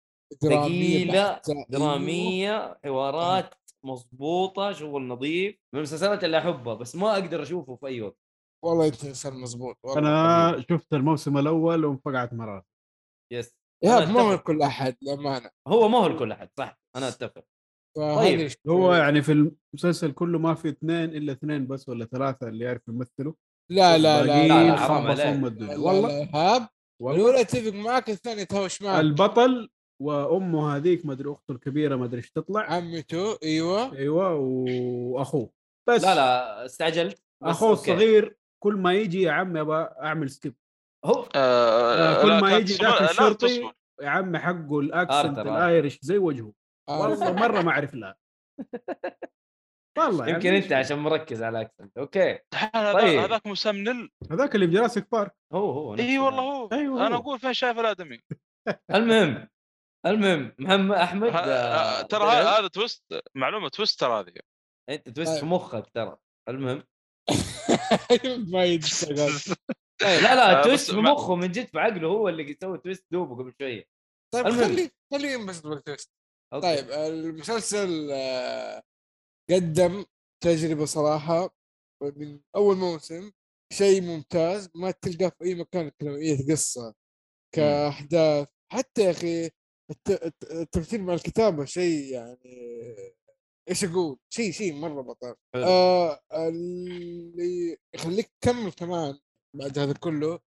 [0.43, 1.41] درامية ثقيلة.
[1.49, 1.66] أيوه.
[1.68, 3.55] درامية حوارات
[3.85, 8.24] مضبوطة شغل نظيف من المسلسلات اللي أحبها بس ما أقدر أشوفه في أي وقت
[8.65, 12.67] والله انت انسان مضبوط والله أنا شفت الموسم الأول وانفقعت مرات.
[13.33, 13.55] يس
[13.85, 14.43] يا أنا ما هو أتفق.
[14.43, 15.51] كل أحد للأمانة.
[15.69, 17.45] هو ما هو لكل أحد صح أنا أتفق.
[17.97, 19.33] طيب، هو يعني في
[19.73, 23.33] المسلسل كله ما في اثنين إلا اثنين بس ولا ثلاثة اللي يعرف يمثلوا؟
[23.71, 25.61] لا لا لا لا، حرام عليك.
[25.79, 26.69] والله؟ ايهاب
[27.01, 29.01] الأولى اتفق معك الثانية تهوش معك.
[29.01, 29.71] البطل
[30.03, 32.61] وأمه هذيك ما أدري أخته الكبيرة ما أدري إيش تطلع.
[32.61, 33.93] عمته أيوه.
[33.93, 35.51] أيوه وأخوه.
[35.89, 36.05] بس.
[36.05, 37.73] لا لا استعجلت؟ أخوه.
[37.73, 40.55] الصغير كل ما يجي يا عمي أبغى أعمل skip
[41.05, 43.71] هو آه، كل لا، ما كان يجي ذاك الشرطي.
[44.03, 45.39] يا عمي حقه ال accent.
[45.39, 46.53] ال Irish زي وجهه.
[46.91, 48.17] والله مرة ما أعرف لا
[49.99, 52.39] والله يمكن أنت عشان مركز على accent okay
[52.73, 53.19] طيب.
[53.19, 56.43] هذاك مسمنل هذاك اللي في Jurassic Park هو هو اي والله.
[56.43, 57.17] هو أيوه أنا.
[57.17, 58.21] أقول فين شايف الآدمي
[58.95, 59.49] المهم
[60.07, 63.05] المهم محمد أحمد آه، آه، ترى هذا twist
[63.35, 64.33] معلومة twist ترى هذه
[64.91, 65.47] انت twist في.
[65.47, 66.17] مخك ترى
[66.49, 66.83] المهم
[68.53, 69.33] ما يشتغل
[70.01, 72.51] طيب لا لا آه، twist بس في ما- مخه من جد في عقله هو اللي
[72.51, 73.85] يسوي twist دوبه قبل شوية.
[74.35, 74.64] طيب المهم.
[74.64, 76.11] خلي خلي ينبسط بال twist.
[76.53, 78.83] طيب المسلسل آه،
[79.51, 80.05] قدم
[80.45, 81.55] تجربة صراحة
[82.03, 83.31] من أول موسم
[83.72, 86.95] شيء ممتاز ما تلقاه في أي مكان كرويه قصة
[87.55, 88.49] كأحداث.
[88.72, 89.51] حتى يا أخي
[89.91, 92.75] الت- الت- التمثيل مع الكتابة شيء يعني
[93.71, 95.35] إيش أقول؟ شيء شيء مرة بطل.
[95.55, 95.65] حلو.
[95.65, 99.19] آه اللي يخليك تكمل كمان
[99.57, 100.41] بعد هذا كله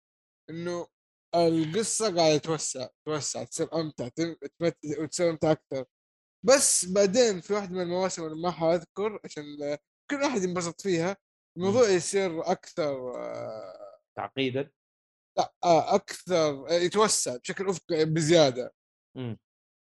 [0.51, 0.87] إنه
[1.35, 4.09] القصة قاعدة تتوسع توسع تصير أمتع
[4.99, 5.85] وتصير أمتع أكثر
[6.47, 9.45] بس بعدين في واحدة من المواسم اللي ما حاذكر عشان
[10.11, 11.17] كل واحد ينبسط فيها
[11.59, 14.71] الموضوع يصير أكثر آه، تعقيدا؟
[15.39, 18.75] لا آه، أكثر آه، يتوسع بشكل افقي بزيادة.
[19.17, 19.39] مم.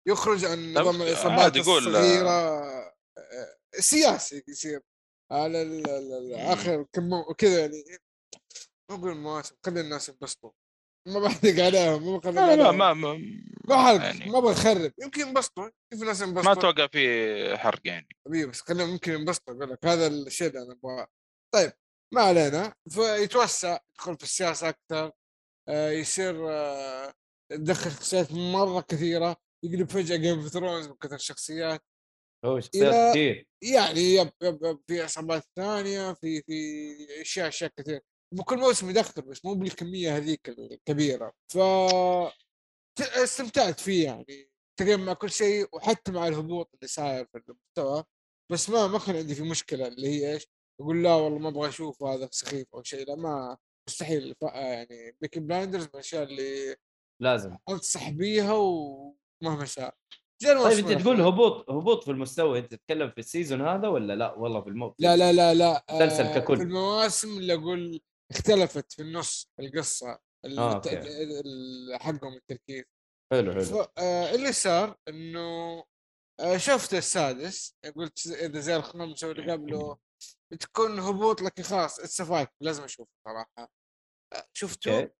[0.08, 2.28] يخرج عن نظام عادي العصابات قول، الصغيرة.
[2.28, 2.95] آه،
[3.78, 4.80] سياسي يصير
[5.32, 7.84] على ال- آخر كم كذا يعني
[8.90, 10.50] ما أقول مواسم خلي الناس ينبسطوا.
[11.08, 13.18] ما بحرق عليهم ما بحرق لا ما ما,
[13.68, 14.92] ما حرق يعني ما أبغى أخرب.
[15.02, 16.52] يمكن ينبسطوا كيف الناس ما ينبسطوا.
[16.52, 18.08] أتوقع في حرق يعني.
[18.26, 21.06] حبيبي بس خليهم يمكن ينبسطوا أقول لك هذا الشيء اللي أنا أبغاه.
[21.54, 21.72] طيب
[22.14, 22.74] ما علينا.
[22.90, 25.12] فيتوسع يدخل في السياسة أكثر.
[25.68, 27.14] آه يصير آه
[27.52, 29.36] يدخل شخصيات مرة كثيرة.
[29.64, 31.82] يقلب فجأة Game of Thrones من كثر الشخصيات.
[32.44, 38.00] هو شخصيات كثير يعني yep yep yep في عصابات ثانية في في أشياء أشياء كثير.
[38.34, 41.32] بكل موسم يدخل بس مو بالكمية هذيك الكبيرة.
[41.52, 41.58] ف
[43.00, 44.50] استمتعت فيه يعني.
[44.78, 48.04] تقريبا مع كل شيء وحتى مع الهبوط اللي صاير في المستوى.
[48.52, 50.46] بس ما ما كان عندي في مشكلة اللي هي إيش؟
[50.80, 53.08] أقول لا والله ما أبغى أشوف هذا سخيف أو شيء.
[53.08, 53.56] لا ما
[53.88, 54.34] مستحيل.
[54.42, 56.76] يعني Peaky Blinders من الأشياء اللي
[57.22, 57.56] لازم.
[57.68, 59.94] أنصح بيها ومهما صار
[60.42, 61.20] طيب الموسم أنت تقول.
[61.20, 64.94] هبوط هبوط في المستوى أنت تتكلم في ال season هذا ولا لا؟ والله في الموت
[64.98, 65.84] لا لا لا لا.
[65.90, 66.56] مسلسل آه، ككل.
[66.56, 72.84] في المواسم اللي أقول اختلفت في النص القصة ال- آه، الت- حقهم التركيز.
[73.32, 73.62] حلو حلو.
[73.64, 75.84] ف- آه، اللي صار إنه
[76.40, 79.98] آه، شفت السادس قلت إذا زي الخامس أو اللي قبله.
[80.52, 83.70] بتكون هبوط لكن خلاص اتس فايت لازم أشوفه صراحة.
[84.34, 85.10] آه، شفته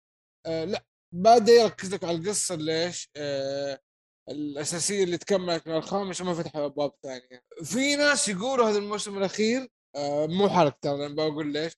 [0.47, 3.81] آه لا بدا يركز لك على القصة ليش؟ آه
[4.29, 7.43] الأساسية اللي تكملت من الخامس وما فتحوا أبواب ثانية.
[7.65, 11.73] في ناس يقولوا هذا الموسم الأخير آه مو حرق ترى أنا بقول ليش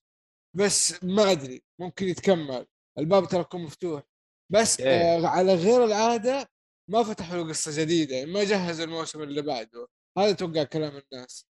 [0.55, 2.65] بس ما أدري ممكن يتكمل.
[2.97, 4.03] الباب ترى يكون مفتوح.
[4.51, 4.87] بس إيه.
[5.01, 6.49] آه على غير العادة
[6.89, 9.87] ما فتحوا له قصة جديدة يعني ما جهزوا الموسم اللي بعده.
[10.17, 11.45] هذا توقع كلام الناس.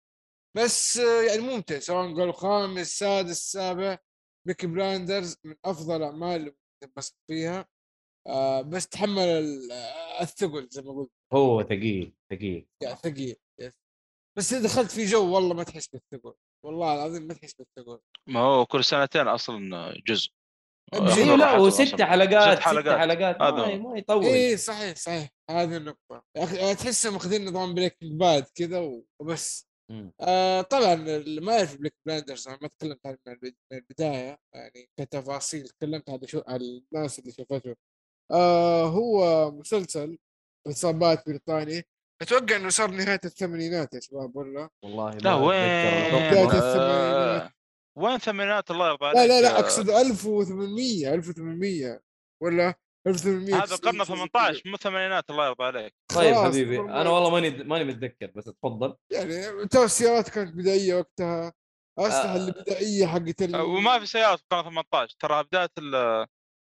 [0.57, 3.97] بس آه يعني ممتع سواء قالوا خامس سادس سابع.
[4.47, 7.67] بيكي بلايندرز من أفضل الاعمال اللي تنبسط فيها.
[8.61, 12.67] بس تحمل آه، الثقل زي ما قلت هو ثقيل ثقيل.
[13.03, 13.35] ثقيل.
[14.37, 16.33] بس إذا دخلت في جو والله ما تحس بالثقل.
[16.65, 17.99] والله العظيم ما تحس بالثقل.
[18.27, 20.29] ما هو كل سنتين أصلا جزء.
[20.93, 22.01] أيوه لا وست.
[22.01, 22.99] حلقات ست ست حلقات.
[22.99, 24.23] حلقات هذا ما, يطول.
[24.25, 25.29] إيه صحيح صحيح.
[25.49, 26.23] هذه النقطة.
[26.37, 29.67] يا أخي تحسهم ماخذين نظام Breaking Bad كذا وبس.
[29.91, 30.13] مم.
[30.21, 34.39] آه طبعا اللي ما يعرف Peaky Blinders أنا ما تكلمت عنه من البد- من البداية
[34.53, 37.75] يعني كتفاصيل تكلمت على شو على الناس اللي شافته
[38.31, 40.17] آه هو مسلسل
[40.67, 41.83] عصابات بريطاني
[42.21, 46.57] أتوقع إنه صار نهاية الثمانينات يا شباب ولا والله لا وين الحكم.
[46.57, 47.51] الثمانينات.
[47.97, 52.01] وين ثمانينات الله يرضى عليك لا لا لا أقصد 1800 1800
[52.43, 52.73] ولا
[53.07, 56.79] 1800 هذا القرن 18 مو ثمانينات الله يرضى عليك طيب حبيبي.
[56.79, 61.53] أنا والله ماني ماني متذكر بس اتفضل يعني ترى السيارات كانت بدائية وقتها
[61.99, 62.35] الاسلحه آه.
[62.35, 66.27] اللي بدائية حقت وما في سيارات في القرن 18 ترى بداية ال-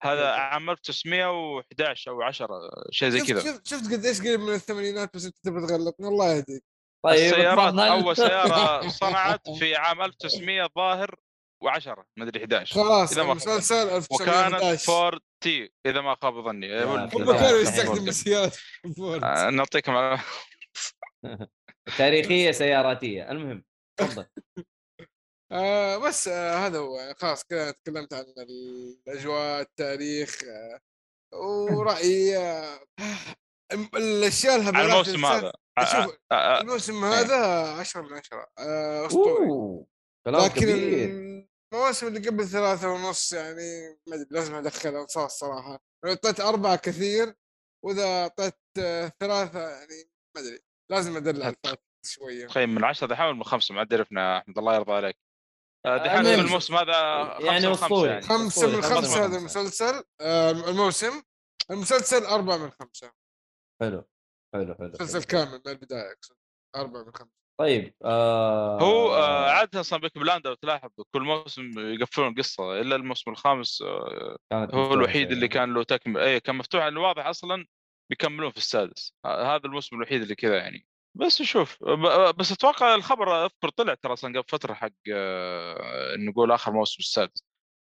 [0.04, 3.40] هذا عام 1911 أو 10 شيء زي كذا.
[3.40, 6.64] شفت شفت قديش قريب من الثمانينات بس أنت تبغى تغلطني الله يهديك.
[7.06, 7.74] طيب السيارات.
[7.80, 11.16] أول سيارة صنعت في عام 1900 ظاهر
[11.66, 16.84] و10 مدري 11 خلاص المسلسل وكانت 1911 Ford T إذا ما خاب ظني.
[16.84, 18.10] هم كانوا يستخدموا فورد.
[18.10, 18.56] سيارات
[18.98, 19.24] فورد.
[19.24, 20.20] آه، نعطيكم على-
[21.98, 23.32] تاريخية سياراتية.
[23.32, 23.64] المهم
[24.00, 24.26] تفضل.
[25.52, 27.14] آه بس آه هذا هو.
[27.18, 30.80] خلاص كذا تكلمت عن الأجواء التاريخ آه
[31.78, 32.80] ورأيي آه
[33.74, 35.54] الأشياء الهبلات على الموسم هذا.
[35.78, 39.86] آه، شوف آه، آه، الموسم هذا 10 من 10 آه اسطوري
[40.28, 40.68] لكن
[41.74, 45.80] المواسم اللي قبل ثلاثة ونص يعني ما أدري لازم ادخلها أنصاص صراحة.
[46.06, 47.34] لو اعطيت أربعة كثير
[47.86, 48.60] وإذا اعطيت
[49.20, 50.60] ثلاثة يعني ما أدري
[50.92, 52.48] لازم أدلع الفات شوية.
[52.48, 55.27] تخيل من 10 دحين من خمسة ما عرفنا يا أحمد الله يرضى عليك.
[55.98, 56.46] دحين المهم.
[56.46, 56.94] الموسم هذا
[57.40, 58.10] يعني خمسة من أسطوري.
[58.10, 58.22] يعني.
[58.22, 59.38] خمسة من خمسة هذا.
[59.38, 61.22] المسلسل آه، الموسم
[61.72, 63.12] المسلسل أربعة من خمسة
[63.82, 64.04] حلو
[64.54, 65.24] حلو حلو مسلسل.
[65.24, 66.36] كامل من البداية أقصد
[66.76, 71.72] أربعة من خمسة طيب آه هو آه، عادة أصلا Peaky Blinders لو تلاحظ كل موسم
[71.80, 75.32] يقفلون القصة إلا الموسم الخامس آه، كانت هو الوحيد.
[75.32, 77.66] اللي كان له تكمل اي كان مفتوح لأنه واضح أصلا
[78.10, 80.86] بيكملون في السادس هذا الموسم الوحيد اللي كذا يعني
[81.20, 86.52] بس نشوف ب- بس أتوقع الخبر اذكر طلع ترى أصلا قبل فترة حق آه، نقول
[86.52, 87.44] آخر موسم السادس.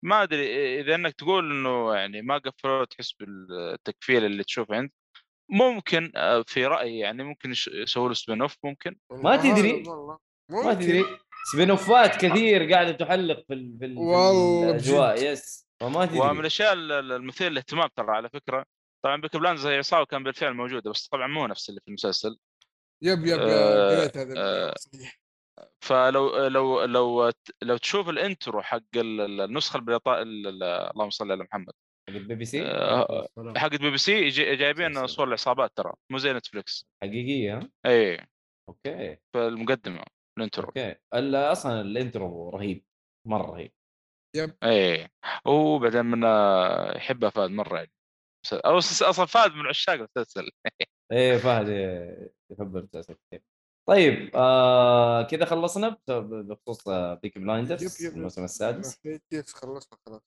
[0.05, 4.93] ما أدري إذا إنك تقول إنه يعني ما قفلوا تحس بالتقفيل اللي تشوفه أنت.
[5.51, 6.11] ممكن
[6.47, 8.95] في رأيي يعني ممكن يسووا له spin-off ممكن.
[9.09, 9.83] والله تدري.
[10.49, 10.73] ما.
[10.73, 11.05] تدري.
[11.51, 13.77] spin-off ات كثير قاعدة تحلق في ال-
[14.69, 15.23] الأجواء.
[15.23, 16.19] yes فما تدري.
[16.19, 18.65] ومن الأشياء ال- ال- المثيرة للاهتمام ترى على فكرة.
[19.03, 22.37] طبعا Peaky Blinders زي عصابه كان بالفعل موجودة بس طبعا مو نفس اللي في المسلسل.
[23.01, 25.19] يب يب آه، قريت هذا آه، صحيح
[25.83, 27.31] فلو لو لو
[27.61, 31.73] لو تشوف ال intro حق ال- ال- النسخة البريطانيه اللهم صل على محمد.
[32.09, 33.27] حق البي بي سي؟ آه،
[33.57, 35.07] حق بي بي سي جايبين.
[35.07, 38.27] صور العصابات ترى مو زي نتفلكس حقيقية ها؟ اي
[38.69, 39.17] أوكي.
[39.33, 39.47] في
[40.37, 40.95] الانترو أوكي.
[41.13, 42.85] أصلا الانترو رهيب
[43.27, 43.73] مرة رهيب.
[44.63, 45.09] اي
[45.45, 46.23] وبعدين من
[46.95, 47.91] يحبها فهد مرة يعني.
[48.53, 50.49] أو أصلا فهد من عشاق المسلسل.
[51.11, 51.67] إيه فهد
[52.51, 53.41] يحب المسلسل كثير.
[53.87, 58.05] طيب آه كذا خلصنا بخصوص آه، Peaky Blinders.
[58.05, 58.99] الموسم السادس.
[59.33, 60.21] yes خلصنا خلاص.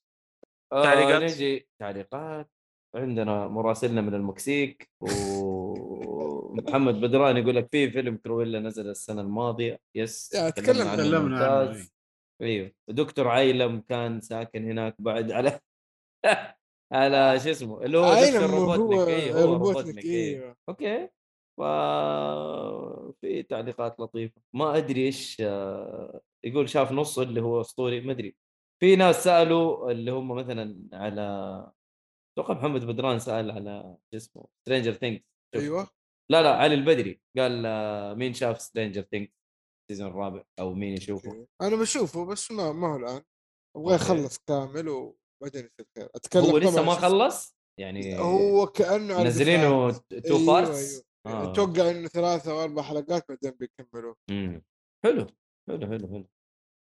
[0.73, 2.51] آه تعليقات؟ نجي تعليقات.
[2.97, 9.81] عندنا مراسلنا من المكسيك ومحمد بدران يقول لك في فيلم Cruella نزل السنة الماضية.
[9.97, 11.93] yes يا، تكلمنا عنه تكلمنا عنه، ممتاز.
[12.43, 12.73] أيوه.
[12.89, 15.61] ودكتور عايلم كان ساكن هناك بعد على
[16.93, 21.09] على شو اسمه اللي هو دكتور روبوتنيك أيوه هو روبوتنيك روبوتنيك أيوه أيوه okay.
[21.59, 21.63] ف
[23.21, 24.43] في تعليقات لطيفة.
[24.55, 28.37] ما أدري إيش آه، يقول شاف نص اللي هو أسطوري ما أدري.
[28.81, 31.23] في ناس سألوا اللي هم مثلا على
[32.39, 35.25] أتوقع محمد بدران سأل على شو اسمه Stranger Things
[35.55, 35.89] أيوه.
[36.31, 39.33] لا لا علي البدري قال آه، مين شاف Stranger Things
[39.91, 41.47] ال season الرابع أو مين يشوفه.
[41.63, 43.23] أنا بشوفه بس ما ما هو الآن.
[43.77, 43.95] أبغى.
[43.95, 45.13] يخلص كامل
[45.43, 46.09] وبعدين يصير خير.
[46.15, 49.91] أتكلم هو لسه ما خلص؟ يعني هو كأنه منزلينه.
[49.93, 51.53] two أيوة، parts أيوة.
[51.53, 54.15] أتوقع إنه ثلاثة أو أربع حلقات بعدين بيكملوا.
[55.05, 55.27] حلو
[55.69, 56.29] حلو حلو حلو.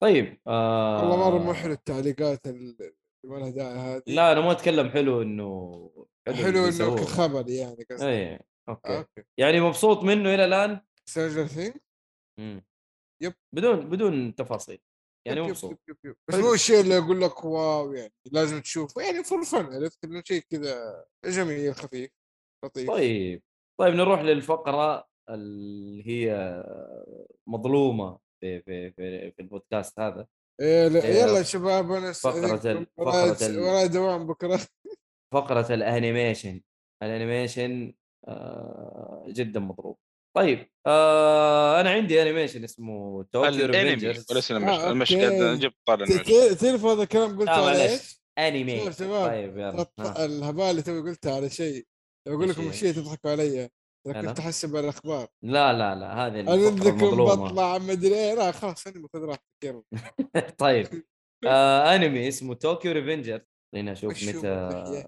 [0.03, 2.93] طيب آه والله مرة مو حلو التعليقات ال- اللي
[3.23, 4.03] ما لها داعي هذه.
[4.07, 5.89] لا أنا ما أتكلم حلو إنه
[6.27, 6.95] حلو اللي إنه.
[6.95, 8.05] كخبر يعني قصدي.
[8.07, 8.39] اي
[8.69, 8.97] okay.
[8.97, 9.23] okay.
[9.39, 11.73] يعني مبسوط منه إلى الآن؟ Stranger Things.
[13.21, 13.33] yep.
[13.55, 14.81] بدون بدون تفاصيل.
[15.27, 15.79] يعني مبسوط.
[16.27, 16.41] بس حلو.
[16.47, 19.01] مو الشيء اللي أقول لك wow يعني لازم تشوفه.
[19.01, 22.11] يعني for fun عرفت؟ إنه شيء كذا جميل خفيف
[22.65, 22.87] لطيف.
[22.89, 23.41] طيب.
[23.79, 26.63] طيب نروح للفقرة اللي هي
[27.47, 30.27] مظلومة في في في, في البودكاست هذا.
[30.61, 34.59] إيه إيه، يلا شباب أنا فقرة ال- فقرة ال- وراي دوام بكرة.
[35.33, 36.61] فقرة الأنيميشن.
[37.03, 37.93] الأنيميشن
[38.27, 39.97] آه جدا مضروب
[40.35, 45.25] طيب آه أنا عندي انيميشن اسمه توكيو ريفنجرز وليس آه، المش المش أوكي.
[45.25, 46.07] قاعد نجيب طال
[46.57, 49.83] تعرف هذا الكلام قلته على إيش؟ انمي شباب طيب يلا.
[49.83, 50.25] ترى ها.
[50.25, 51.85] الهبال اللي توي قلتها على شيء.
[52.27, 53.69] لو أقول لكم؟ شيء تضحكوا علي.
[54.07, 54.21] هلا.
[54.21, 58.33] كنت احسب الاخبار لا لا لا هذه أنا عندكم بطلع مدري إيه.
[58.33, 59.83] لا خلاص أنا خذ راحتك يلا.
[60.57, 61.03] طيب.
[61.47, 65.07] آه انمي اسمه طوكيو ريفنجر خلينا أشوف وشو متى؟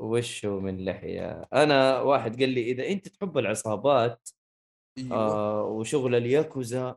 [0.00, 1.48] وشه من لحية.
[1.52, 4.28] أنا واحد قال لي إذا أنت تحب العصابات
[4.98, 5.12] أيوه.
[5.16, 6.96] آه وشغل الياكوزا.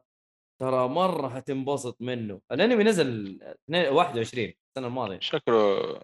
[0.61, 2.41] ترى مرة حتنبسط منه.
[2.51, 3.39] الأنمي نزل
[3.69, 5.19] 22 21 السنة الماضية.
[5.19, 5.99] شكله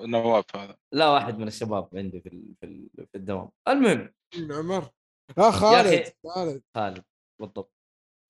[0.00, 0.76] نواف هذا.
[0.94, 3.50] لا واحد من الشباب عندي في ال- في, ال- في الدوام.
[3.68, 4.12] المهم
[4.50, 4.88] عمر.
[5.38, 6.12] آه خالد.
[6.26, 6.62] خالد.
[6.76, 7.04] خالد
[7.40, 7.72] بالضبط.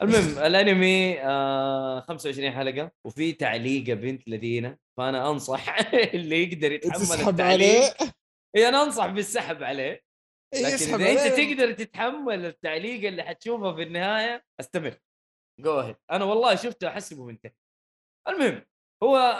[0.02, 4.76] المهم الأنمي آه 25 حلقة وفي تعليقه بنت لذينة.
[4.98, 5.78] فأنا أنصح
[6.14, 7.84] اللي يقدر يتحمل تسحب التعليق.
[7.84, 8.12] عليه؟
[8.56, 10.02] إي أنا أنصح بالسحب عليه.
[10.55, 11.36] لكن يسحب إذا أنت.
[11.40, 14.98] تقدر تتحمل التعليق اللي حتشوفه في النهاية أستمر.
[15.60, 17.52] جو أنا والله شفته أحسبه منتهي
[18.28, 18.62] المهم
[19.02, 19.36] هو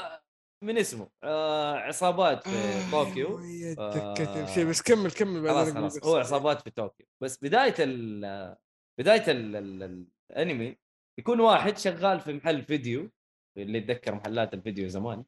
[0.65, 3.39] من اسمه؟ آه عصابات في آه، طوكيو.
[3.79, 6.05] آه، بس كمل كمل خلاص خلاص.
[6.05, 6.17] هو.
[6.17, 7.07] عصابات في طوكيو.
[7.23, 8.57] بس بداية ال
[9.01, 10.77] بداية ال ال الأنمي
[11.21, 13.11] يكون واحد شغال في محل فيديو
[13.59, 15.25] اللي يتذكر محلات الفيديو زمان.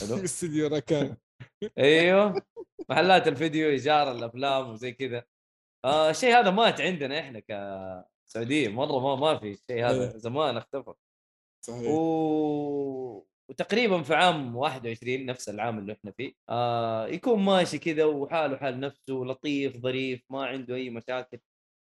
[0.00, 1.16] حلو؟ استديو ركان
[1.78, 2.42] أيوه
[2.88, 5.24] محلات الفيديو إيجار الأفلام وزي كذا.
[5.84, 10.18] آه الشيء هذا مات عندنا إحنا كسعوديه مرة ما ما في الشيء هذا إيه.
[10.18, 10.92] زمان اختفى.
[11.64, 11.90] صحيح.
[11.90, 13.24] و...
[13.48, 18.80] وتقريبا في عام 21 نفس العام اللي إحنا فيه آه يكون ماشي كذا وحاله حال
[18.80, 21.38] نفسه لطيف ظريف ما عنده أي مشاكل.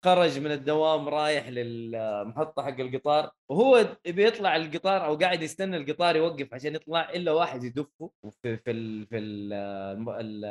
[0.06, 6.54] خرج من الدوام رايح للمحطة حق القطار وهو بيطلع القطار أو قاعد يستنى القطار يوقف
[6.54, 8.12] عشان يطلع إلا واحد يدفه
[8.42, 9.06] في في.
[9.06, 9.54] في ال...
[9.54, 10.46] الم- ال-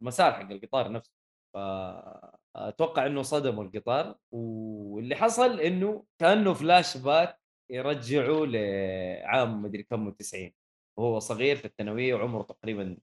[0.00, 1.12] المسار حق القطار نفسه
[1.54, 7.40] فأتوقع إنه صدموا القطار واللي حصل إنه كأنه فلاش باك
[7.70, 10.50] يرجعوا لعام مدري كم 90
[10.98, 12.96] وهو صغير في الثانوية وعمره تقريبا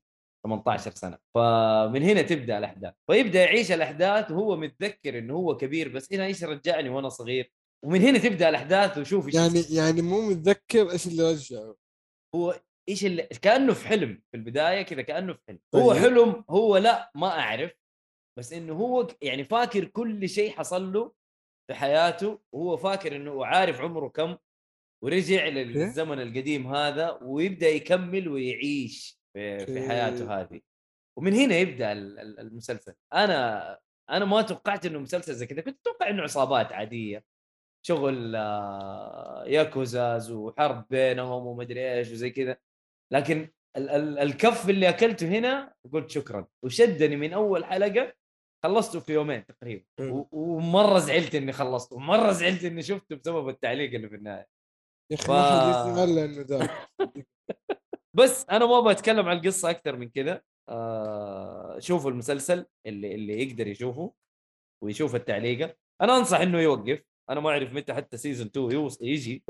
[0.44, 1.18] 18 سنة.
[1.36, 2.94] فمن هنا تبدأ الأحداث.
[3.12, 7.52] فيبدأ يعيش الأحداث وهو متذكر إنه هو كبير بس هنا إيش رجعني وأنا صغير.
[7.86, 11.76] ومن هنا تبدأ الأحداث وشوف إيش يعني يعني مو متذكر إيش اللي رجعه
[12.36, 15.60] هو إيش اللي كأنه في حلم في البداية كذا كأنه في حلم.
[15.76, 16.02] هو طيب.
[16.02, 17.72] حلم هو لا ما أعرف.
[18.40, 21.14] بس إنه هو يعني فاكر كل شيء حصل له
[21.68, 24.38] في حياته وهو فاكر إنه عارف عمره كم
[25.04, 29.23] ورجع للزمن القديم هذا ويبدأ يكمل ويعيش.
[29.34, 29.88] في, في.
[29.88, 30.62] حياته هذه.
[31.18, 32.94] ومن هنا يبدأ ال- ال- المسلسل.
[33.14, 33.80] أنا
[34.10, 37.24] أنا ما توقعت إنه مسلسل زي كذا كنت أتوقع إنه عصابات عادية.
[37.86, 42.58] شغل آه، ياكوزاز وحرب بينهم ومدري إيش وزي كذا.
[43.14, 46.48] لكن ال- ال- الكف اللي أكلته هنا قلت شكرا.
[46.66, 48.14] وشدني من أول حلقة
[48.66, 49.86] خلصته في يومين تقريبا.
[50.02, 51.96] و- ومرة زعلت إني خلصته.
[51.96, 54.48] ومره زعلت إني شفته بسبب التعليق اللي في النهاية.
[55.12, 56.70] يا أخي ف- ما حد يستغل إنه ذا
[58.16, 63.68] بس أنا ما بتكلم عن القصة أكثر من كذا آه شوفوا المسلسل اللي اللي يقدر
[63.68, 64.14] يشوفه
[64.84, 65.76] ويشوف التعليقة.
[66.02, 67.04] أنا أنصح إنه يوقف.
[67.30, 69.44] أنا ما أعرف متى حتى سيزون 2 يوص يجي.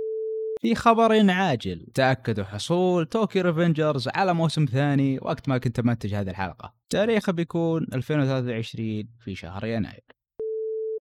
[0.61, 1.85] في خبر عاجل.
[1.93, 6.73] تأكدوا حصول توكي ريفنجرز على موسم ثاني وقت ما كنت منتج هذه الحلقة.
[6.89, 10.03] تاريخه بيكون 2023 في شهر يناير.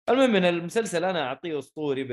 [0.09, 2.03] المهم إن المسلسل أنا أعطيه أسطوري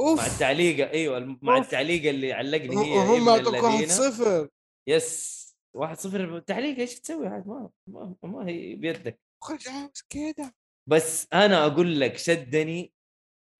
[0.00, 1.64] بالراحه مع التعليقه أيوه مع أوف.
[1.64, 3.88] التعليقه اللي علقني هي وهم ابن أعطوك واحد الذين.
[3.88, 4.48] صفر.
[4.88, 5.40] yes.
[5.76, 9.20] واحد صفر تعليق إيش تسوي عاد ما, ما, ما هي بيدك.
[9.44, 10.52] خرج عاوز كذا
[10.88, 12.92] بس أنا أقول لك شدني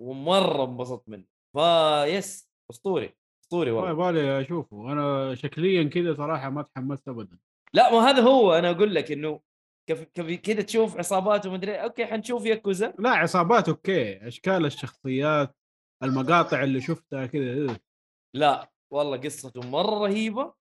[0.02, 1.24] ومرة انبسطت منه.
[1.56, 3.14] ف yes أسطوري
[3.44, 4.92] أسطوري والله يبغالي أشوفه.
[4.92, 7.38] أنا شكليا كذا صراحة ما تحمست ابدا.
[7.74, 9.40] لا ما هذا هو أنا أقول لك إنه
[10.42, 12.94] كذا تشوف عصابات ومدري okay حنشوف ياكوزا.
[12.98, 14.26] لا عصابات okay.
[14.28, 15.56] أشكال الشخصيات
[16.02, 17.80] المقاطع اللي شفتها كذا إيه.
[18.36, 20.54] لا والله قصته مرة رهيبة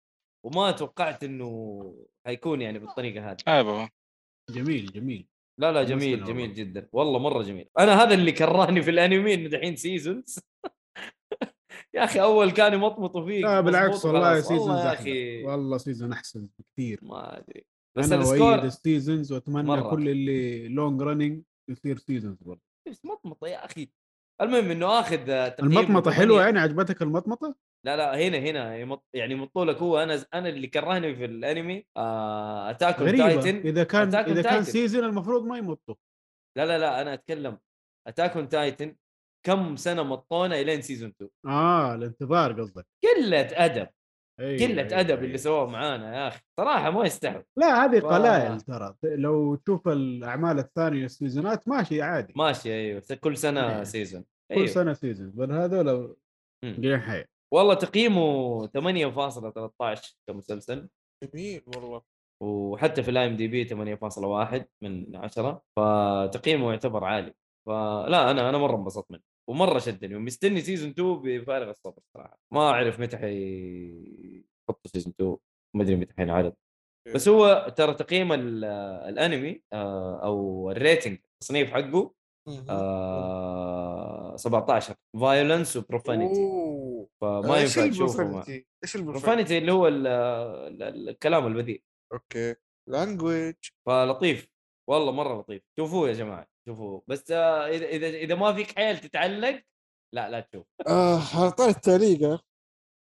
[0.46, 3.36] وما توقعت إنه حيكون يعني بالطريقة هذه.
[3.48, 3.88] اي بابا
[4.50, 5.28] جميل جميل.
[5.60, 6.26] لا لا جميل والله.
[6.26, 6.88] جميل جدا.
[6.92, 7.68] والله مرة جميل.
[7.78, 10.38] أنا هذا اللي كرهني في الانمي انه دحين seasons
[11.94, 14.40] يا أخي أول كان يمطمطوا فيك لا بالعكس والله.
[14.40, 15.44] seasons والله يا أخي.
[15.44, 17.66] والله season أحسن بكثير ما أدري.
[17.98, 19.90] بس أنا أشكر وأأيد ال seasons وأتمنى مرة.
[19.90, 22.62] كل اللي long running يصير seasons برضه.
[22.88, 23.88] بس مطمطة يا أخي.
[24.40, 26.10] المهم إنه آخذ المطمطة.
[26.10, 27.54] حلوة يعني عجبتك المطمطة؟
[27.86, 28.76] لا لا هنا هنا
[29.14, 29.98] يعني يمطوا لك هو.
[29.98, 33.40] أنا أنا اللي كرهني في الأنمي آه Attack غريبة.
[33.40, 34.64] Titan إذا كان إذا كان.
[34.64, 35.94] سيزون المفروض ما يمطوا.
[36.58, 37.58] لا لا لا أنا أتكلم
[38.06, 38.96] Attack on Titan
[39.46, 42.86] كم سنة مطونا إلين season 2 آه الانتظار قصدك.
[43.04, 43.88] قلة أدب.
[44.40, 45.24] أيوة قلة أيوة أدب أيوة.
[45.24, 48.94] اللي سووه معانا يا أخي صراحة ما يستحوا لا هذه ف- قلائل ترى.
[49.04, 52.32] لو تشوف الأعمال الثانية السيزونات ماشي عادي.
[52.36, 53.02] ماشي أيوه.
[53.20, 53.84] كل سنة إيه.
[53.84, 54.24] season.
[54.50, 54.66] كل أيوه.
[54.66, 55.30] سنة season.
[55.30, 56.16] بل هذول.
[56.64, 57.24] قليل حي
[57.54, 60.88] والله تقييمه 8.13 كمسلسل.
[61.24, 62.02] جميل والله.
[62.42, 67.34] وحتى في ال IMDb 8.1 من 10 فتقييمه يعتبر عالي.
[67.66, 69.20] فلا أنا أنا مرة انبسطت منه.
[69.48, 72.38] ومرة شدني ومستني season 2 بفارغ الصبر صراحة.
[72.52, 75.36] ما أعرف متى حيحطوا season 2
[75.76, 76.54] ما أدري متى حينعرض.
[77.14, 78.64] بس هو ترى تقييم ال-
[79.08, 82.14] الأنمي آه، أو ال rating التصنيف حقه
[82.48, 82.64] مهم.
[82.70, 86.40] آه 17 violence و profanity
[87.20, 88.22] فما ينفع تشوفه؟
[88.84, 91.82] إيش ال profanity؟ profanity اللي هو ال- ال- ال- الكلام البذيء.
[92.12, 92.54] أوكي.
[92.88, 93.54] language
[93.86, 94.48] فلطيف.
[94.88, 95.62] والله مرة لطيف.
[95.78, 97.02] شوفوه يا جماعة شوفوه.
[97.08, 99.62] بس آه، إذا إذا إذا ما فيك حيل تتعلق
[100.14, 100.66] لا لا تشوف.
[100.86, 102.42] آه على طاري التعليقة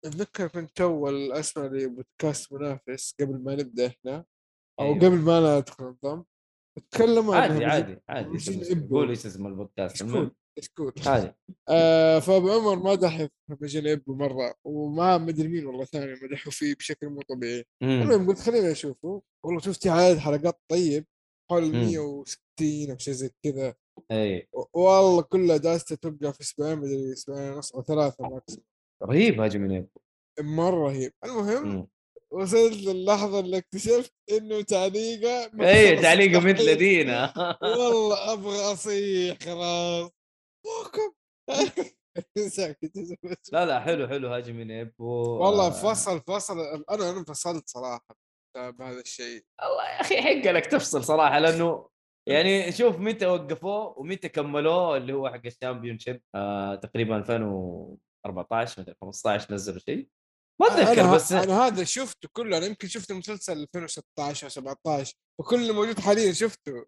[0.06, 4.26] اتذكر كنت اول اسمع لبودكاست منافس قبل ما نبدأ إحنا
[4.80, 4.96] أو أيوه.
[4.96, 6.26] قبل ما أنا أدخل النظام
[6.92, 8.88] تكلموا عن عادي عادي عادي.
[8.92, 10.36] قول إيش اسم البودكاست المهم.
[10.60, 11.34] سكول عادي.
[11.70, 17.08] آه فأبو عمر مدح همجين ابو مرة وما مدري مين والله ثاني مدحوا فيه بشكل
[17.08, 17.66] مو طبيعي.
[17.84, 19.22] المهم قلت خليني أشوفه.
[19.46, 21.06] والله شفت عدد حلقات طيب.
[21.54, 21.72] حول مم.
[21.72, 23.76] 160 أو شيء زي كذا.
[24.12, 24.48] أي.
[24.54, 28.66] و- والله كلها جالسه توقع في أسبوعين مدري أسبوعين ونص أو ثلاثة ماكسيموم.
[29.04, 29.88] رهيب هاجم من يبو
[30.40, 31.14] مرة رهيب.
[31.26, 31.88] المهم مم.
[32.32, 36.40] وصلت للحظة اللي اكتشفت إنه تعليقه أي تعليقه.
[36.40, 40.12] مثل دينا والله أبغى أصيح خلاص.
[43.54, 45.06] لا لا حلو حلو هاجم من يبو
[45.44, 46.60] والله آه، فصل فصل.
[46.60, 48.23] أنا أنا انفصلت صراحة.
[48.56, 49.44] بهذا الشيء.
[49.62, 51.90] والله يا أخي حق لك تفصل صراحة لأنه
[52.28, 58.96] يعني شوف متى وقفوه ومتى كملوه اللي هو حق الشامبيون شيب آه تقريبا 2014 مدري
[59.02, 60.08] 15 نزلوا شيء.
[60.62, 65.16] ما أتذكر أنا بس أنا هذا شفته كله أنا يمكن شفت المسلسل 2016 أو 17
[65.40, 66.86] وكل اللي موجود حاليا شفته.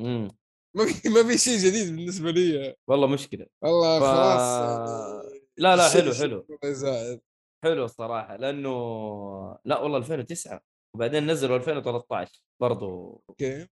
[0.00, 0.28] مم.
[0.76, 2.74] ما في ما في شيء جديد بالنسبة لي.
[2.88, 3.46] والله مشكلة.
[3.62, 6.46] والله ف- خلاص يعني لا لا حلو حلو.
[7.64, 8.70] حلو الصراحة لأنه
[9.64, 10.60] لا والله 2009
[10.94, 13.68] وبعدين نزلوا 2013 برضو أوكي.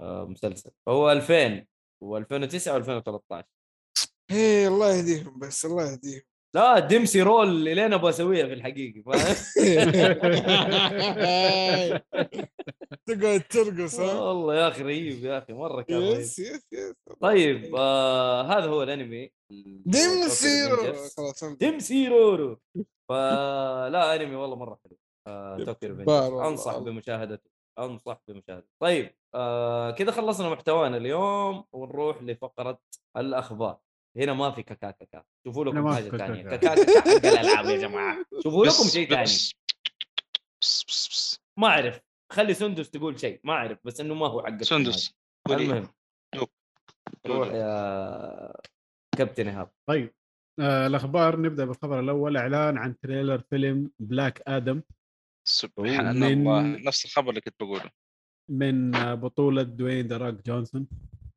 [0.00, 0.70] آه مسلسل.
[0.88, 1.66] هو 2000
[2.04, 3.42] و2009 و2013
[4.30, 6.22] إيه الله يهديهم بس الله يهديهم.
[6.54, 9.02] لا ديمسي رول اللي أنا أبغى اسويها في الحقيقة؟
[13.06, 16.94] تقعد ترقص ها؟ والله يا أخي رهيب يا أخي مرة كان يس يس يس.
[17.20, 19.32] طيب آه هذا هو الأنمي
[19.86, 20.68] ديمسي
[21.40, 21.60] فهمت.
[21.60, 22.60] ديمسي رورو.
[23.08, 24.96] فلا أنمي والله مرة حلو.
[25.26, 26.32] آه Tokyo Revengers.
[26.32, 32.80] أنصح بمشاهدته أنصح بمشاهدته طيب آه كذا خلصنا محتوانا اليوم ونروح لفقرة
[33.16, 33.78] الأخبار.
[34.16, 36.42] هنا ما في كاكا كاكا شوفوا لكم حاجة ثانية.
[36.42, 36.74] كاكا.
[36.74, 38.24] كاكا حق الألعاب يا جماعة.
[38.42, 39.30] شوفوا لكم شيء ثاني.
[41.58, 42.00] ما أعرف.
[42.32, 43.40] خلي سندس تقول شيء.
[43.44, 45.14] ما أعرف بس إنه ما هو حق سندس.
[45.50, 45.88] المهم.
[47.26, 48.52] روح يا
[49.18, 49.70] كابتن إيهاب.
[49.88, 50.14] طيب
[50.60, 51.40] آه الأخبار.
[51.40, 52.36] نبدأ بالخبر الأول.
[52.36, 54.82] إعلان عن trailer فيلم Black Adam
[55.44, 57.90] سبحان من- الله نفس الخبر اللي كنت بقوله
[58.50, 60.86] من آه، بطولة Dwayne The Rock Johnson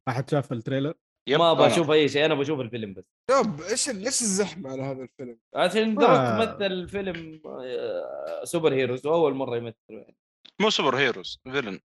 [0.07, 0.93] أحد شاف ال trailer
[1.29, 1.67] يب، ما أبغى.
[1.67, 5.95] أشوف أي شيء أنا بشوف الفيلم بس يب إيش إيش الزحمة على هذا الفيلم؟ عشان
[5.95, 6.19] The Rock
[6.49, 10.15] مثل فيلم آه، superheroes واول مرة يمثل يعني.
[10.61, 11.79] مو superheroes villain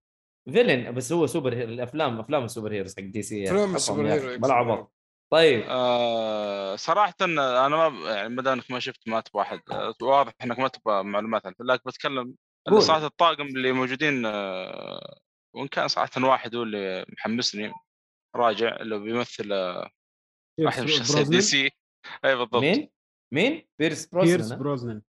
[0.53, 4.27] villain بس هو superhero الأفلام أفلام ال superheroes حق DC حطهم السوبر يا hero أخي،
[4.33, 4.41] يقصد.
[4.41, 4.91] بلا عبط
[5.33, 9.93] طيب آه صراحة أنا ما يعني ما دام إنك ما شفت ما تبغى أحد آه،
[10.01, 12.35] واضح إنك ما تبغى معلومات عنه لكن بتكلم
[12.67, 12.81] قول.
[12.81, 15.17] صراحة الطاقم اللي موجودين آه
[15.55, 17.71] وإن كان صراحة واحد هو اللي محمسني
[18.35, 19.89] راجع اللي بيمثل آه،
[20.59, 21.71] واحد من شخصيات DC
[22.25, 22.89] أي بالضبط مين؟
[23.33, 25.01] مين؟ Pierce Pierce Brosnan Brosnan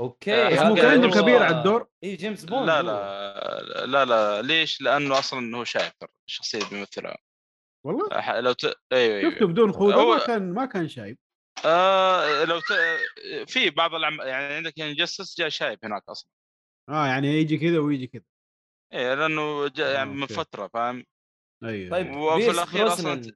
[0.00, 1.88] okay اسمه هذا كأنه هو- كبير على الدور.
[2.04, 2.82] اي James Bond لا.
[2.82, 7.16] لا لا لا ليش؟ لأنه أصلا هو شايب ترى الشخصية اللي بيمثلها
[7.86, 8.40] والله.
[8.40, 8.64] لو ت...
[8.64, 11.18] أيوه أيوه شفته بدون خوذة هو- ما كان ما كان شايب.
[11.64, 12.64] آه لو ت...
[13.50, 16.30] في بعض الأعمال يعني عندك Injustice جاء شايب هناك أصلا.
[16.90, 18.22] آه يعني يجي كذا ويجي كذا.
[18.92, 20.26] إيه لأنه جاء يعني من.
[20.26, 21.04] فترة فاهم؟
[21.64, 22.34] أيوه طيب أيوة.
[22.36, 23.32] وفي أصلاً Brosnan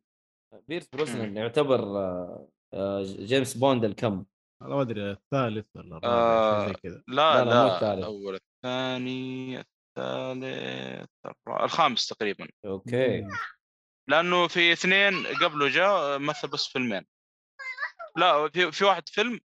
[0.69, 4.25] Pierce Brosnan يعتبر آه، آه، James Bond الكم؟
[4.63, 7.03] والله ما أدري الثالث ولا الرابع آه، شيء زي كذا.
[7.09, 7.99] لا لا، لا، لا, مو الثالث.
[7.99, 12.49] الأول الثاني الثالث الرابع- الخامس تقريبا.
[12.65, 13.27] okay.
[14.11, 17.07] لأنه في اثنين قبله جاء مثل بس فيلمين.
[18.17, 19.41] لا في في واحد فيلم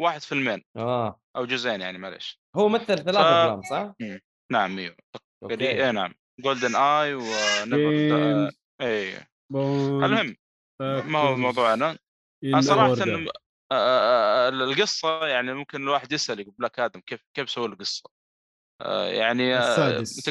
[0.00, 0.64] واحد فيلمين.
[0.76, 1.20] آه.
[1.36, 3.94] أو جزئين يعني معلش هو مثل ثلاث ف- أفلام صح؟
[4.52, 4.96] نعم إيوه.
[5.50, 6.14] اي نعم.
[6.40, 9.26] GoldenEye و Never اي
[10.04, 10.36] المهم
[10.80, 11.98] ما هو موضوعنا؟
[12.44, 12.94] أنا صراحة.
[12.94, 13.28] إن-
[13.72, 18.10] آه، آه، آه، القصة يعني ممكن الواحد يسأل يقول Black Adam كيف كيف سووا القصة؟
[19.06, 20.28] يعني السادس.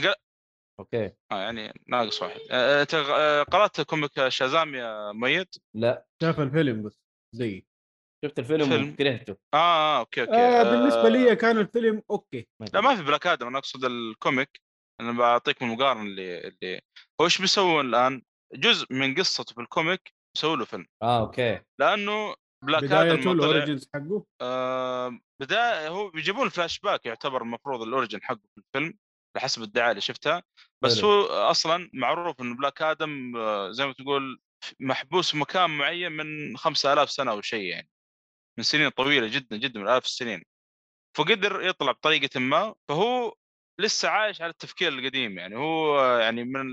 [0.80, 1.06] okay.
[1.32, 2.40] آه يعني ناقص واحد.
[2.52, 6.06] آه، آه، قرأت comic Shazam يا ميت؟ لا.
[6.22, 7.00] شاف الفيلم بس
[7.36, 7.66] زي
[8.26, 8.90] شفت الفيلم فيلم.
[8.94, 9.38] وكرهته.
[9.54, 10.34] آه آه okay okay.
[10.34, 12.48] آه بالنسبة آه، لي كان الفيلم أوكي.
[12.74, 14.62] لا ما في Black Adam أنا أقصد ال comic.
[15.02, 16.82] أنا بعطيكم المقارنة اللي اللي
[17.22, 18.22] هو إيش بيسوون الآن؟
[18.56, 20.88] جزء من قصته في ال comic سووا له فيلم.
[21.04, 21.62] آه okay.
[21.80, 27.88] لأنه Black Adam ال origins حقه؟ آه بداية هو بيجيبون فلاش باك يعتبر المفروض ال
[27.88, 28.98] origin حقه في الفيلم.
[29.36, 30.44] بحسب الدعاية اللي شفتها.
[30.82, 31.04] بس.
[31.04, 33.34] هو أصلا معروف إنه بلاك آدم
[33.72, 34.42] زي ما تقول
[34.80, 37.90] محبوس في مكان معين من 5000 سنة أو شيء يعني.
[38.58, 40.44] من سنين طويلة جدا جدا من آلاف السنين.
[41.18, 43.36] فقدر يطلع بطريقة ما فهو
[43.80, 45.56] لسه عايش على التفكير القديم يعني.
[45.56, 46.66] هو يعني من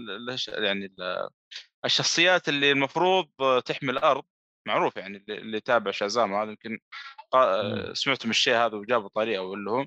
[0.48, 1.28] يعني ال-
[1.84, 3.28] الشخصيات اللي المفروض
[3.66, 4.24] تحمي الأرض
[4.68, 6.78] معروف يعني اللي يتابع شازام هذا يمكن
[8.24, 9.86] من الشيء هذا وجابوا طريقة ولا هو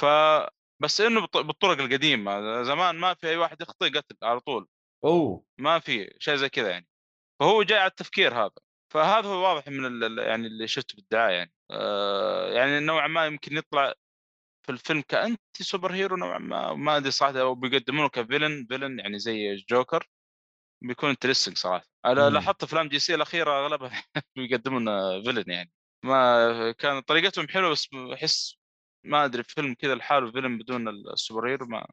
[0.00, 0.04] ف
[0.80, 4.68] بس إنه بالط- بالطرق القديمة زمان ما في أي واحد يخطي قتل على طول.
[5.04, 5.44] أوه!
[5.58, 6.88] ما في شيء زي كذا يعني.
[7.40, 8.50] فهو جاي على التفكير هذا.
[8.94, 11.52] فهذا هو واضح من ال- يعني اللي شفته بالدعاية يعني.
[11.70, 13.94] آه يعني نوعا ما يمكن يطلع
[14.66, 18.66] في الفيلم ك antihero superhero نوعا ما ما أدري صراحة أو بيقدمونه ك villain.
[18.70, 20.08] villain يعني زي الجوكر
[20.84, 21.86] بيكون interesting صراحة.
[22.06, 22.34] أنا مم.
[22.34, 24.04] لاحظت أفلام DC الأخيرة أغلبها
[24.36, 24.86] بيقدمون
[25.24, 25.72] فيلن يعني.
[26.04, 28.57] ما كان طريقتهم حلوة بس احس
[29.04, 31.86] ما أدري فيلم كذا لحاله فيلم بدون السوبر هيرو ما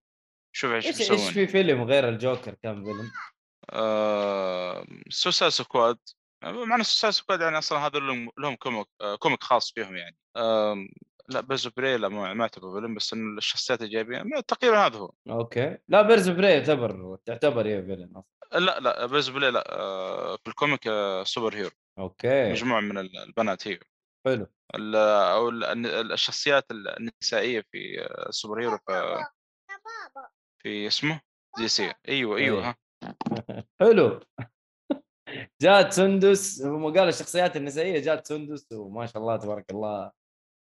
[0.56, 3.12] شوف إيش إيش إيش في فيلم غير الجوكر كان فيلم؟
[3.70, 5.98] آه سوسايد سكواد
[6.44, 10.18] معنى سوسايد سكواد يعني أصلا هذا لهم لهم كوميك آه كوميك خاص فيهم يعني.
[11.30, 15.12] لا بيرز بري لا ما اعتبر فيلم بس انه الشخصيات الإيجابية تقريبا هذا هو.
[15.30, 15.78] أوكي.
[15.88, 20.48] لا بيرز بري يعتبر تعتبر هي فيلن أصلا؟ لا لا بيرز بري لا آه في
[20.48, 20.90] الكوميك
[21.24, 21.70] سوبر هيرو.
[22.00, 22.52] أوكي.
[22.52, 23.80] مجموعة من ال- البنات هي.
[24.26, 24.48] حلو.
[24.76, 29.26] أو ال- الشخصيات النسائية في ال super hero في
[30.64, 31.22] في اسمه؟
[31.58, 31.94] دي سي.
[32.10, 32.70] أيوه أيوه إيه.
[32.70, 32.76] ها.
[33.80, 34.20] حلو.
[35.62, 40.12] جات سندس هم قالوا الشخصيات النسائية جات سندس وما شاء الله تبارك الله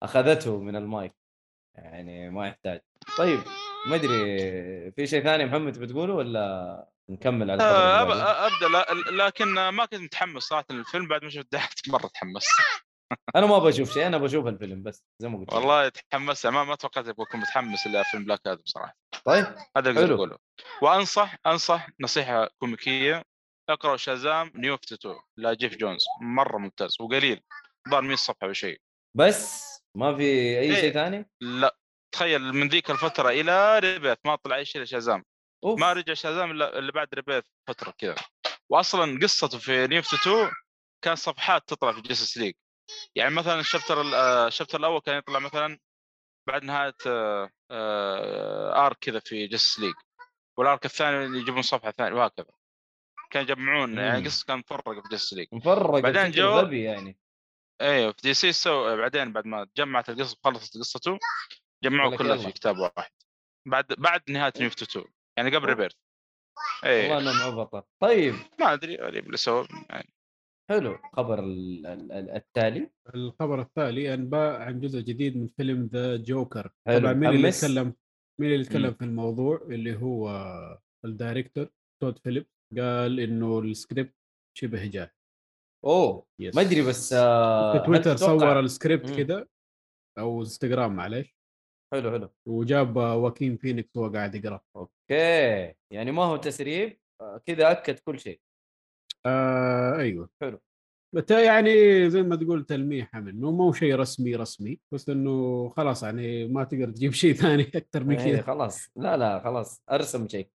[0.03, 1.15] أخذته من المايك.
[1.75, 2.81] يعني ما يحتاج.
[3.17, 3.39] طيب
[3.87, 9.85] ما أدري في شيء ثاني محمد بتقوله ولا نكمل على آه، أب-؟ أبدأ لكن ما
[9.85, 10.65] كنت متحمس صراحة.
[10.71, 11.55] للفيلم بعد ما شفت
[11.93, 12.47] مرة تحمست.
[13.35, 15.53] أنا ما بشوف شيء أنا بشوف الفيلم بس زي ما قلت.
[15.53, 18.97] والله تحمست ما ما توقعت أبغى اكون متحمس الا فيلم بلاك آدم صراحة.
[19.25, 19.45] طيب
[19.77, 20.37] هذا اللي أقوله.
[20.81, 23.23] وأنصح أنصح نصيحة كوميكية
[23.69, 27.41] اقرأوا شازام نيو 52 لجيف جونز مرة ممتاز وقليل
[27.89, 28.81] ظهر 100 صفحة أو شيء.
[29.17, 29.67] بس؟
[29.97, 30.75] ما في أي إيه.
[30.75, 31.77] شيء ثاني؟ لا
[32.11, 35.23] تخيل من ذيك الفترة إلى ريبيث ما طلع أي شيء لشازام
[35.65, 38.15] ما رجع شازام إلا اللي بعد Rebirth فترة كذا.
[38.69, 40.51] واصلا قصته في نيفتو 2
[41.03, 42.53] كان صفحات تطلع في Justice League
[43.15, 45.79] يعني مثلا ال chapter ال- آه، ال chapter الأول كان يطلع مثلا
[46.47, 49.93] بعد نهاية آه، آه، arc كذا في Justice League
[50.57, 52.45] وال arc الثاني يجيبون صفحة ثانية وهكذا.
[53.31, 54.25] كان يجمعون يعني.
[54.25, 57.17] قصة كان مفرقة في Justice League مفرق بعدين جو- غبي يعني.
[57.81, 61.17] أيوه في دي سي so بعدين بعد ما تجمعت القصة وخلصت قصته
[61.83, 62.37] جمعوا كلها.
[62.37, 63.11] في كتاب واحد.
[63.67, 65.05] بعد بعد نهاية نيفتو 2
[65.37, 65.95] يعني قبل ريبيرث
[66.83, 68.35] والله اي إنهم عبطه طيب.
[68.59, 70.13] ما أدري غريب اللي سوى يعني
[70.69, 70.97] حلو.
[71.13, 76.71] خبر ال- ال- ال- التالي؟ الخبر التالي انباء عن جزء جديد من فيلم ذا جوكر
[76.87, 77.93] حلو، طبعا مين اللي؟ يتكلم
[78.41, 78.93] مين اللي يتكلم.
[78.93, 80.29] في الموضوع؟ اللي هو
[81.05, 81.69] ال director
[82.03, 82.45] تود فيليب
[82.77, 84.15] قال إنه السكريبت
[84.57, 85.09] شبه جاهز
[85.85, 86.25] أوه.
[86.41, 86.55] yes.
[86.55, 89.11] ما أدري بس آه، في تويتر صور السكريبت.
[89.11, 89.47] كذا
[90.19, 91.35] أو إنستغرام معلش
[91.93, 92.29] حلو حلو.
[92.47, 94.61] وجاب واكين فينيكس وهو قاعد يقرأ.
[94.75, 95.75] okay.
[95.93, 98.41] يعني ما هو تسريب آه، كذا أكد كل شيء.
[99.27, 100.29] آه أيوه.
[100.41, 100.59] حلو.
[101.15, 101.69] but يعني
[102.09, 106.89] زي ما تقول تلميحة منه مو شيء رسمي رسمي بس إنه خلاص يعني ما تقدر
[106.89, 108.41] تجيب شيء ثاني أكثر من إيه، كذا.
[108.41, 108.91] خلاص.
[108.95, 110.49] لا لا خلاص أرسم شيء.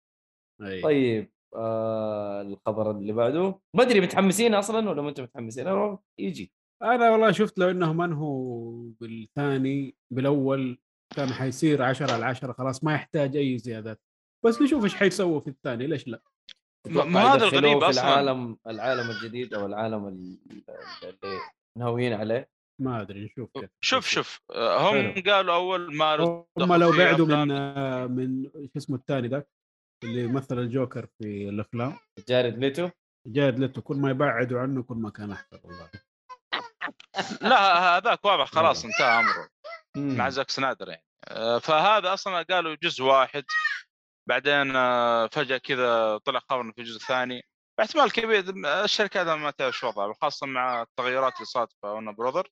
[0.61, 0.81] أي.
[0.81, 3.59] طيب آه الخبر اللي بعده.
[3.73, 6.51] ما أدري متحمسين أصلا ولا ما أنتم متحمسين؟ أنا يجي.
[6.81, 10.77] أنا والله شفت لو انهم انهوا بالثاني بالأول
[11.15, 14.01] كان حيصير 10 على 10 خلاص ما يحتاج أي زيادات.
[14.45, 16.21] بس نشوف إيش حيسووا في الثاني ليش لا؟
[16.87, 18.03] ما- هذا الغريب في أصلاً.
[18.03, 20.39] العالم العالم الجديد أو العالم ال-
[21.03, 21.39] اللي
[21.77, 22.49] ناويين عليه؟
[22.81, 25.33] ما أدري نشوف كيف شوف شوف آه، هم حلو.
[25.33, 26.15] قالوا أول ما
[26.59, 29.47] هم لو بعدوا من آه، من شو اسمه الثاني ذاك
[30.03, 31.97] اللي مثل الجوكر في الأفلام.
[32.29, 32.89] جارد ليتو؟
[33.27, 35.89] جارد ليتو كل ما يبعدوا عنه كل ما كان أحسن والله.
[37.41, 39.49] لا هذاك واضح خلاص انتهى أمره.
[40.17, 41.03] مع زاك سنايدر يعني.
[41.27, 43.43] آه، فهذا أصلا قالوا جزء واحد.
[44.29, 47.45] بعدين آه، فجأة كذا طلع خبر إنه في جزء ثاني.
[47.79, 48.43] احتمال كبير
[48.83, 52.47] الشركات ما تعرف شو وضعها خاصة مع التغيرات اللي صارت في وارنر براذرز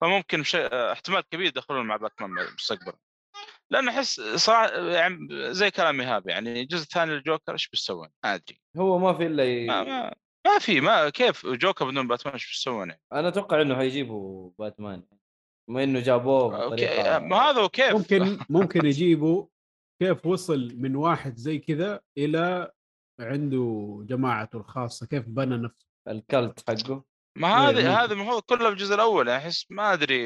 [0.00, 2.96] فممكن شيء آه، احتمال كبير يدخلون مع باتمان مستقبلا.
[3.70, 8.60] لأنه أحس صراحة يعني زي كلام ايهاب يعني الجزء الثاني للجوكر إيش بيسوون؟ ما أدري.
[8.76, 9.66] هو ما في إلا ي...
[9.66, 10.14] ما, ما,
[10.46, 15.02] ما في ما كيف جوكر بدون باتمان إيش بيسوون يعني؟ أنا أتوقع إنه حيجيبوا باتمان
[15.68, 19.46] بما إنه جابوه okay بطريقة ما هذا هو كيف ممكن ممكن يجيبوا
[20.02, 22.70] كيف وصل من واحد زي كذا إلى
[23.20, 27.04] عنده جماعته الخاصة كيف بنى نفسه ال cult حقه
[27.38, 27.68] ما إيه،.
[27.68, 30.16] هذه هذا المفروض كله في الجزء الأول يعني أحس ما أدري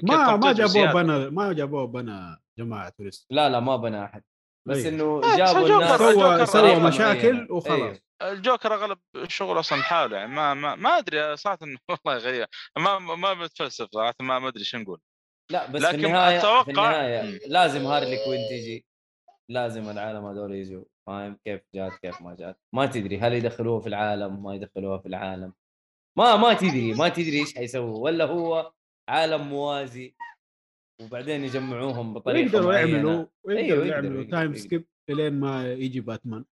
[0.00, 0.92] كيف ما ما جابوه.
[0.92, 4.22] بنى ما جابوه بنى جماعته لسه لا لا ما بنى أحد
[4.68, 4.88] بس أيوه.
[4.88, 7.52] إنه آه، جابوا الناس سوى الجوكر سوى مشاكل معينة.
[7.52, 7.98] وخلاص أيوه.
[8.22, 8.98] الجوكر أغلب
[9.28, 12.46] شغل أصلا لحاله يعني ما ما ما أدري صراحة إنه والله غريب
[12.78, 15.00] ما ما متفلسف صراحة ما ما أدري إيش نقول
[15.50, 17.38] لا بس لكن في النهاية أتوقع- في النهاية مم.
[17.46, 18.86] لازم هارلي كوين تيجي
[19.50, 22.58] لازم العالم هذول يجوا فاهم؟ كيف جات كيف ما جات.
[22.74, 25.52] ما تدري هل يدخلوها في العالم ما يدخلوها في العالم.
[26.18, 28.72] ما ما تدري ما تدري إيش حيسووا ولا هو
[29.08, 30.14] عالم موازي
[31.02, 32.72] وبعدين يجمعوهم بطريقة.
[32.76, 34.54] يعملوا أيوه، يقدروا- يعملوا يقدروا- تايم يقدروا.
[34.64, 36.44] سكيب إلين ما يجي باتمان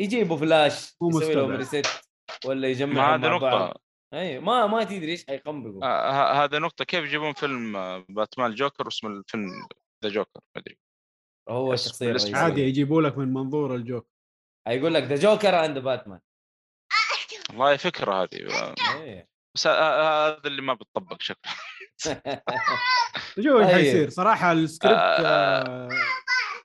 [0.00, 1.50] يجيبوا فلاش يسوي لهم.
[1.50, 1.86] reset
[2.46, 3.80] ولا ما يجمعهم هذه مع بعض.
[4.14, 6.84] أي ما ما تدري إيش حيقنبقوا آه ه- هذه نقطة.
[6.84, 9.48] كيف يجيبون فيلم آه، باتمان جوكر واسم الفيلم
[10.04, 10.78] ذا جوكر ما أدري.
[11.48, 14.08] هو بس الشخصيه الرئيسيه عادي يجيبوا لك من منظور الجوكر.
[14.68, 16.20] يقول لك ذا جوكر and باتمان
[17.50, 18.48] والله فكرة هذه.
[18.52, 19.28] آه، إيه.
[19.56, 21.52] بس آه، آه، هذا اللي ما بتطبق شكله.
[23.38, 23.74] نشوف إيش طيب.
[23.74, 24.10] حيصير.
[24.10, 25.26] صراحة السكريبت آه.
[25.26, 25.88] آه،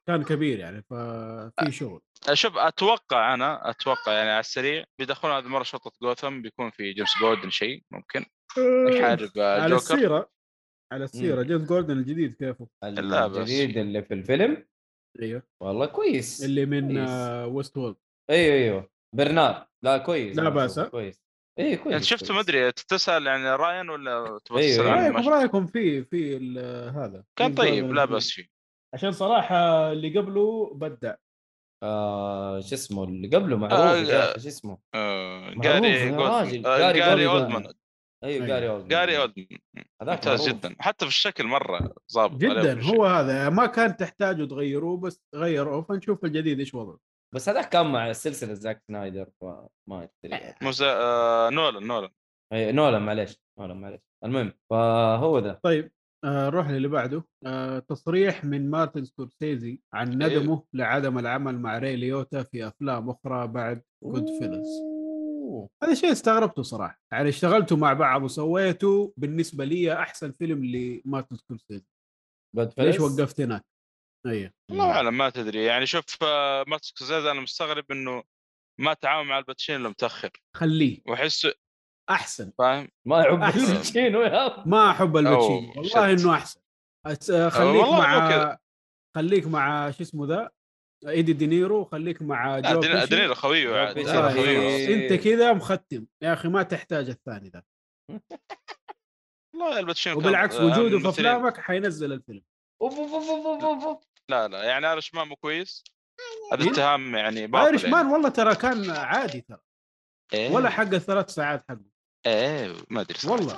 [0.08, 2.02] كان كبير يعني ففي شغل.
[2.34, 7.10] شوف أتوقع أنا أتوقع يعني على السريع بيدخلون هذه المره شرطة جوثم بيكون في جيمس
[7.22, 8.26] جوردن شيء ممكن.
[8.90, 10.30] يحارب آه، على جوكر السيرة
[10.94, 11.44] على السيرة.
[11.44, 12.68] جيمس جوردن الجديد كيفه.
[12.84, 14.68] الجديد اللي في الفيلم؟
[15.22, 16.98] أيوه والله كويس اللي من.
[16.98, 17.96] آه ويست وورلد
[18.30, 21.22] أيوه أيوه برنارد لا كويس لا ها؟ كويس
[21.60, 22.32] اي كويس يعني شفت كويس.
[22.32, 25.12] ما أدري تسأل يعني راين ولا تبغى أيوه، تسال أيوه.
[25.16, 28.06] رأيكم رأيكم في في ال- هذا كان طيب لا.
[28.06, 28.50] بس فيه
[28.94, 31.16] عشان صراحة اللي قبله بدع
[31.84, 33.74] آه شو اسمه اللي قبله معروف
[34.10, 37.28] آه، شو اسمه آه، جاري آه، جاري جاري.
[37.28, 37.74] أولدمان
[38.24, 38.48] أيوه أيوه.
[38.48, 39.60] جاري اولدمان جاري اولدمان
[40.02, 40.60] هذاك ممتاز معروف.
[40.60, 40.76] جدا.
[40.80, 42.82] حتى في الشكل مرة ظابط جدا.
[42.84, 47.00] هو هذا ما كان تحتاجوا تغيروه بس غيروه فنشوف الجديد إيش وضعه.
[47.36, 50.10] بس هذاك كان مع سلسلة زاك سنايدر فما أدري.
[50.24, 50.56] يعني.
[50.62, 52.10] مو زاك آه نولان نولان.
[52.54, 53.42] أي، نولان معليش.
[53.60, 54.02] نولان معليش.
[54.26, 55.60] المهم فهو ذا.
[55.64, 55.92] طيب
[56.26, 57.24] آه، نروح للي بعده.
[57.46, 60.10] آه، تصريح من مارتن سكورسيزي عن.
[60.10, 64.91] ندمه لعدم العمل مع ري ليوتا في أفلام أخرى بعد جود فيلاز
[65.52, 65.70] أوه.
[65.84, 71.86] هذا شيء استغربته صراحة يعني اشتغلتوا مع بعض وسويتوا بالنسبة لي أحسن فيلم لمارتن سكورسيزي
[72.78, 73.66] ليش؟ وقفت هناك؟
[74.28, 78.24] أيوه الله أعلم ما تدري يعني شوف آه، مارتن سكورسيزي أنا مستغرب إنه
[78.80, 81.48] ما تعاون مع الباتشينو إلا متأخر خليه واحس
[82.10, 83.72] أحسن فاهم ما يحب أحسن.
[83.72, 86.12] الباتشينو يا ما أحب الباتشينو والله.
[86.12, 86.60] إنه أحسن
[87.08, 88.58] أس- خليك والله مع.
[89.16, 90.50] خليك مع شو اسمه ذا
[91.08, 92.80] إيدي دينيرو خليك مع لا جو.
[93.06, 94.96] دينيرو خويه دينيرو آه، خويه خويه.
[94.96, 97.64] أنت كذا مختم يا أخي ما تحتاج الثاني ذا
[99.54, 102.42] والله الباتشينو وبالعكس آه، وجوده في أفلامك حينزل الفيلم
[102.82, 104.04] أوف أوف أوف أوف أوف أوف.
[104.30, 105.84] لا لا يعني Irishman مو كويس
[106.54, 108.14] هذا مين؟ اتهام يعني باطل Irishman يعني.
[108.14, 109.60] والله ترى كان عادي ترى
[110.34, 110.52] إيه.
[110.52, 111.92] ولا حق الثلاث ساعات حقه
[112.26, 113.18] إيه ما أدري.
[113.26, 113.58] والله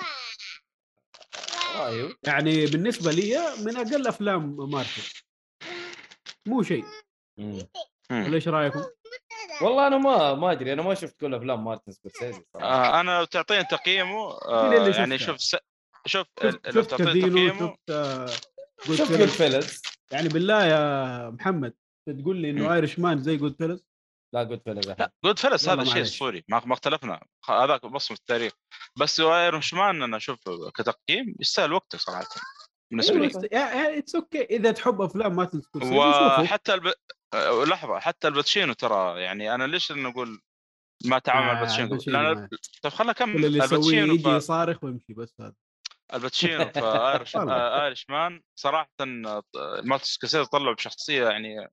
[2.24, 5.02] يعني بالنسبة لي من أقل أفلام مارتن
[6.45, 6.86] مو شيء.
[7.38, 8.84] ولا إيش رأيكم؟
[9.61, 12.68] والله أنا ما ما أدري أنا ما شفت كل أفلام مارتن سكورسيزي صراحة.
[12.68, 15.55] آه أنا لو تعطيني تقييمه آه يعني؟ شوف س...
[16.05, 17.69] شوف شفت, لو تعطيني تقييمه.
[17.69, 18.27] شفت آه،
[18.81, 19.11] Good شفت.
[19.11, 19.81] Goodfellas
[20.11, 21.73] يعني بالله يا محمد
[22.19, 22.73] تقول لي إنه.
[22.73, 23.85] Irishman زي Goodfellas
[24.34, 26.01] لا Goodfellas لا Goodfellas والله هذا شيء.
[26.01, 27.23] أسطوري ما ما اختلفنا.
[27.49, 28.53] هذاك بصمه التاريخ.
[28.99, 30.39] بس Irishman أنا أشوف
[30.76, 32.27] كتقييم يستاهل وقته صراحة
[32.91, 33.31] بالنسبة لي.
[33.98, 36.93] It's okay إذا تحب أفلام مارتن سكورسيزي وحتى الب...
[37.34, 40.41] آه، لحظة حتى الباتشينو ترى يعني أنا ليش نقول
[41.05, 42.49] ما تعامل آه، الباتشينو؟ الباتشينو لأن.
[42.84, 44.27] طب خلنا اكمل اللي الباتشينو يجي ف...
[44.27, 45.53] يصارخ ويمشي بس هذا.
[46.14, 46.80] الباتشينو في
[47.11, 47.35] Irish.
[47.35, 49.43] آه، Irishman صراحة آه،
[49.84, 51.69] مارتن سكورسيزي طلعوا بشخصية يعني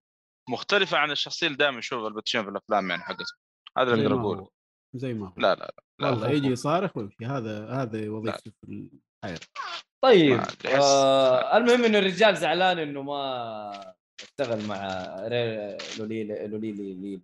[0.49, 3.35] مختلفة عن الشخصية اللي دائما نشوف الباتشينو في الأفلام يعني حقته.
[3.79, 4.49] هذا اللي أقدر أقوله.
[4.95, 5.35] زي ما هو.
[5.37, 7.25] لا لا لا والله يجي يصارخ ويمشي.
[7.25, 8.91] هذا هذا وظيفته في
[9.25, 9.41] الحياة.
[10.05, 14.77] طيب آه المهم إنه الرجال زعلان إنه ما أشتغل مع.
[15.99, 17.23] لوليلي لوليلي ليل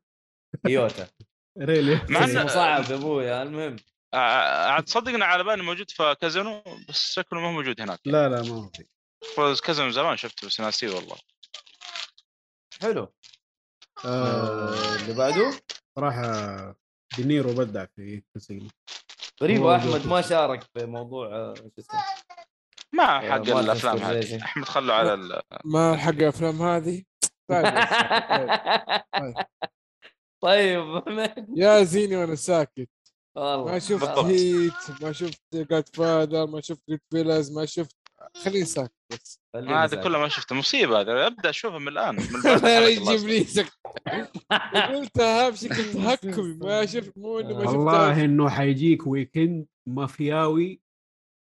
[1.59, 2.01] ريلي.
[2.11, 3.77] مع اسمه صعب يا أبويا المهم.
[4.15, 8.29] آه، عاد تصدقنا على بالي موجود في كازينو بس شكله ما هو موجود هناك لا
[8.29, 8.71] لا ما
[9.39, 11.17] هو كازينو زمان شفته بس ناسيه والله.
[12.83, 13.13] حلو.
[14.05, 15.61] آه آه اللي بعده؟
[15.97, 16.77] صراحة
[17.17, 18.69] دينيرو بدع في كازينو.
[19.43, 22.01] غريب أحمد ما شارك في موضوع آه، شو اسمه؟
[22.95, 23.97] ما آه، حق الأفلام.
[23.99, 24.43] هذه.
[24.43, 25.41] احمد خلوا على ال...
[25.65, 27.03] ما حق الافلام هذه؟
[27.51, 27.65] طيب
[30.43, 31.03] طيب
[31.57, 32.89] يا زيني وأنا ساكت.
[33.37, 33.73] والله.
[33.73, 34.25] ما شفت بالضبط.
[34.25, 37.97] Heat ما شفت Godfather ما شفت Goodfellas ما شفت
[38.45, 39.41] خليني ساكت بس.
[39.55, 40.03] هذا.
[40.03, 40.55] كله ما شفته.
[40.55, 42.23] مصيبة هذا أبدأ اشوفه من الآن من
[42.89, 43.79] يجيب لي سكت
[44.75, 50.86] قلتها بشكل تهكمي ما شفت مو اني ما شفتها والله إنه حيجيك weekend مافياوي.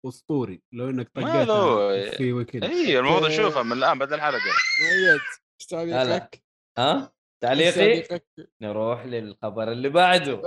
[0.09, 2.11] أسطوري لو إنك طقيتها هو.
[2.17, 4.39] في weekend اي المفروض اشوفها من الآن بعد الحلقة
[4.83, 5.21] مؤيد
[5.61, 6.43] إيش تعليقك؟
[6.79, 7.13] ها
[7.43, 8.27] تعليقي تعليقك؟
[8.63, 10.35] نروح للخبر اللي بعده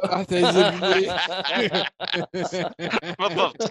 [3.19, 3.61] بالضبط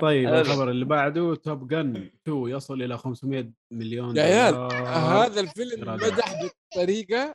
[0.00, 0.28] طيب.
[0.28, 4.54] الخبر اللي بعده Top Gun 2 يصل إلى 500 مليون يا عيال.
[4.86, 5.90] هذا الفيلم.
[5.90, 7.34] مدح بطريقة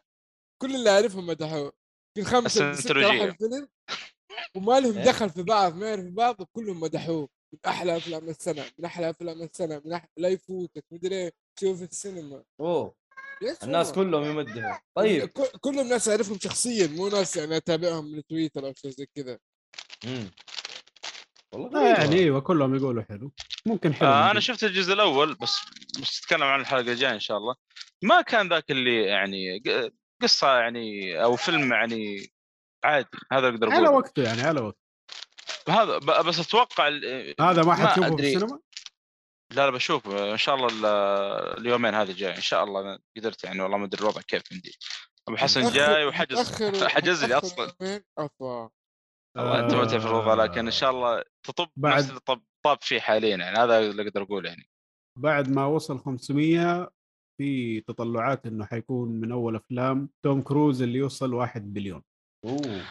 [0.61, 1.73] كل اللي أعرفهم مدحوه
[2.17, 3.35] في خمسة الفيلم
[4.55, 5.05] وما لهم إيه.
[5.05, 9.41] دخل في بعض ما يعرفوا بعض وكلهم مدحوه من أحلى أفلام السنة من أحلى أفلام
[9.41, 10.05] السنة من أح...
[10.17, 12.95] لا يفوتك مدري إيه، شوف السينما أوه
[13.63, 13.91] الناس.
[13.91, 15.27] كلهم يمدحوا طيب
[15.61, 19.39] كلهم ناس أعرفهم شخصيا مو ناس يعني أتابعهم من تويتر أو شيء زي كذا.
[21.53, 21.99] والله آه.
[21.99, 23.31] يعني إيوه كلهم يقولوا حلو
[23.65, 24.39] ممكن حلو آه أنا.
[24.39, 25.55] شفت الجزء الأول بس
[26.01, 27.55] بس نتكلم عن الحلقة الجاية إن شاء الله
[28.03, 29.91] ما كان ذاك اللي يعني ق-
[30.21, 32.29] قصة يعني أو فيلم يعني
[32.85, 34.79] عادي هذا أقدر على أقول وقته يعني على وقته.
[35.69, 38.21] هذا بس أتوقع ال- هذا ما حتشوفه في.
[38.33, 38.59] السينما؟
[39.53, 40.85] لا لا بشوف إن شاء الله ال-
[41.59, 44.77] اليومين هذه جاي إن شاء الله قدرت يعني والله ما أدري الوضع كيف عندي.
[45.27, 46.61] ابو حسن متأخر- جاي وحجز.
[46.95, 47.71] حجز لي أصلا.
[48.17, 48.69] افا
[49.37, 52.77] والله أنت ما تعرف الوضع لكن إن شاء الله تطب بعد- نفس اللي طب طاب
[52.81, 54.69] فيه حاليا يعني هذا اللي أقدر أقوله يعني.
[55.19, 56.89] بعد ما وصل 500
[57.37, 62.03] في تطلعات إنه حيكون من أول أفلام توم كروز اللي يوصل 1 بليون.
[62.45, 62.81] أوه.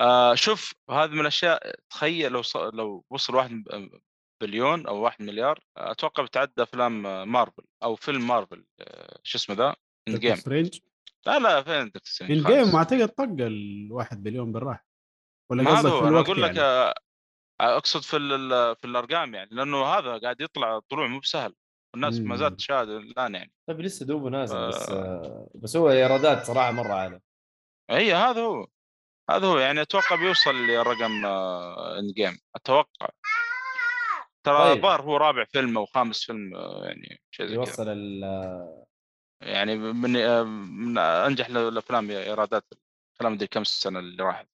[0.00, 2.56] آه شوف هذه من الأشياء تخيل لو ص...
[2.56, 4.00] لو وصل واحد ب-
[4.42, 9.56] بليون أو واحد مليار أتوقع بتعدى أفلام آه، مارفل أو فيلم مارفل آه، شو اسمه
[9.56, 9.74] ذا؟
[10.08, 10.78] Endgame Strange
[11.26, 12.56] لا لا فين Doctor Strange End خالص.
[12.68, 14.86] game أعتقد طق ال 1 بليون بالراحة.
[15.50, 16.60] ولا قصدك في الوقت أقول لك يعني.
[16.60, 16.94] آه،
[17.60, 21.54] أقصد في ال- في الأرقام يعني لأنه هذا قاعد يطلع طلوع مو بسهل.
[21.94, 22.36] والناس ما.
[22.36, 23.52] زالت تشاهد الآن يعني.
[23.68, 24.94] طيب لسه دوبه نازل بس آه.
[24.94, 27.20] آه بس هو إيرادات صراحة مرة عالية.
[27.90, 28.66] هي هذا هو.
[29.30, 33.08] هذا هو يعني أتوقع بيوصل لرقم آه، Endgame أتوقع.
[34.44, 34.76] ترى طيب.
[34.76, 38.22] الظاهر هو رابع فيلم أو خامس فيلم آه، يعني شيء زي يوصل ال
[39.42, 42.64] يعني من آه، من أنجح الأفلام إيرادات
[43.12, 44.48] الأفلام دي كم سنة اللي راحت.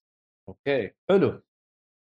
[0.48, 1.42] okay حلو.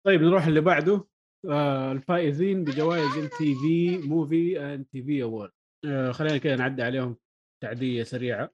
[0.07, 1.09] طيب نروح اللي بعده.
[1.51, 5.53] آه الفائزين بجوائز MTV Movie and TV Award
[5.87, 7.17] آه، خلينا كذا نعدي عليهم
[7.63, 8.51] تعدية سريعة.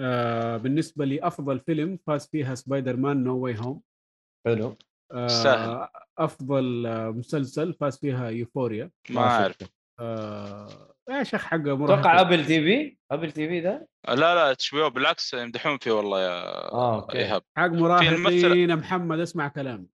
[0.00, 3.80] آه، بالنسبة لي افضل فيلم فاز فيها Spider-Man No Way Home
[4.46, 4.76] حلو.
[5.26, 5.88] سهل.
[6.18, 9.56] أفضل آه، مسلسل فاز فيها Euphoria ما أعرف.
[10.00, 14.50] آه، يا شيخ حقه أتوقع مراهقين ابل تي في ابل تي في ده؟ لا لا
[14.50, 17.18] HBO بالعكس يمدحون فيه والله يا آه okay.
[17.18, 17.42] إيهاب.
[17.56, 19.86] حق مراهقين محمد اسمع كلامي.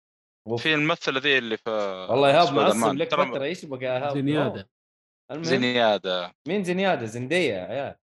[0.57, 1.71] في الممثله ذي اللي في
[2.11, 2.95] والله ايهاب معصب.
[2.97, 4.69] لك ترى فترة إيش بقى ايهاب زنياده
[5.31, 5.45] المهم.
[5.45, 7.95] زنياده مين زنياده زندية يا عيال.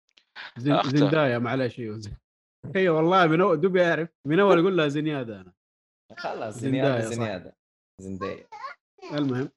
[0.87, 2.17] زندايا معلش أيوه زن-
[2.75, 4.09] هي والله من اول دوبي أعرف.
[4.27, 5.53] من أول أقول لها زنيادة أنا.
[6.17, 7.09] خلاص زندايا، زنياده.
[7.15, 7.55] زنيادة
[8.01, 8.47] زنديه
[9.13, 9.49] المهم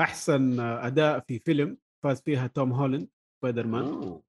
[0.00, 3.08] أحسن أداء في فيلم فاز فيها توم هولاند
[3.38, 4.20] سبايدر مان.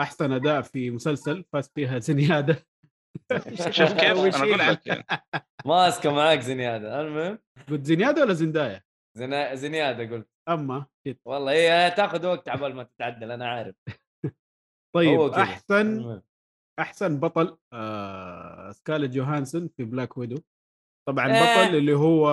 [0.00, 2.54] أحسن أداء في مسلسل فاز فيها زنيادة.
[3.70, 5.04] شوف كيف أنا أقول لك.
[5.66, 7.00] ماسكة معاك زنيادة.
[7.00, 7.38] المهم.
[7.68, 8.82] قلت زنيادة ولا زندايا؟
[9.18, 9.54] زنا...
[9.54, 10.28] زنيادة قلت.
[10.48, 10.86] أما
[11.24, 13.74] والله هي تاخذ وقت عبال ما تتعدل أنا عارف.
[14.94, 15.20] طيب.
[15.20, 16.20] أحسن.
[16.80, 20.36] أحسن بطل آه سكارلت جوهانسون في Black Widow
[21.08, 21.40] طبعا إيه.
[21.66, 22.28] بطل اللي هو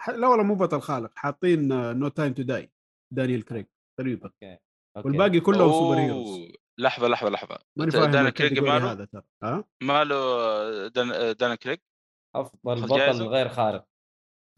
[0.00, 1.68] ح- لا والله مو بطل خارق حاطين
[1.98, 2.72] No Time to Die
[3.14, 3.66] دانيال كريج
[3.98, 4.58] تقريبا okay.
[5.04, 6.52] والباقي كلهم superheroes.
[6.80, 11.36] لحظة لحظة لحظة ماني فاهم دان كريج ال category ماله هذا ترى ها ماله دان,
[11.36, 11.78] دان كريج
[12.36, 13.86] أفضل بطل جايزة؟ غير خارق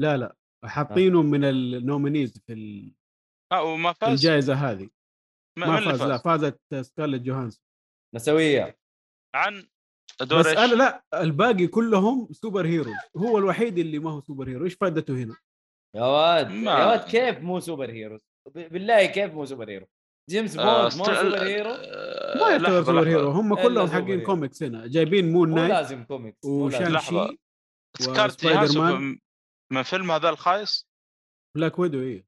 [0.00, 2.94] لا لا حاطينه من ال nominees في ال-
[3.52, 4.90] ها وما في فاز الجائزه هذه
[5.58, 7.62] ما, ما فاز لا فازت سكارلت جوهانسون.
[8.14, 8.78] نسويه
[9.34, 9.66] عن
[10.20, 14.64] دور بس؟ أنا لا الباقي كلهم super heroes هو الوحيد اللي ما هو super hero
[14.64, 15.36] إيش فائدته هنا؟
[15.96, 18.18] يا واد ما- يا واد كيف مو super hero
[18.54, 19.86] بالله كيف مو super hero
[20.30, 23.08] جيمس آه، بوند مو ست- super hero آه، ما يعتبر super.
[23.08, 24.26] hero هم كلهم حقين hero.
[24.26, 24.86] comics هنا.
[24.86, 26.66] جايبين Moon مو Knight لازم كوميكس مو.
[26.66, 27.28] وشان لحظة.
[27.30, 27.36] شي
[28.04, 28.46] سكارليت
[29.72, 30.88] من فيلم هذا الخايس؟
[31.56, 32.24] Black Widow إيه.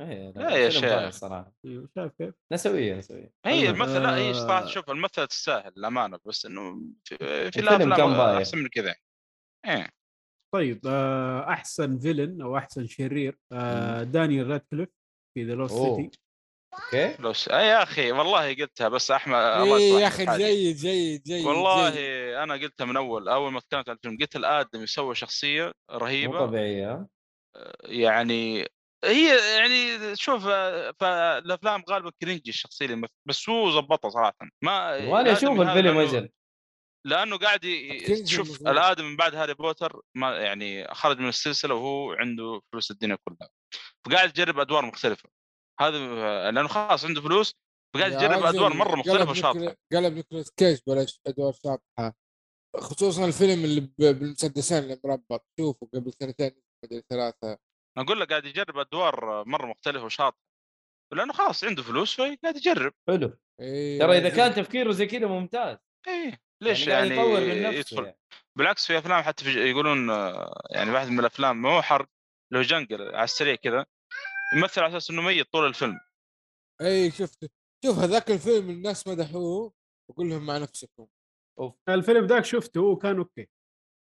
[0.00, 1.08] إيه، لا يا شيخ.
[1.10, 3.82] صراحة أيوة، شايف كيف؟ نسوية نسوية هي المهم.
[3.82, 4.66] الممثل لا هي صراحة آه.
[4.66, 8.12] شوف الممثله تستاهل الامانه بس إنه في, في الفيلم الافلام.
[8.20, 8.94] أحسن من كذا
[9.66, 9.88] إيه
[10.54, 14.88] طيب آه، أحسن villain أو أحسن شرير آه، دانيال رادكليف
[15.34, 15.74] في The Lost.
[15.74, 16.18] City
[16.74, 17.52] okay.
[17.52, 20.38] آه يا أخي والله قلتها بس أحمد الله إيه يصلح يا أخي.
[20.38, 22.34] جيد جيد جيد والله جيد.
[22.34, 26.38] أنا قلتها من أول أول ما تكلمت عن الفيلم قلت الآدم يسوي شخصية مو رهيبة
[26.46, 27.08] طبيعية ها؟
[27.84, 28.68] يعني
[29.04, 30.44] هي يعني شوف
[31.00, 34.36] فالأفلام غالبا cringy الشخصية اللي بس هو ظبطها صراحة.
[34.64, 36.30] ما وأنا أشوف الفيلم لأنه- أجل.
[37.06, 38.68] لأنه قاعد ي- كنز شوف المفروض.
[38.68, 43.48] الآدم من بعد هاري بوتر ما يعني خرج من السلسلة وهو عنده فلوس الدنيا كلها.
[44.06, 45.28] فقاعد يجرب أدوار مختلفة.
[45.80, 45.98] هذا
[46.50, 47.54] لأنه خلاص عنده فلوس
[47.94, 52.14] فقاعد يجرب أدوار مرة قلب مختلفة وشاطحه قلب نيكولاس كيج بلاش أدوار شاطحة؟
[52.76, 55.46] خصوصا الفيلم اللي بالمسدسين اللي مربط.
[55.60, 56.50] شوفوا قبل سنتين
[56.84, 57.58] مدري ثلاثة.
[57.98, 60.44] أقول لك قاعد يجرب أدوار مرة مختلفة وشاطحة
[61.14, 62.92] لأنه خلاص عنده فلوس فقاعد يجرب.
[63.08, 63.38] حلو.
[63.60, 63.98] إيه.
[63.98, 64.36] ترى إذا رجل.
[64.36, 65.78] كان تفكيره زي كذا ممتاز.
[66.08, 68.18] إيه ليش قاعد يعني, يطور من نفسه يدخل؟ يعني.
[68.58, 70.08] بالعكس في أفلام حتى في يقولون
[70.70, 72.08] يعني واحد من الأفلام ما هو حرق
[72.52, 73.86] لو جنقل على السريع كذا
[74.56, 76.00] يمثل على أساس إنه ميت طول الفيلم.
[76.80, 77.52] اي شفت.
[77.84, 79.72] شوف هذاك الفيلم الناس مدحوه
[80.10, 81.06] وقول لهم مع نفسكم.
[81.88, 83.48] الفيلم ذاك شفته وكان okay.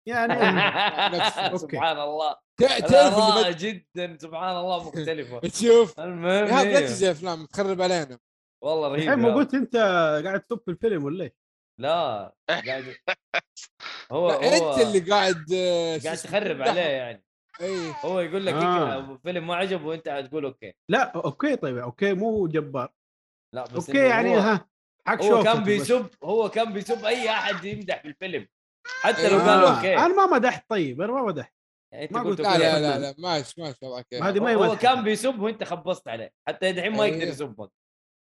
[0.09, 0.33] يعني
[1.53, 1.59] okay.
[1.59, 2.37] سبحان الله.
[2.61, 6.87] تعرف اللي جدا سبحان الله مختلفة تشوف المهم لا إيه.
[6.87, 8.19] تجي افلام تخرب علينا
[8.65, 9.77] والله رهيب الحين مو يا قلت أنت
[10.25, 11.33] قاعد تسب الفيلم ولا إيش؟
[11.81, 12.85] لا قاعد
[14.13, 16.63] هو هو أنت اللي قاعد آه، قاعد تخرب.
[16.63, 17.25] عليه يعني
[17.61, 18.95] اي هو يقول لك آه.
[18.99, 19.19] آه.
[19.23, 22.93] فيلم ما عجبه وأنت هتقول okay لا okay طيب okay مو جبار
[23.55, 24.69] لا بس okay يعني هو ها
[25.07, 25.67] حق هو كان بس.
[25.67, 28.49] بيسب هو كان بيسب أي أحد يمدح بالفيلم
[29.03, 29.41] حتى لو آه.
[29.41, 29.77] قال آه.
[29.77, 31.55] okay أنا ما مدحت طيب أنا ما مدحت
[31.95, 32.59] انت ما قلت لا.
[32.59, 32.81] لا.
[32.81, 33.79] لا لا ماشي ماشي
[34.11, 34.77] كيف هذه ما هي هو.
[34.77, 37.29] كان بيسب وانت خبصت عليه حتى الحين ما يقدر أيه.
[37.29, 37.71] يسبك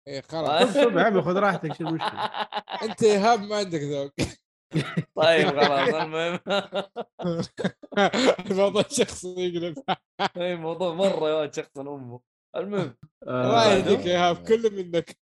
[0.08, 2.20] اي خلاص سب يا عمي خذ راحتك شو المشكلة
[2.84, 4.12] أنت ايهاب ما عندك ذوق
[5.16, 6.40] طيب خلاص المهم
[8.52, 9.78] الموضوع شخصي يقلب
[10.38, 12.20] إيه، الموضوع مرة يا ولد شخصا أمه
[12.56, 12.96] المهم
[13.28, 13.74] آه، الله.
[13.74, 15.18] يهديك يا ايهاب كله منك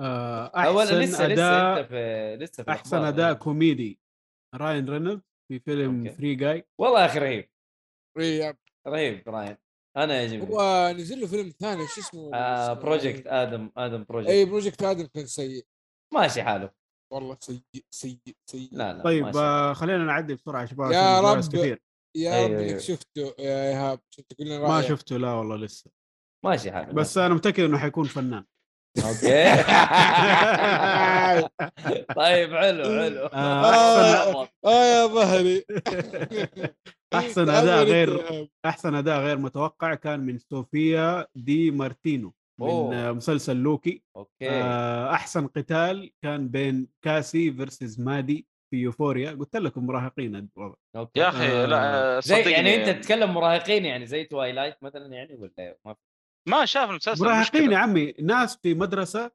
[0.00, 3.04] آه، أحسن لسه لسه أداء في لسه في أحسن.
[3.04, 4.00] أداء كوميدي
[4.54, 6.16] راين رينولد في فيلم okay.
[6.16, 7.50] Free Guy والله يا أخي رهيب.
[8.18, 9.56] إيه، رهيب راين
[9.96, 10.54] أنا يعجبني.
[10.54, 15.06] هو نزل له فيلم ثاني شو اسمه؟ آه Project؟ Adam Adam Project إي Project Adam
[15.06, 15.66] كان سيء.
[16.14, 16.70] ماشي حاله.
[17.12, 17.60] والله سيء
[17.90, 18.18] سيء
[18.50, 18.68] سيء.
[18.72, 19.36] لا لا طيب.
[19.36, 21.38] آه خلينا نعدي بسرعة يا شباب يا رب.
[21.38, 21.82] كثير.
[22.16, 22.78] يا أيوه، رب إنك أيوه.
[22.78, 24.00] شفته يا إيهاب
[24.38, 24.82] لنا ما.
[24.82, 25.90] شفته لا والله لسه.
[26.44, 28.44] ماشي حاله بس أنا متأكد إنه حيكون فنان.
[28.98, 29.54] okay.
[32.16, 33.26] طيب حلو حلو.
[33.26, 35.64] آه، أحسن- آه يا ظهري.
[37.14, 38.24] أحسن أداء غير.
[38.64, 43.08] أحسن أداء غير متوقع كان من صوفيا دي مارتينو من أوه.
[43.08, 44.02] آه، مسلسل لوكي.
[44.16, 44.50] okay.
[44.50, 49.30] آه، أحسن قتال كان بين كاسي versus مادي في Euphoria.
[49.30, 50.74] قلت لكم مراهقين الوضع.
[51.16, 55.34] يا أخي آه، لا زي صدقني يعني أنت تتكلم مراهقين يعني زي توايلايت مثلا يعني
[55.34, 56.00] ولا ما في؟
[56.48, 57.78] ما شاف المسلسل مراهقين يا.
[57.78, 59.30] عمي ناس في مدرسة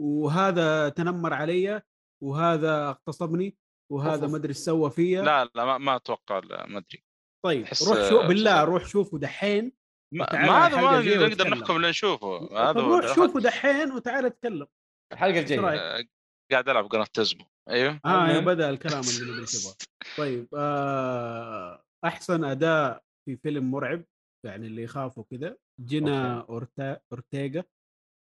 [0.00, 1.82] وهذا تنمر علي
[2.24, 3.56] وهذا اغتصبني
[3.92, 4.26] وهذا.
[4.26, 7.04] ما أدري إيش سوى فيا لا لا ما, ما أتوقع ما أدري
[7.44, 8.64] طيب روح شو بالله.
[8.64, 9.72] روح شوفه دحين
[10.14, 11.48] ما, ما هذا ما نقدر.
[11.50, 14.66] نحكم الا نشوفه هذا روح شوفه دحين وتعال اتكلم
[15.12, 16.04] الحلقة الجاية؟ آه،
[16.52, 18.38] قاعد ألعب قناه تزمو أيوه آه.
[18.38, 19.74] بدأ الكلام اللي إيش يبغى
[20.18, 24.04] طيب آه أحسن أداء في فيلم مرعب
[24.46, 27.00] يعني اللي يخافوا كذا جينا أورتا...
[27.12, 27.64] أورتيغا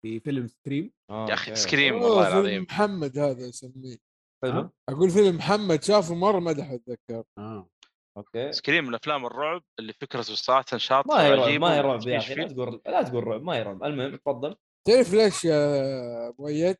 [0.03, 1.55] في فيلم Scream يا أخي.
[1.55, 2.63] Scream والله فيلم العظيم.
[2.63, 3.97] محمد هذا يسميه
[4.45, 4.71] حلو.
[4.89, 7.25] أقول فيلم محمد شافه مرة مدح أتذكر.
[7.39, 7.69] آه.
[8.17, 8.53] okay.
[8.53, 12.19] Scream من افلام الرعب اللي فكرته صراحة شاطره ما هي رعب ما هي رعب يا
[12.19, 12.35] أخي.
[12.35, 14.57] لا تقول لا تقول رعب ما هي رعب المهم تفضل.
[14.89, 16.77] تعرف ليش يا مؤيد؟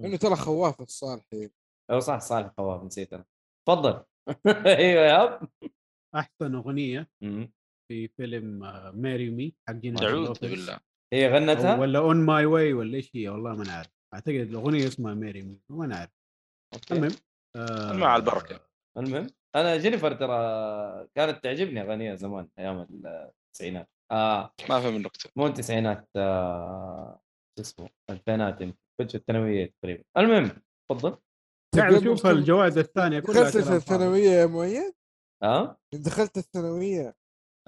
[0.00, 1.50] انه ترى خواف الصالحين
[1.90, 3.24] أيوه صح صالح خواف نسيت أنا.
[3.68, 4.04] تفضل.
[4.66, 5.48] أيوه يا اب
[6.14, 7.10] أحسن أغنية.
[7.88, 10.50] في فيلم آه، Marry Me حق جينا اعوذ لوبيز.
[10.50, 10.78] بالله.
[11.12, 13.90] هي غنتها؟ ولا On My Way ولا إيش هي؟ والله ما أنا عارف.
[14.14, 16.10] أعتقد الأغنية اسمها Marry Me ما أنا عارف.
[16.92, 17.12] المهم
[17.56, 18.60] آه مع البركة.
[18.98, 19.26] المهم
[19.56, 23.88] أنا جينيفر ترى كانت تعجبني اغانيها زمان أيام التسعينات.
[24.12, 27.20] آه ما فهم النكته مو التسعينات آه
[27.58, 28.78] شو اسمه؟ الفينات يمكن.
[29.00, 30.02] كنت في الثانوية تقريبا.
[30.16, 30.50] المهم
[30.90, 31.18] تفضل.
[31.78, 33.56] أشوف تكون- الجوائز الثانية كلها دخلت.
[33.70, 34.94] الثانوية يا مؤيد؟
[35.42, 37.14] ها دخلت الثانوية.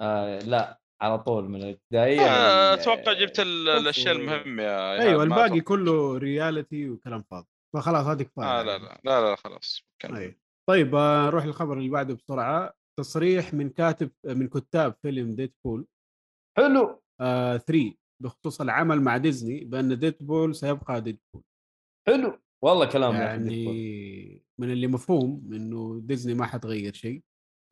[0.01, 3.81] آه لا على طول من الابتدائيه آه، أتوقع جبت ال- أوف.
[3.81, 5.61] الأشياء المهمة يا أيوه الباقي.
[5.61, 9.83] كله رياليتي وكلام فاضي فخلاص هذه كفاية آه لا لا لا لا خلاص.
[10.05, 10.35] أيوة.
[10.69, 15.87] طيب آه، نروح للخبر اللي بعده بسرعة تصريح من كاتب من كتاب فيلم ديدبول
[16.57, 17.93] حلو آه 3
[18.23, 21.43] بخصوص العمل مع ديزني بأن Deadpool سيبقى Deadpool
[22.07, 23.15] حلو والله كلام.
[23.15, 23.65] يعني
[24.59, 27.23] من اللي مفهوم إنه ديزني ما حتغير شيء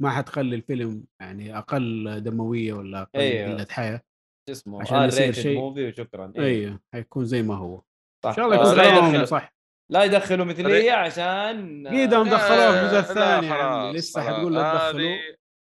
[0.01, 3.53] ما حتخلي الفيلم يعني أقل دموية ولا أقل أيوة.
[3.55, 4.01] قلة حياة
[4.49, 7.81] شو اسمه عشان R يصير شيء- movie وشكرا أيوه حيكون زي ما هو
[8.23, 9.53] صح ان شاء الله آه، يكون يدخل- صح
[9.91, 14.21] لا يدخلوا مثليه عشان قيدهم آه، دخلوه في الجزء الثاني خلاص، لسه.
[14.21, 15.17] حتقول لا تدخلوه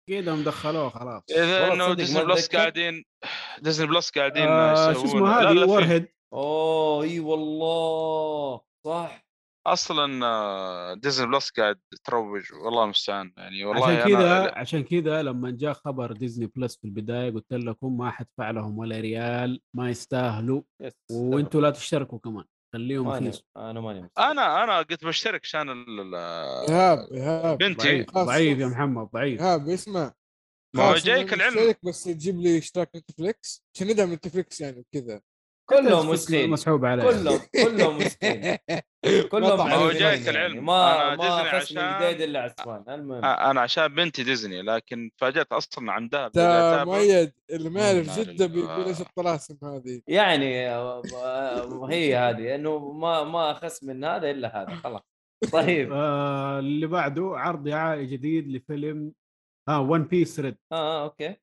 [0.08, 2.48] قيدهم دخلوه خلاص إذا إنه ديزني بلس.
[2.48, 3.04] قاعدين
[3.62, 9.25] ديزني بلس قاعدين آه شو اسمه هذه هيد أوه إي والله صح
[9.72, 15.22] أصلا آه، ديزني بلس قاعد تروج والله المستعان يعني والله عشان أنا- كذا عشان كذا
[15.22, 19.90] لما جاء خبر ديزني بلس في البداية قلت لكم ما حدفع لهم ولا ريال ما
[19.90, 22.44] يستاهلوا يس وأنتوا لا تشتركوا كمان
[22.74, 24.10] خليهم ماني رخيص أنا ماني.
[24.18, 26.14] أنا أنا قلت بشترك عشان ال- ال-
[26.70, 27.58] إيهاب إيهاب.
[27.58, 28.02] بنتي.
[28.02, 28.58] ضعيف.
[28.58, 30.12] يا محمد ضعيف إيهاب اسمع.
[30.76, 31.74] ما جايك العلم.
[31.84, 35.20] بس تجيب لي اشتراك نتفليكس عشان ندعم نتفليكس يعني وكذا
[35.70, 38.56] كلهم مسكين مسحوب عليه كلهم كلهم مسكين
[39.32, 40.30] كلهم هو جايك يعني.
[40.30, 40.64] العلم.
[40.66, 43.24] ما أنا ما ديزني عشان- الجديد إلا عسفان المهم.
[43.24, 48.84] أنا عشان بنتي ديزني لكن تفاجات أصلا عندها تا مؤيد اللي ما يعرف ال- بيقول
[48.84, 50.00] إيش الطلاسم هذه.
[50.08, 50.68] يعني
[51.90, 55.02] هي هذه إنه ما ما أخس من هذا إلا هذا خلاص.
[55.52, 55.92] طيب.
[55.92, 59.12] آه اللي بعده عرض دعائي جديد لفيلم
[59.68, 61.36] آه One Piece Red آه أوكي.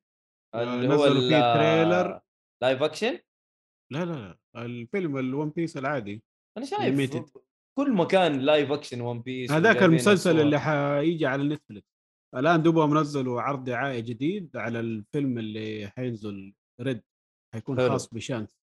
[0.54, 2.20] آه، اللي هو نزلوا فيه trailer.
[2.62, 3.18] live action
[3.92, 6.22] لا لا لا الفيلم ال One Piece العادي
[6.58, 7.38] أنا شايف Animated.
[7.78, 10.40] كل مكان live action One Piece هذاك المسلسل.
[10.40, 11.94] اللي حيجي على نتفلكس
[12.34, 17.02] الآن دوبهم نزلوا عرض دعائي جديد على الفيلم اللي حينزل Red
[17.54, 17.88] حيكون حلو.
[17.88, 18.58] خاص بشانكس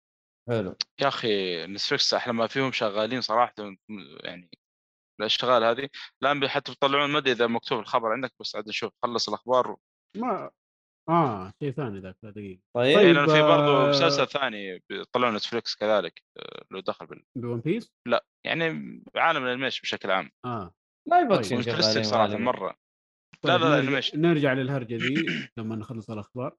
[0.48, 3.54] حلو يا أخي نتفلكس أحلى ما فيهم شغالين صراحة
[4.24, 4.50] يعني
[5.20, 5.88] الأشغال هذه
[6.22, 9.76] الآن حتى بيطلعون ما أدري إذا مكتوب الخبر عندك بس عاد نشوف خلص الأخبار
[10.16, 10.50] ما
[11.08, 12.60] آه شيء ثاني ذاك دقيقة.
[12.76, 17.06] طيب, طيب طيب، لأن في برضه آه، مسلسل ثاني بيطلعون نتفلكس كذلك آه، لو دخل
[17.06, 17.22] بال...
[17.36, 17.92] ب One Piece؟
[18.46, 18.64] يعني
[19.16, 20.30] عالم ال animation بشكل عام.
[20.44, 20.74] آه.
[21.08, 21.38] live طيب.
[21.38, 22.36] اكشن شغالين صراحة.
[22.36, 22.76] مرة.
[23.42, 24.20] طيب لا، لا، نرجع, animation.
[24.20, 25.26] نرجع للهرجة دي
[25.58, 26.56] لما نخلص الأخبار.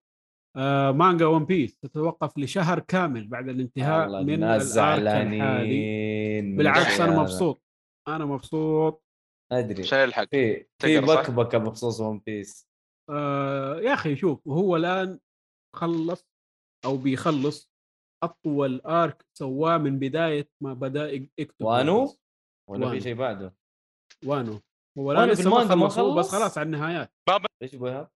[0.57, 5.37] آه مانجا One Piece تتوقف لشهر كامل بعد الانتهاء من الناس ال arc الحالي.
[5.39, 7.19] زعلانين من بالعكس أنا.
[7.19, 7.63] مبسوط.
[8.07, 9.03] أنا مبسوط.
[9.51, 9.81] أدري.
[9.81, 12.66] عشان يلحق في في؟ بكبكة بخصوص One Piece.
[13.09, 15.19] آه يا أخي شوف هو الآن
[15.75, 16.27] خلص
[16.85, 17.71] أو بيخلص
[18.23, 22.15] اطول arc سواه من بداية ما بدأ يك- يكتب وانو؟
[22.69, 23.01] ولا في.
[23.01, 23.55] شيء بعده
[24.25, 24.59] وانو
[24.97, 27.11] هو الآن لسه ما خلصوا بس خلص؟ خلاص على النهايات
[27.61, 28.09] إيش أبو إيهاب؟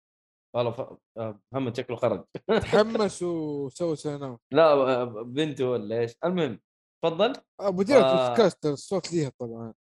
[0.55, 0.79] والله ف...
[1.17, 2.25] آه، محمد شكله خرج
[2.61, 6.59] تحمس وسوى سنة لا بنته ولا إيش المهم
[7.03, 8.51] تفضل أبو دياب آه.
[8.65, 9.73] الصوت ليها طبعا.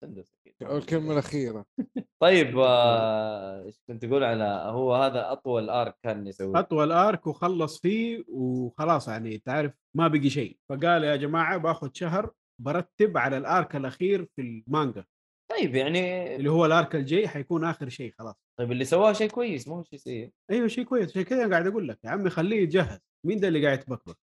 [0.62, 1.64] الكلمة الأخيرة.
[2.22, 7.80] طيب آه، إيش كنت تقول على هو هذا أطول آرك كان يسويه؟ أطول آرك وخلص
[7.80, 10.59] فيه وخلاص يعني تعرف ما بقي شيء.
[10.68, 12.30] فقال يا جماعة باخذ شهر
[12.62, 15.05] برتب على الآرك الأخير في المانجا.
[15.51, 18.35] طيب يعني اللي هو الآرك الجاي حيكون آخر شيء خلاص.
[18.59, 20.32] طيب اللي سواه شيء كويس مو شيء سيء.
[20.51, 21.10] أيوه شيء كويس.
[21.10, 22.98] عشان كذا قاعد أقول لك يا عمي خليه يتجهز.
[23.26, 24.16] مين ده اللي قاعد يتبكبك؟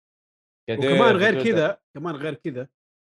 [0.71, 1.43] وكمان غير.
[1.43, 2.67] كذا كمان غير كذا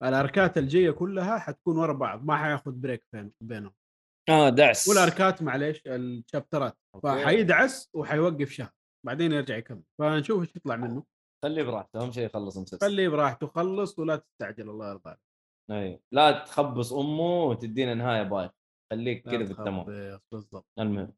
[0.03, 3.75] الأركات الجاية كلها حتكون ورا بعض ما حياخذ بريك بين بينهم.
[4.29, 4.89] آه دعس.
[4.89, 6.79] والأركات معليش الشابترات.
[7.03, 8.71] فحيدعس وحيوقف شهر
[9.07, 9.83] بعدين يرجع يكمل.
[10.01, 11.05] فنشوف إيش يطلع منه.
[11.45, 15.21] خليه براحته أهم شيء يخلص المسلسل خليه براحته خلص ولا تستعجل الله يرضى عليك.
[15.71, 16.01] أي.
[16.13, 18.51] لا تخبص أمه وتدينا نهاية بايخ.
[18.93, 19.85] خليك كذا في التمام.
[20.33, 20.67] بالضبط.
[20.79, 21.13] المهم.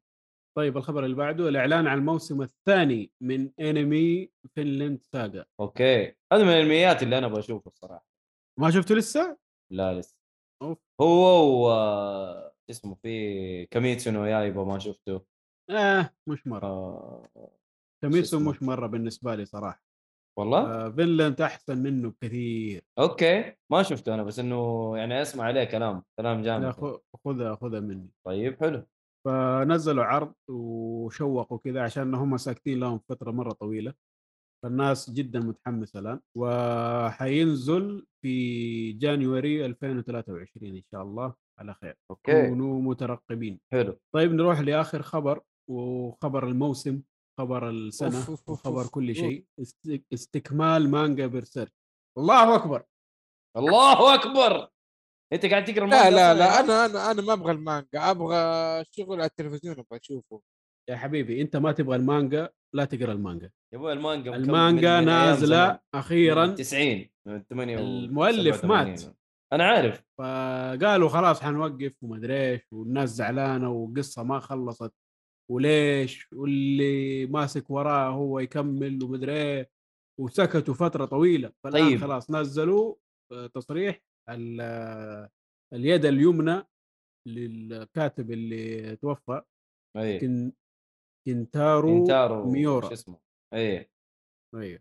[0.57, 6.15] طيب الخبر اللي بعده الإعلان عن الموسم الثاني من انمي فينلاند ساغا أوكي.
[6.33, 8.10] هذا من الأنميات اللي أنا بشوفه الصراحة.
[8.59, 9.37] ما شفته لسه؟
[9.73, 10.17] لا لسه.
[10.63, 10.79] أوف.
[11.01, 11.71] هو و
[12.71, 15.25] اسمه في كيميتسو نو يايبا ما شفته.
[15.71, 16.67] آه مش مرة.
[16.67, 17.51] آه
[18.05, 19.83] اسمه؟ مش مرة بالنسبة لي صراحة.
[20.39, 22.83] والله؟ آه فينلاند أحسن منه بكثير.
[22.99, 23.55] أوكي.
[23.73, 27.81] ما شفته أنا بس إنه يعني أسمع عليه كلام كلام لا جامد خ- خذها خذها
[27.81, 28.11] مني.
[28.27, 28.87] طيب حلو.
[29.27, 33.95] فنزلوا عرض وشوقوا كذا عشان هم ساكتين لهم فترة مرة طويلة.
[34.65, 41.35] فالناس جدا متحمسة الان وحينزل في January 2023 إن شاء الله.
[41.59, 42.49] على خير أوكي.
[42.49, 43.61] كونوا مترقبين.
[43.73, 43.99] حلو.
[44.15, 47.03] طيب نروح لآخر خبر وخبر الموسم
[47.41, 49.15] خبر السنة أوف، أوف، أوف، وخبر أوف، كل.
[49.15, 49.47] شيء.
[49.61, 51.73] است- استكمال مانجا بيرسيرك
[52.19, 52.83] الله أكبر!
[53.57, 54.69] الله أكبر!
[55.33, 58.37] أنت قاعد تقرأ لا لا لا يا أنا أنا أنا ما أبغى المانجا أبغى
[58.93, 60.43] شغل على التلفزيون أبغى أشوفه.
[60.91, 65.81] يا حبيبي أنت ما تبغى المانجا لا تقرأ المانجا يا أبوي المانجا المانجا نازلة.
[65.95, 69.03] أخيرا من 90 من 8 المؤلف مات.
[69.53, 74.93] أنا عارف فقالوا خلاص حنوقف ومدري إيش والناس زعلانة وقصه ما خلصت
[75.51, 79.67] وليش واللي ماسك وراه هو يكمل ومدري
[80.21, 82.01] وسكتوا فترة طويلة فالآن طيب.
[82.01, 82.95] خلاص نزلوا
[83.33, 84.01] آه، تصريح
[84.31, 85.29] ال- آه،
[85.75, 86.63] اليد اليمنى
[87.29, 89.43] للكاتب اللي توفى
[89.97, 90.53] أي كن
[91.27, 92.89] كنتارو انتارو ميورا.
[92.89, 93.19] شو اسمه
[93.55, 93.91] اي
[94.55, 94.81] أيوه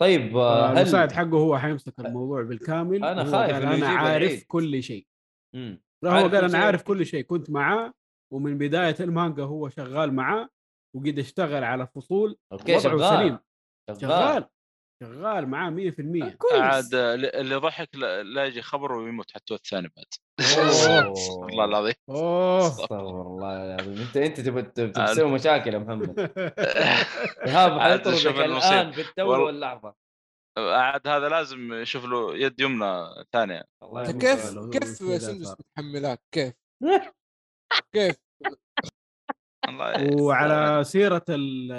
[0.00, 4.44] طيب آه، هل المساعد حقه هو حيمسك الموضوع بالكامل وهو خايف قال أنا عارف العيد.
[4.46, 5.06] كل شيء
[5.54, 5.82] مم.
[6.04, 7.92] لا هو قال أنا شيء؟ عارف كل شيء كنت معاه
[8.32, 10.48] ومن بداية المانجا هو شغال معاه
[10.96, 13.38] وقد اشتغل على فصول أوكي وضعه شغال سليم
[13.88, 14.46] شغال شغال
[15.02, 16.60] شغال معاه 100% كويس.
[16.60, 20.06] عاد اللي ضحك لا لا يجي خبر ويموت حتى الثاني بعد.
[21.38, 21.94] والله العظيم.
[22.08, 22.66] أوه.
[22.66, 23.98] أستغفر الله العظيم.
[24.06, 24.62] أنت أنت تبغى.
[24.88, 26.20] تسوي مشاكل يا محمد.
[27.46, 28.92] ايهاب حيطردك الآن.
[28.92, 29.44] في التو.
[29.44, 29.94] واللحظة.
[30.58, 33.64] عاد هذا لازم يشوف له يد يمنى ثانية.
[33.82, 35.54] الله كيف كيف كذا سندس.
[35.60, 36.54] متحملات كيف؟
[37.94, 38.16] كيف؟
[39.68, 41.72] الله وعلى سيرة ال-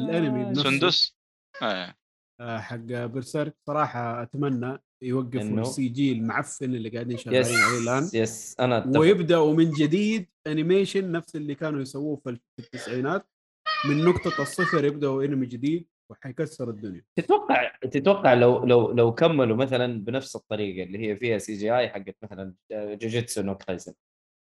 [0.00, 1.16] الأنمي سندس.
[1.62, 1.64] آه.
[1.66, 1.94] آه،
[2.40, 8.56] حق بيرسيرك صراحة أتمنى يوقفوا إنه؟ ال CG المعفن اللي قاعدين شغالين عليه الآن yes
[8.60, 13.26] أنا أتفق ويبدأوا من جديد animation نفس اللي كانوا يسووه في التسعينات
[13.88, 20.04] من نقطة الصفر يبدأوا انمي جديد وحيكسر الدنيا تتوقع تتوقع لو لو لو كملوا مثلا
[20.04, 23.92] بنفس الطريقة اللي هي فيها CGI حقت مثلا جوجيتسو نو كايزن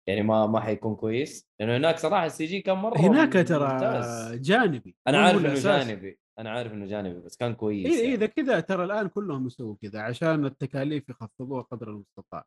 [0.09, 4.35] يعني ما ما حيكون كويس لأنه هناك صراحة ال CG كان مرة هناك ترى ممتاز.
[4.35, 5.55] جانبي أنا عارف إنه.
[5.55, 8.15] جانبي أنا عارف إنه جانبي بس كان كويس اي يعني.
[8.15, 12.45] إذا كذا ترى الآن كلهم يسووا كذا عشان التكاليف يخفضوها قدر المستطاع.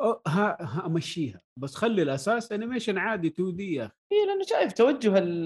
[0.00, 0.18] ها
[0.60, 1.40] ها أمشيها.
[1.58, 3.94] بس خلي الأساس animation عادي 2 دي يا أخي.
[4.12, 5.44] اي لأنه شايف توجه ال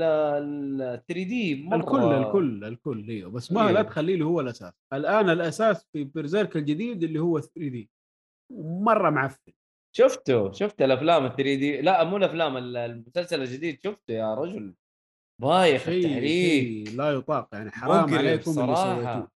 [1.08, 3.72] 3 دي مرة الكل الكل الكل أيوه بس ما إيه.
[3.74, 4.72] لا تخليه له هو الأساس.
[4.92, 7.90] الآن الأساس في بيرزيرك الجديد اللي هو 3 دي
[8.60, 9.52] مرة معفن.
[9.96, 14.74] شفته شفت الأفلام ال 3 دي لا مو الأفلام ال- المسلسل الجديد شفته يا رجل.
[15.40, 16.88] بايخ التحريك.
[16.94, 19.30] لا يطاق يعني حرام عليكم سويتوه.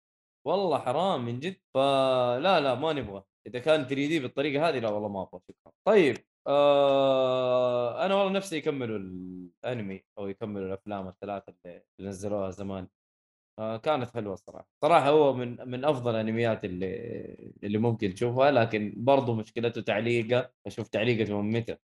[0.47, 1.55] والله حرام من جد.
[1.73, 3.23] فلا لا ما نبغى.
[3.47, 6.17] إذا كان 3 دي بالطريقة هذه لا والله ما أبغى شكرا طيب
[6.47, 12.87] آه أنا والله نفسي يكملوا الأنمي أو يكملوا الأفلام الثلاثة اللي نزلوها زمان.
[13.59, 18.93] آه كانت حلوة الصراحه صراحة هو من من أفضل الأنميات اللي اللي ممكن تشوفها لكن
[18.97, 20.51] برضو مشكلته تعليقه.
[20.67, 21.77] أشوف تعليقته من متى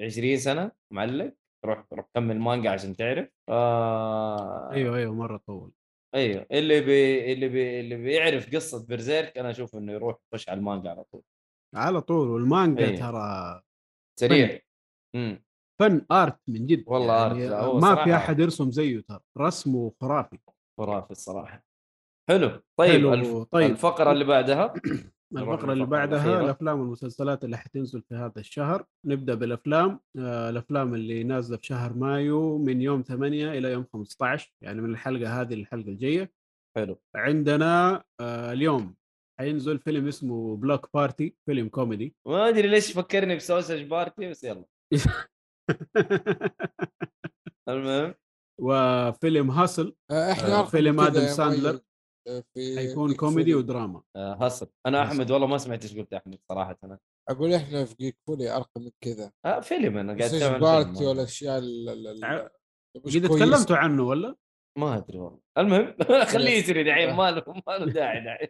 [0.00, 1.34] 20 سنة معلق.
[1.64, 3.28] روح روح كمل مانجا عشان تعرف.
[3.48, 4.70] آه.
[4.72, 5.72] أيوه أيوه مرة طول.
[6.14, 6.46] أيوه.
[6.52, 10.90] اللي بي اللي بي اللي بيعرف قصة برزيرك أنا أشوف إنه يروح يخش على المانجا
[10.90, 11.22] على طول.
[11.74, 12.28] على طول.
[12.28, 12.96] والمانجا أيوه.
[12.98, 13.62] ترى
[14.20, 14.58] سريع.
[15.14, 15.44] امم
[15.80, 16.84] فن آرت من جد.
[16.86, 19.20] والله يعني هو ما صراحة في أحد يرسم زيه ترى.
[19.38, 20.38] رسمه خرافي.
[20.80, 21.64] خرافي الصراحة.
[22.28, 22.62] حلو.
[22.78, 23.36] طيب حلو، الف...
[23.50, 23.70] طيب.
[23.70, 24.74] الفقرة اللي بعدها.
[25.36, 26.40] الفقرة اللي بعدها.
[26.40, 28.84] الأفلام والمسلسلات اللي حتنزل في هذا الشهر.
[29.06, 30.00] نبدأ بالأفلام.
[30.18, 34.90] آه، الأفلام اللي نازلة في شهر مايو من يوم 8 إلى يوم 15 يعني من
[34.90, 36.32] الحلقة هذه للحلقة الجاية.
[36.76, 37.00] حلو.
[37.16, 38.94] عندنا آه، اليوم
[39.40, 42.14] حينزل فيلم اسمه بلوك بارتي فيلم كوميدي.
[42.28, 44.64] ما أدري ليش فكرني بسوسج بارتي بس يلا.
[47.68, 48.14] المهم.
[48.60, 51.80] وفيلم هاسل آه، إحنا آه، فيلم يا ساندلر.
[52.28, 53.54] آه، في حيكون جيك كوميدي فولي.
[53.54, 54.02] ودراما.
[54.16, 55.12] آه هصل أنا هصل.
[55.12, 56.78] أحمد والله ما سمعت إيش قلت أحمد صراحة.
[56.84, 59.32] أنا أقول إحنا في جيك فولي أرقى من كذا.
[59.44, 61.06] آه فيلم أنا قاعد أتكلم عن بارتي.
[61.06, 61.60] والاشياء
[63.06, 63.22] مش قد.
[63.22, 64.36] تكلمتوا عنه ولا؟
[64.78, 65.40] ما أدري والله.
[65.58, 65.94] المهم
[66.32, 68.48] خليه يسري دحين ما له ما له داعي دحين.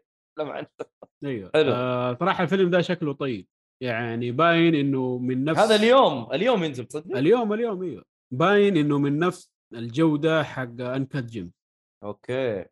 [1.24, 1.50] أيوه.
[1.54, 1.72] حلو.
[1.72, 3.46] آه صراحة الفيلم ده شكله طيب.
[3.82, 6.32] يعني باين إنه من نفس هذا اليوم.
[6.32, 8.04] اليوم ينزل تصدق؟ اليوم اليوم أيوه.
[8.34, 11.52] باين إنه من نفس الجودة حق Uncut Gems
[12.04, 12.64] أوكي.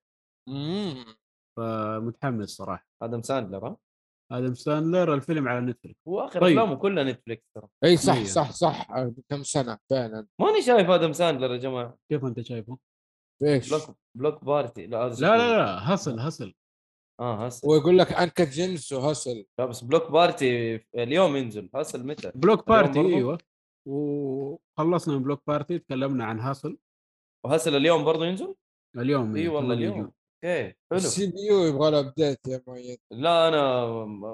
[1.56, 2.86] فمتحمس صراحة.
[3.02, 3.76] آدم ساندلر ها؟
[4.32, 6.58] آدم ساندلر الفيلم على نتفلكس هو آخر طيب.
[6.58, 7.68] أفلامه كلها نتفلكس ترى.
[7.84, 8.26] إي صح أيوة.
[8.26, 9.04] صح صح.
[9.30, 10.26] كم سنة؟ فعلا.
[10.40, 11.98] ماني شايف آدم ساندلر يا جماعة.
[12.10, 12.78] كيف أنت شايفه؟
[13.42, 14.86] إيش؟ Block Block Party.
[14.86, 16.54] لا لا لا لا Hustle Hustle
[17.20, 21.70] آه Hustle ويقول لك انكت جنس و Hustle لا بس Block Party اليوم ينزل.
[21.74, 23.38] Hustle متى؟ Block Party؟ إيوه.
[23.88, 26.78] وخلصنا من Block Party تكلمنا عن Hustle.
[27.46, 28.54] و Hustle اليوم برضه ينزل؟
[28.96, 30.12] اليوم إي والله 8 اليوم.
[30.44, 30.98] أوكي حلو.
[30.98, 32.98] ال CP U يبغى له update يا مؤيد.
[33.10, 33.86] لا أنا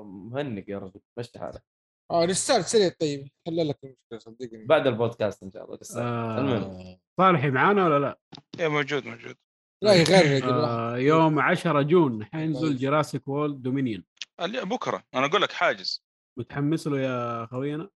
[0.02, 1.62] مهنق يا رجل مشي حالك
[2.10, 4.64] آه restart سريع طيب حل لك المشكلة صدقني.
[4.64, 6.00] بعد البودكاست إن شاء الله لسه
[6.38, 6.62] المهم.
[6.62, 8.18] آه صالحي معانا ولا لا؟
[8.60, 9.36] إيه موجود موجود.
[9.82, 10.42] لا الواحد.
[10.42, 12.76] آه يوم 10 جون حينزل.
[12.76, 14.04] Jurassic World Dominion
[14.40, 16.04] اللي- بكرة أنا أقول لك حاجز.
[16.38, 17.88] متحمس له يا خوينا؟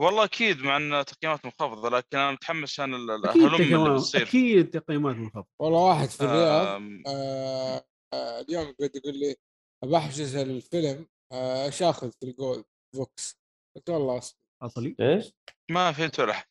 [0.00, 5.46] والله أكيد مع إن تقييمات منخفضة لكن أنا متحمس عشان الفيلم اللي أكيد تقييمات منخفضة.
[5.62, 9.36] والله واحد في الرياض آم، آه آه اليوم قاعد يقول لي
[9.84, 13.38] بحجز الفيلم آه إيش آخذ في ال gold box
[13.76, 14.38] قلت والله أصبر.
[14.62, 14.96] أصلي.
[15.00, 15.32] إيش؟
[15.70, 16.44] ما فهمت ولا.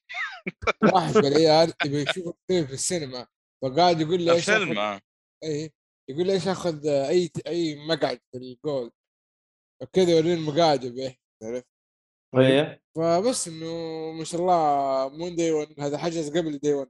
[0.94, 3.28] واحد في الرياض يبي يشوف الفيلم في السينما
[3.64, 5.02] فقاعد يقول لي إيش الفيلم اخذ آه.
[5.44, 5.72] اي
[6.10, 8.92] يقول لي إيش آخذ؟ آه، أي أي مقعد في ال gold
[9.82, 11.68] وكذا يوريني المقاعد يبي عرفت؟
[12.38, 16.90] إيه فبس إنه ما شاء الله مو day 1 هذا حجز قبل day 1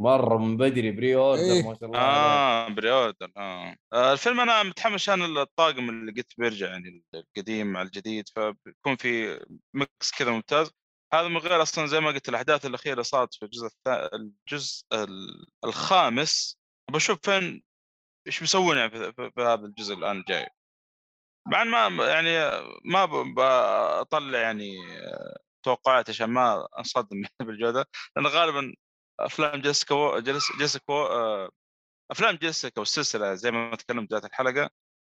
[0.00, 1.62] مرة من بدري pre-order إيه.
[1.68, 1.98] ما شاء الله.
[2.00, 3.76] آه pre-order آه.
[3.92, 9.40] آه الفيلم أنا متحمس عشان الطاقم اللي قلت بيرجع يعني القديم مع الجديد فبيكون في
[9.74, 10.70] mix كذا ممتاز
[11.14, 14.10] هذا من غير أصلا زي ما قلت الأحداث الأخيرة صارت في الجزء الثا...
[14.16, 16.58] الجزء ال- الخامس
[16.90, 17.62] بشوف فين
[18.26, 20.46] إيش بيسوون يعني في هذا الجزء الآن الجاي
[21.48, 22.38] مع إن ما يعني
[22.84, 23.34] ما ب-
[24.00, 24.76] بطلع يعني
[25.64, 28.74] توقعات عشان ما أنصدم بالجودة لأن غالبا
[29.20, 30.20] أفلام جيسيكا و...
[30.58, 31.06] جيسيكا و...
[31.06, 31.50] آه،
[32.10, 34.70] أفلام جيسيكا والسلسلة زي ما تكلمت ذات الحلقة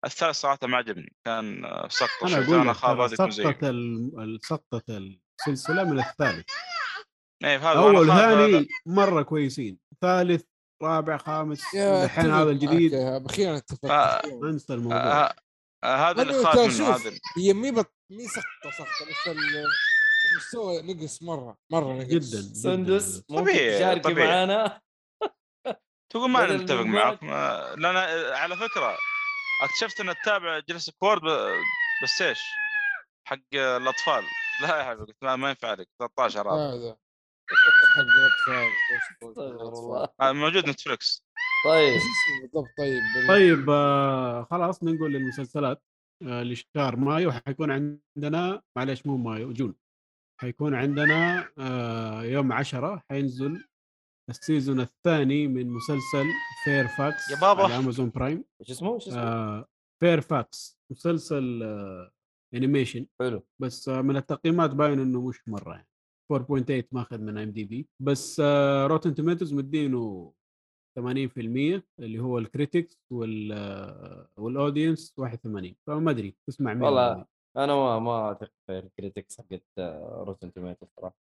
[0.05, 3.31] الثالث صراحة ما عجبني كان آه، سقطه أنا أقول أنا لك خاف ترى هذا يكون
[3.31, 4.83] زيه سقطة ال- سقطة
[5.47, 6.45] السلسلة من الثالث.
[7.43, 10.43] إيه فهذا أول هذا- ثاني مرة كويسين ثالث
[10.83, 12.93] رابع خامس الحين هذا الجديد.
[12.93, 14.21] أخيرا اتفقت آه،.
[14.43, 15.33] انسى الموضوع.
[15.83, 17.93] هذا اللي خاف منه هذا هي مي بط...
[18.09, 19.65] مي سقطة سقطة بس ال-
[20.31, 22.05] المستوى نقص مرة مرة نقص.
[22.07, 24.27] جدا سندس طبيعي- تشاركي طبيعي.
[24.27, 24.81] معانا؟
[26.11, 27.23] تقول ما نتفق معك.
[27.77, 27.95] لأن
[28.35, 28.97] على فكرة
[29.63, 30.93] اكتشفت ان اتابع جلسة.
[32.03, 32.39] بس إيش؟
[33.27, 34.23] حق الأطفال.
[34.61, 36.97] لا يا حبيبي قلت ما, ما ينفع لك 13 هذا.
[37.49, 38.71] حق الأطفال.
[40.21, 41.23] آه، موجود نتفلكس
[41.65, 41.99] طيب.
[42.41, 43.01] بالضبط طيب.
[43.27, 45.83] طيب آه خلاص ننقل للمسلسلات
[46.23, 47.31] آه لشهر مايو.
[47.31, 49.75] حيكون عندنا معلش مو مايو جون.
[50.41, 53.63] حيكون عندنا آه يوم 10 حينزل
[54.29, 56.25] ال season الثاني من مسلسل
[56.65, 57.63] Fairfax يا بابا.
[57.63, 59.67] على Amazon Prime إيش اسمه؟ إيش اسمه؟ آه
[59.99, 62.11] Fairfax مسلسل آه
[62.53, 63.43] animation حلو.
[63.59, 65.87] بس آه من التقييمات باين إنه مش مرة يعني.
[66.33, 70.33] 4.8 ماخذ من IMDb بس آه Rotten Tomatoes مديله
[70.99, 77.25] 80% اللي هو ال critics وال وال audience 81 فما أدري تسمع مين والله
[77.57, 79.63] أنا ما ما أثق في ال critics حقت
[80.27, 81.15] Rotten Tomato صراحة.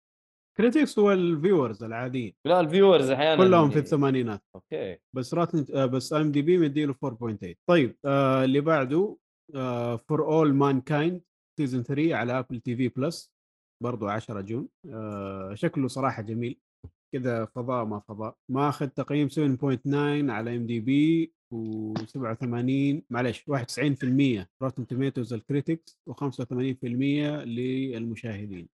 [0.57, 2.35] critics وال viewers العاديين.
[2.45, 4.43] لا ال viewers أحيانا كلهم في الثمانينات.
[4.55, 4.99] أوكي.
[5.17, 9.17] بس Rotten آه، بس IMDb مديله 4.8 طيب آه اللي بعده
[9.97, 11.23] For All Mankind
[11.59, 13.33] season 3 على Apple TV Plus
[13.83, 14.69] برضو 10 جون.
[14.93, 16.61] آه شكله صراحة جميل.
[17.13, 25.41] كذا فضاء ما فضاء ماخذ تقييم 7.9 على IMDb و87 معلش 91% Rotten Tomatoes ال
[25.41, 28.69] critics و85% للمشاهدين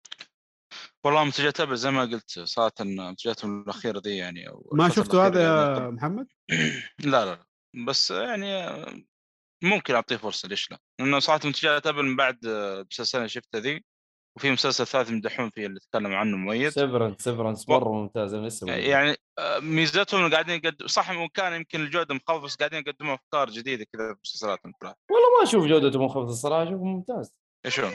[1.06, 5.44] والله منتجات أبل زي ما قلت صارت منتجاتهم الأخيرة دي يعني أو ما شفتوا هذا
[5.44, 7.46] يا محمد؟ يعني لا لا.
[7.88, 8.76] بس يعني
[9.64, 13.60] ممكن أعطيه فرصة ليش لا؟ لأنه صراحة منتجات أبل من بعد آه، المسلسل اللي شفته
[13.60, 13.86] ذي
[14.36, 18.72] وفي مسلسل ثالث يمدحون فيه اللي تكلم عنه مؤيد Severance Severance مرة ممتاز أنا لسه.
[18.72, 23.50] يعني آه، ميزتهم إنه قاعدين يقدم صح وكان يمكن الجودة مخفضه بس قاعدين يقدموا أفكار
[23.50, 27.34] جديدة كذا في مسلسلاتهم والله ما أشوف جودته منخفضه الصراحة أشوفه ممتاز
[27.66, 27.90] إيش هو؟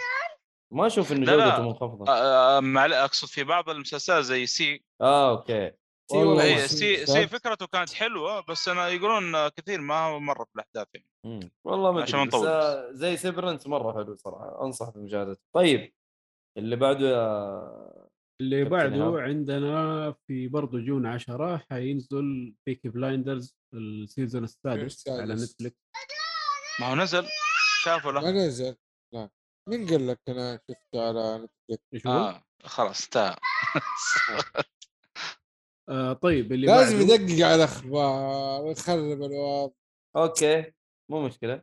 [0.72, 1.26] ما أشوف إنه.
[1.26, 5.70] جودته منخفضه آه، آه، مع أقصد في بعض المسلسلات زي See آه okay
[6.10, 6.66] See والله والله.
[6.66, 11.50] See See فكرته كانت حلوة بس أنا يقولون كثير ما هو مرة في الأحداث يعني.
[11.64, 12.48] والله ما عشان نطول.
[12.96, 15.92] زي Severance مرة حلو صراحة أنصح بمشاهدته طيب
[16.58, 17.88] اللي بعده يا
[18.40, 19.22] اللي بعده.
[19.22, 25.08] عندنا في برضه جون 10 حينزل Peaky Blinders ال season السادس.
[25.08, 25.76] على Netflix
[26.80, 27.26] ما هو نزل؟
[27.84, 28.76] شافوا ما له نزل.
[29.14, 29.30] لا.
[29.68, 33.36] مين قال لك أنا شفته على Netflix؟ آه خلاص انتهى
[35.88, 39.74] آه طيب اللي لازم يدقق على الأخبار ويخرب الوضع.
[40.16, 40.72] أوكي
[41.10, 41.62] مو مشكلة.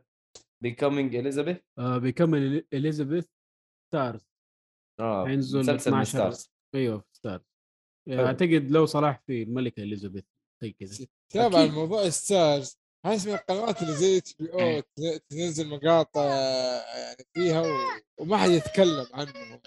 [0.62, 3.26] بيكامينج اليزابيث آه بيكمل اليزابيث
[3.88, 4.35] ستارز
[5.00, 6.52] آه حينزل مسلسل من 12 ستارز.
[6.74, 7.42] أيوه في ستارز.
[8.08, 8.26] حلو.
[8.26, 10.24] أعتقد لو صلاح في الملكة إليزابيث
[10.62, 11.06] زي كذا.
[11.32, 11.70] تابع أكيد.
[11.70, 12.78] الموضوع ستارز.
[13.06, 14.82] هاي من القنوات اللي زي اتش بي أو
[15.30, 17.66] تنزل مقاطع يعني فيها و...
[18.20, 19.60] وما حد يتكلم عنهم.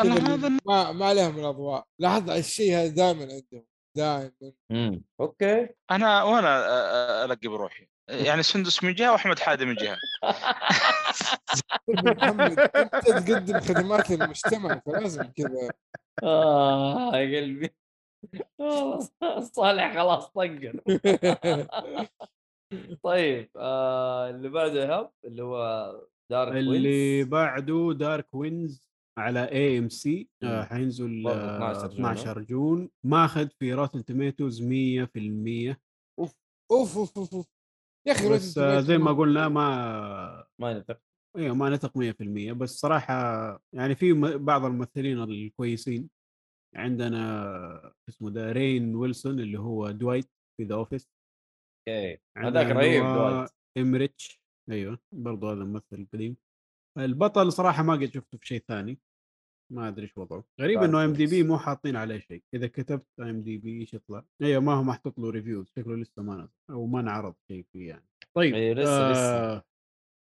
[0.00, 1.86] هذا ما ما عليهم الأضواء.
[1.98, 4.52] لاحظ الشيء هذا دائما عندهم دائما.
[4.70, 5.68] امم أوكي.
[5.90, 7.88] أنا وأنا آه، آه، ألقي بروحي.
[8.08, 9.96] يعني سندس من جهة وأحمد حادي من جهة.
[11.88, 15.70] محمد انت تقدم خدمات للمجتمع فلازم كذا
[16.22, 17.70] آه يا قلبي
[19.52, 20.80] صالح خلاص طقر
[23.02, 25.92] طيب آه اللي بعده ايهاب اللي هو
[26.30, 30.28] دارك اللي وينز بعده دارك وينز على AMC.
[30.44, 32.90] حينزل برضه آه، 12 جون، 12 جون.
[33.04, 35.76] ماخذ في Rotten Tomatoes 100%
[36.18, 36.34] أوف
[36.70, 37.46] أوف أوف, أوف.
[38.06, 41.00] يا أخي بس زي ما قلنا ما ما نتفق
[41.36, 43.14] أيوه ما نثق 100% بس صراحة
[43.72, 46.10] يعني في بعض الممثلين الكويسين.
[46.76, 51.08] عندنا اسمه ده رين ويلسون اللي هو دوايت في The Office
[51.88, 52.18] okay.
[52.36, 53.50] هذاك رهيب دوايت.
[53.78, 56.36] امريتش أيوه برضو هذا الممثل القديم
[56.98, 58.98] البطل صراحة ما قد شفته في شيء ثاني.
[59.72, 60.44] ما أدري إيش وضعه.
[60.60, 61.42] غريب بعد إنه IMDb.
[61.42, 62.42] مو حاطين عليه شيء.
[62.54, 66.48] إذا كتبت IMDb إيش يطلع؟ أيوه ما هو محطوط له reviews شكله لسه ما نزل
[66.70, 68.06] أو ما انعرض شيء فيه يعني.
[68.36, 69.62] طيب إيه، لسه- لسه.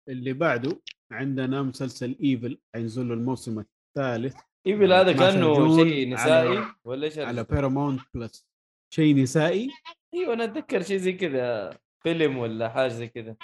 [0.09, 0.81] اللي بعده
[1.13, 4.37] عندنا مسلسل Evil حينزل له الموسم الثالث.
[4.67, 8.49] Evil هذا 12 كأنه شيء نسائي على- ولا إيش على؟ Paramount Plus
[8.95, 9.71] شيء نسائي؟
[10.15, 13.37] أيوه أنا أتذكر شيء زي كذا فيلم ولا حاجة زي كذا.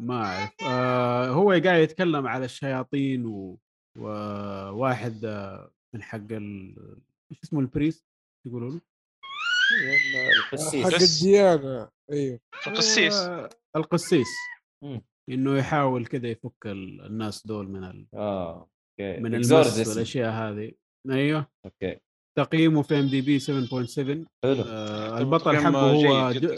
[0.00, 0.50] ما أعرف.
[0.66, 3.58] آه هو قاعد يتكلم على الشياطين و...
[3.98, 6.76] وواحد آه من حق ال...
[7.30, 8.04] إيش اسمه ال priest
[8.46, 8.80] يقولوا له؟
[9.80, 10.84] أيوة، القسيس.
[10.84, 11.90] حق الديانة.
[12.12, 12.40] أيوه.
[12.66, 13.14] القسيس.
[13.14, 14.28] هو القسيس.
[15.30, 18.06] إنه يحاول كذا يفك ال- الناس دول من ال...
[18.14, 18.70] آه
[19.00, 19.20] okay.
[19.20, 19.34] من.
[19.34, 20.72] المس والأشياء هذه.
[21.10, 21.46] أيوه.
[21.64, 22.00] okay.
[22.38, 24.26] تقييمه في IMDb 7.7 حلو.
[24.44, 26.56] آه البطل حقه هو جو...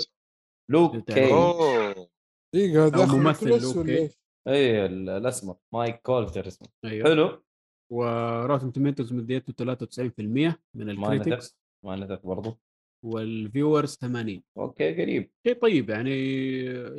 [0.70, 2.09] Luke Cage أوه.
[2.55, 3.98] دقيقة هذا ممثل Luke Cage ولا كي.
[3.98, 4.12] إيش؟
[4.48, 6.68] اي ال- الأسمر مايك كولتر اسمه.
[6.84, 7.08] أيوه.
[7.08, 7.44] حلو.
[7.93, 12.58] و Rotten Tomatoes مديته 93% من ما ال critics ما نثق برضو.
[13.05, 15.30] وال viewers 80 okay قريب.
[15.46, 16.10] شيء طيب يعني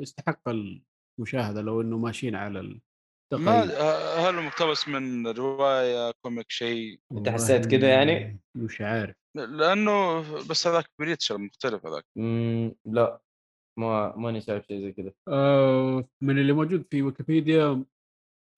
[0.01, 0.41] يستحق
[1.19, 2.79] المشاهدة لو إنه ماشيين على ما
[3.33, 9.15] التقييم آه، هل هو مقتبس من رواية comic شيء؟ أنت حسيت كده يعني؟ مش عارف.
[9.37, 12.05] لأنه بس هذاك Preacher مختلف هذاك.
[12.85, 13.21] لا.
[13.79, 15.11] ما ماني شايف شيء زي كذا.
[15.27, 17.83] آه من اللي موجود في ويكيبيديا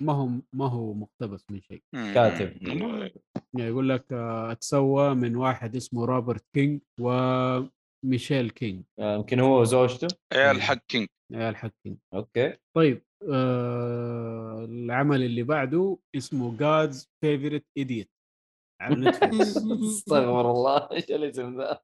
[0.03, 1.83] ما هو ما هو مقتبس من شيء.
[1.93, 2.67] كاتب.
[2.67, 9.61] يعني يقول لك آه اتسوى من واحد اسمه روبرت كينج وميشيل كينج آه، يمكن هو
[9.61, 10.07] وزوجته.
[10.33, 12.57] عيال حق كينج عيال حق كينج أوكي.
[12.77, 18.11] طيب آه العمل اللي بعده اسمه جادز فيفورت ايديت
[18.81, 19.57] على نتفلكس
[19.87, 20.91] أستغفر الله.
[20.91, 21.79] إيش الاسم ذا؟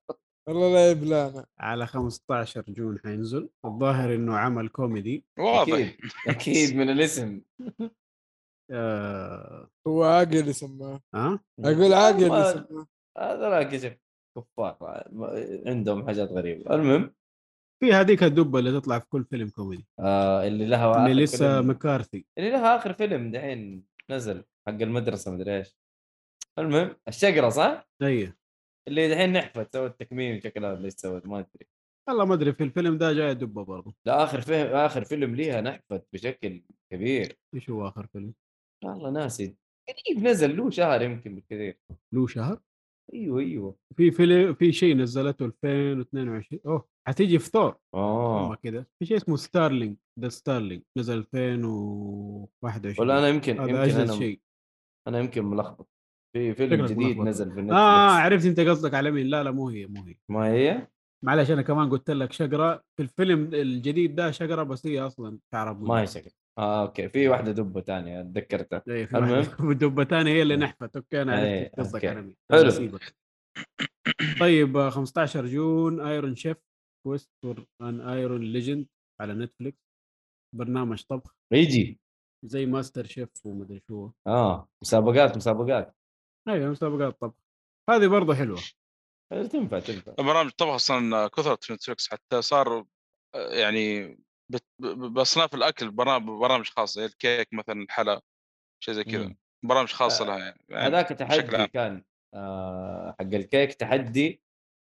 [0.47, 3.49] والله لا يبلانا على 15 جون حينزل.
[3.65, 5.25] الظاهر إنه عمل كوميدي.
[5.39, 5.73] واضح.
[5.73, 5.95] أكيد.
[6.27, 7.41] أكيد من الاسم.
[8.71, 9.69] آه.
[9.87, 12.87] هو عاقل يسماه ها؟ أقول عاقل ما- يسماه
[13.17, 13.97] هذا لا كشف
[14.37, 15.07] كفار.
[15.11, 16.75] ما- عندهم حاجات غريبة.
[16.75, 17.13] المهم.
[17.83, 19.87] في هذيك الدبة اللي تطلع في كل فيلم كوميدي.
[19.99, 22.25] آه اللي لها اللي لسه فيلم- مكارثي.
[22.37, 25.77] اللي لها آخر فيلم دحين نزل حق المدرسة مدري إيش.
[26.59, 28.33] المهم الشقرة صح؟ اي
[28.87, 31.67] اللي دحين نحفت سوت تكميم شكلها اللي سوت ما أدري.
[32.09, 33.95] والله ما أدري في الفيلم ده جاي دبه برضه.
[34.05, 37.37] لا آخر فيلم آخر فيلم ليها نحفت بشكل كبير.
[37.55, 38.33] إيش هو آخر فيلم؟
[38.83, 39.55] والله ناسي.
[39.89, 41.79] قريب نزل له شهر يمكن بالكثير.
[42.13, 42.59] له شهر؟
[43.13, 43.75] أيوه أيوه.
[43.97, 47.77] في فيلم في شيء نزلته 2022 أوه حتيجي في ثور.
[47.93, 48.55] آه.
[48.55, 54.41] كذا في شيء اسمه Starling The Starling نزل 2021 ولا أنا يمكن يمكن أنا شيء.
[55.07, 55.96] أنا يمكن ملخبط.
[56.35, 57.17] في فيلم جديد.
[57.17, 59.27] نزل في نتفلكس آه عرفت أنت قصدك على مين.
[59.27, 60.15] لا لا مو هي مو هي.
[60.29, 60.87] ما هي؟
[61.25, 65.71] معلش أنا كمان قلت لك شقره في الفيلم الجديد ده شقره بس هي أصلا شعر
[65.71, 67.09] ابيض ما هي شكل آه okay.
[67.09, 68.83] في واحدة دبة ثانية تذكرتها.
[68.87, 69.73] إيه في المهم.
[69.83, 70.95] دبة ثانية هي اللي نحفت.
[70.95, 72.07] okay أنا إيه، عرفت قصدك okay.
[72.07, 72.35] على مين.
[72.51, 72.99] حلو.
[74.39, 76.57] طيب آه، 15 June Iron Chef
[77.07, 78.87] Quest for an Iron Legend
[79.21, 79.77] على نتفليكس
[80.55, 81.35] برنامج طبخ.
[81.53, 81.99] يجي
[82.45, 84.11] زي MasterChef ومدري شو.
[84.27, 85.95] آه مسابقات مسابقات.
[86.47, 87.33] أيوه مسابقات طبخ
[87.89, 88.59] هذه برضه حلوة.
[89.31, 90.13] آه، تنفع تنفع.
[90.19, 92.85] برامج طبخ أصلا كثرت في نتفلكس حتى صار
[93.35, 94.17] آه، يعني
[94.79, 98.21] بأصناف الأكل برامج خاصة زي الكيك مثلا الحلا
[98.83, 99.35] شيء زي كذا.
[99.65, 101.67] برامج خاصة آه، لها يعني هذاك بشكل تحدي.
[101.67, 102.03] كان
[102.33, 104.41] آه حق الكيك تحدي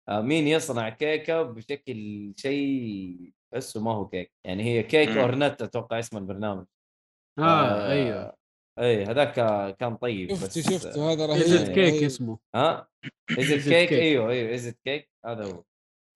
[0.10, 4.32] آه مين يصنع كيكة بشكل شيء تحسه ما هو كيك.
[4.46, 5.10] يعني هي كيك.
[5.10, 6.66] or not أتوقع اسم البرنامج.
[7.40, 8.43] آه أيوه.
[8.80, 9.34] إي هذاك
[9.78, 11.72] كان طيب بس شفته شفته هذا رهيب Is It.
[11.72, 12.04] Cake.
[12.04, 12.88] اسمه ها
[13.40, 13.94] Is It Cake.
[13.94, 15.64] إيوه إيوه Is It Cake هذا هو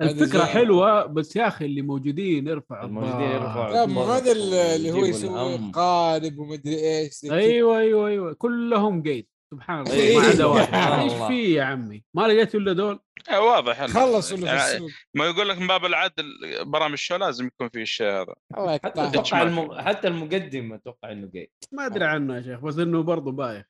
[0.02, 3.32] الفكرة حلوة بس يا أخي اللي موجودين يرفعوا الموجودين.
[3.32, 5.72] يرفعوا لا هذا اللي هو يسوي.
[5.74, 7.26] قالب ومدري إيش.
[7.26, 10.22] أيوه أيوه أيوه كلهم جيت سبحان الله أيوة.
[10.22, 10.74] ما عدا واحد.
[11.02, 11.14] إيش.
[11.14, 13.00] في يا عمي؟ ما لقيت إلا دول؟
[13.30, 16.26] آه، واضح خلصوا اللي في يعني السوق ما يقول لك من باب العدل
[16.66, 18.36] برامج الشو لازم يكون في الشيء هذا.
[18.58, 19.42] الله حتى أتوقع في.
[19.44, 19.82] الم...
[19.82, 23.66] حتى المقدم أتوقع إنه جاي ما أدري عنه يا شيخ بس إنه برضه بايخ.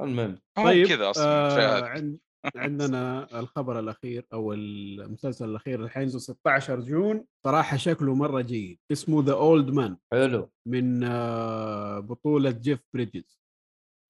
[0.00, 0.38] المهم.
[0.58, 2.18] هو طيب كذا أصلا آه
[2.56, 7.24] عندنا الخبر الأخير أو المسلسل الأخير اللي حينزل 16 June.
[7.46, 8.78] صراحة شكله مرة جيد.
[8.92, 10.50] اسمه The Old Man حلو.
[10.68, 13.40] من آه بطولة جيف بريدجز.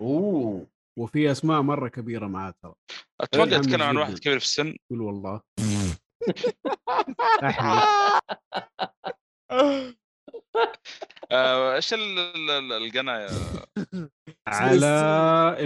[0.03, 0.67] أوه.
[0.99, 2.75] وفي أسماء مرة كبيرة معاه ترى.
[3.21, 3.97] أتوقع متحمس يتكلم عن.
[3.97, 4.77] واحد كبير في السن.
[4.91, 5.41] قول والله.
[11.33, 13.31] آه، إيش ال- ال- ال- القناة يا
[14.49, 14.87] على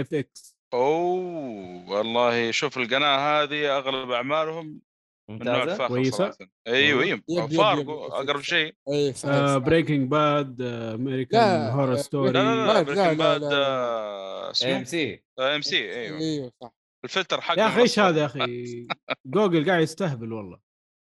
[0.01, 0.55] FX.
[0.73, 4.81] أوه والله شوف القناة هذه أغلب أعمالهم
[5.29, 6.35] ممتازة؟ صراحة.
[6.67, 7.21] أيوه أيوه.
[7.47, 8.11] فارغو يب.
[8.11, 8.75] أقرب شيء.
[8.89, 9.13] اي.
[9.59, 13.43] Breaking Bad American لا، Horror آه، Story لا لا لا لا، Breaking Bad.
[13.43, 16.19] آه، AMC AMC أيوه.
[16.19, 16.71] أيوه صح.
[17.05, 17.99] الفلتر حقه يا أخي إيش.
[17.99, 18.87] هذا يا أخي؟
[19.25, 20.59] جوجل قاعد يستهبل والله.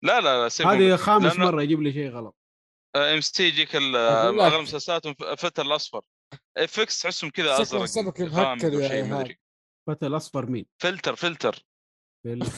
[0.03, 2.35] لا لا لا هذه خامس مرة يجيب لي شيء غلط.
[2.95, 3.75] ام سي يجيك.
[3.75, 6.01] أغلب مسلسلاتهم الفلتر الأصفر.
[6.57, 9.35] اف إكس تحسهم كذا أزرق مهكر أو يا
[9.87, 11.65] فتى الأصفر مين؟ فلتر فلتر.
[12.23, 12.49] فلتر.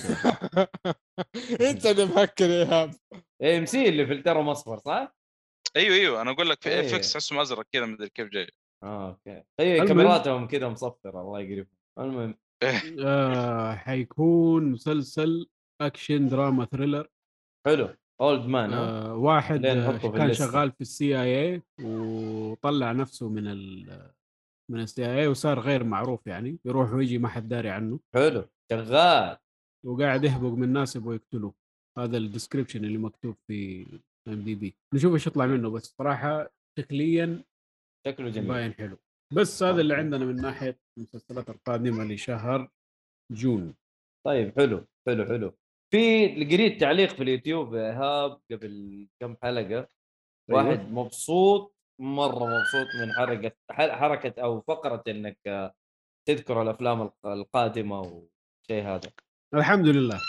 [1.70, 2.92] انت اللي مهكر يا ايهاب
[3.42, 5.16] ام سي اللي فلترهم اصفر صح؟
[5.76, 6.96] أيوه أيوه أنا أقول لك في اف إيه.
[6.96, 8.48] إكس تحسهم ازرق كذا ما ادري كيف جاي
[8.84, 9.88] آه أوكي المهم.
[9.88, 12.38] كاميراتهم كذا مصفرة الله يقرفهم المهم
[13.06, 15.50] آه حيكون مسلسل
[15.82, 17.08] أكشن دراما thriller
[17.68, 17.90] حلو
[18.22, 20.34] Old Man آه واحد كان.
[20.34, 24.12] شغال في ال CIA وطلع نفسه من ال
[24.72, 29.38] من ال CIA وصار غير معروف يعني يروح ويجي ما حد داري عنه حلو شغال
[29.86, 31.54] وقاعد يهبق من ناس يبغوا يقتلوه.
[31.98, 33.86] هذا ال description اللي مكتوب في
[34.28, 36.50] IMDb نشوف إيش يطلع منه بس صراحة
[36.80, 37.44] شكليا
[38.08, 38.48] شكله جميل.
[38.48, 38.98] باين حلو.
[39.34, 40.04] بس هذا اللي okay.
[40.04, 42.70] عندنا من ناحية المسلسلات القادمة لشهر
[43.32, 43.74] جون.
[44.26, 45.54] طيب حلو حلو حلو.
[45.94, 49.66] في قريت تعليق في اليوتيوب يا إيهاب قبل كم حلقة.
[49.70, 49.88] أيوة.
[50.50, 55.74] واحد مبسوط مرة مبسوط من حركة حركة أو فقرة إنك
[56.28, 59.12] تذكر الأفلام الق- القادمة وشيء هذا.
[59.54, 60.20] الحمد لله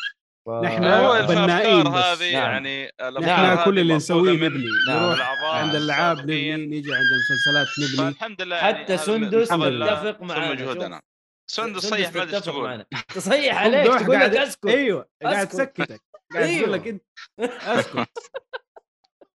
[0.47, 0.51] ف...
[0.51, 0.83] نحن
[1.27, 1.87] بنائين.
[1.87, 2.67] هذه نعم.
[2.67, 5.03] يعني نحن كل اللي نسويه نبني نعم.
[5.13, 6.19] نروح عند الالعاب.
[6.19, 10.53] نبني نيجي عند المسلسلات نبني فالحمد لله يعني حتى هذا من سندس تتفق ثم معنا
[10.53, 11.01] مجهودنا
[11.51, 11.67] شوف.
[11.67, 12.85] سندس صيح ما أدري إيش تقول.
[13.15, 15.49] تصيح عليك تقول لك قاعد- أسكت أيوه قاعد.
[15.49, 16.01] تسكتك
[16.33, 16.59] قاعد.
[16.61, 17.03] تقول لك إنت
[17.41, 18.09] أسكت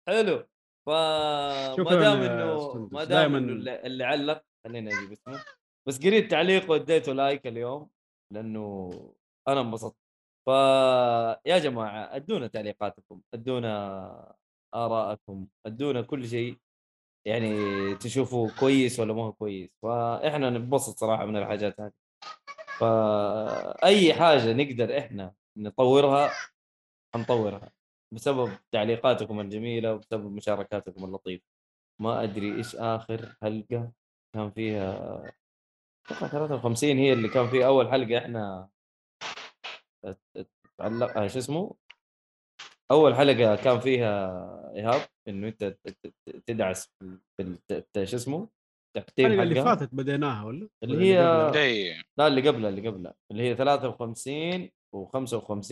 [0.07, 0.47] حلو
[0.87, 2.89] فما شكراً دام انه.
[2.91, 5.43] ما دام إنه اللي, اللي علق خليني أجيب اسمه
[5.87, 7.89] بس قريت تعليق واديته لايك اليوم
[8.33, 8.91] لأنه
[9.47, 9.95] أنا انبسطت.
[10.45, 14.35] فيا جماعة أدونا تعليقاتكم أدونا
[14.75, 16.57] آرائكم أدونا كل شيء.
[17.25, 19.69] يعني تشوفوا كويس ولا ما هو كويس.
[19.83, 21.91] فإحنا ننبسط صراحة من الحاجات هذه.
[22.79, 26.31] فاي حاجة نقدر إحنا نطورها
[27.15, 27.71] حنطورها
[28.13, 31.43] بسبب تعليقاتكم الجميلة وبسبب مشاركاتكم اللطيفة.
[32.01, 33.91] ما أدري إيش آخر حلقة
[34.35, 35.23] كان فيها
[36.05, 38.69] أتوقع 53 هي اللي كان فيها أول حلقة إحنا
[40.79, 41.75] تعلق آه، شو اسمه؟
[42.91, 45.77] أول حلقة كان فيها إيهاب إنه أنت
[46.47, 46.93] تدعس
[48.03, 48.49] شو اسمه؟
[48.97, 53.13] التقديم الحلقة اللي فاتت بديناها ولا؟ اللي هي- لا اللي قبلها اللي قبلها.
[53.31, 55.71] اللي هي 53 و55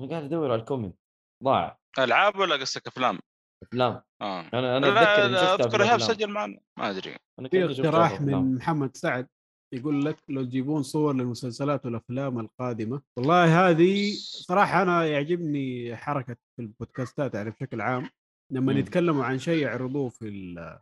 [0.00, 0.96] أنا قاعد ادور على الكومنت؟
[1.44, 1.78] ضاع.
[1.98, 3.18] ألعاب ولا قصدك أفلام؟
[3.62, 4.02] أفلام.
[4.22, 4.40] آه.
[4.54, 5.98] أنا أنا لا أتذكر لا أذكر إيهاب.
[6.00, 6.60] سجل معنا.
[6.78, 7.16] ما أدري.
[7.38, 8.20] أنا في اقتراح.
[8.20, 9.28] من محمد سعد.
[9.74, 13.02] يقول لك لو تجيبون صور للمسلسلات والأفلام القادمة.
[13.16, 18.10] والله هذه صراحة أنا يعجبني حركة في البودكاستات يعني بشكل عام.
[18.52, 18.78] لما مم.
[18.78, 20.78] يتكلموا عن شيء يعرضوه في ال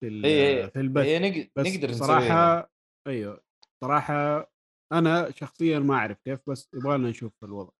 [0.00, 1.04] في ال إيه، في البث.
[1.04, 2.70] هي نق- بس نقدر صراحة
[3.06, 3.40] أيوه
[3.84, 4.50] صراحة
[4.92, 7.70] أنا شخصيا ما أعرف كيف بس يبغى لنا نشوف الوضع.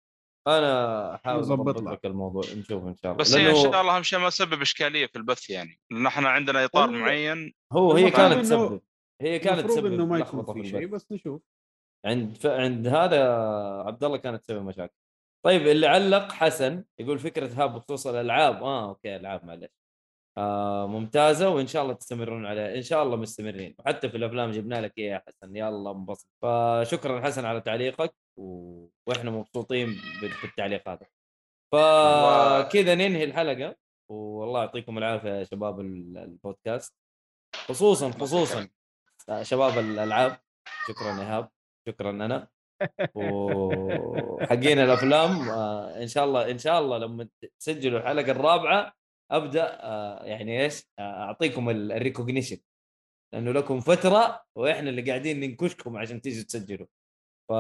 [0.49, 2.07] أنا أحاول أضبط لك.
[2.07, 3.15] الموضوع نشوف إن شاء الله.
[3.25, 5.81] بس هي إن لأنه شاء الله اهم شيء ما تسبب إشكالية في البث يعني.
[5.91, 7.53] لأن إحنا عندنا إطار معين.
[7.73, 8.81] هو هي كانت تسبب
[9.23, 11.43] هي كانت المفروض تسبب إنه ما يكون في شيء بس نشوف.
[12.07, 12.47] عند ف...
[12.47, 13.25] عند هذا
[13.87, 14.95] عبد الله كانت تسوي مشاكل.
[15.45, 19.71] طيب اللي علق حسن يقول فكرة هاب بخصوص الالعاب آه أوكي ألعاب معلش
[20.39, 22.75] آه ممتازة وإن شاء الله تستمرون عليها.
[22.75, 23.75] إن شاء الله مستمرين.
[23.79, 25.57] وحتى في الأفلام جبنا لك إياها يا حسن.
[25.57, 26.29] يلا انبسط.
[26.43, 28.87] فشكرا حسن على تعليقك و...
[29.07, 29.87] وإحنا مبسوطين
[30.21, 31.07] بال- بالتعليق هذا.
[31.73, 33.77] فكذا ننهي الحلقة.
[34.11, 36.95] والله يعطيكم العافية يا شباب ال- البودكاست.
[37.57, 38.69] خصوصا خصوصا
[39.43, 40.37] شباب الألعاب
[40.89, 41.49] شكرا إيهاب
[41.89, 42.49] شكرا أنا.
[43.15, 47.29] وحقين الأفلام آه إن شاء الله إن شاء الله لما
[47.61, 48.93] تسجلوا الحلقة الرابعة
[49.31, 52.57] أبدأ آه يعني إيش آه أعطيكم ال recognition
[53.35, 56.87] لأنه لكم فترة وإحنا اللي قاعدين ننكشكم عشان تيجوا تسجلوا.
[57.49, 57.53] ف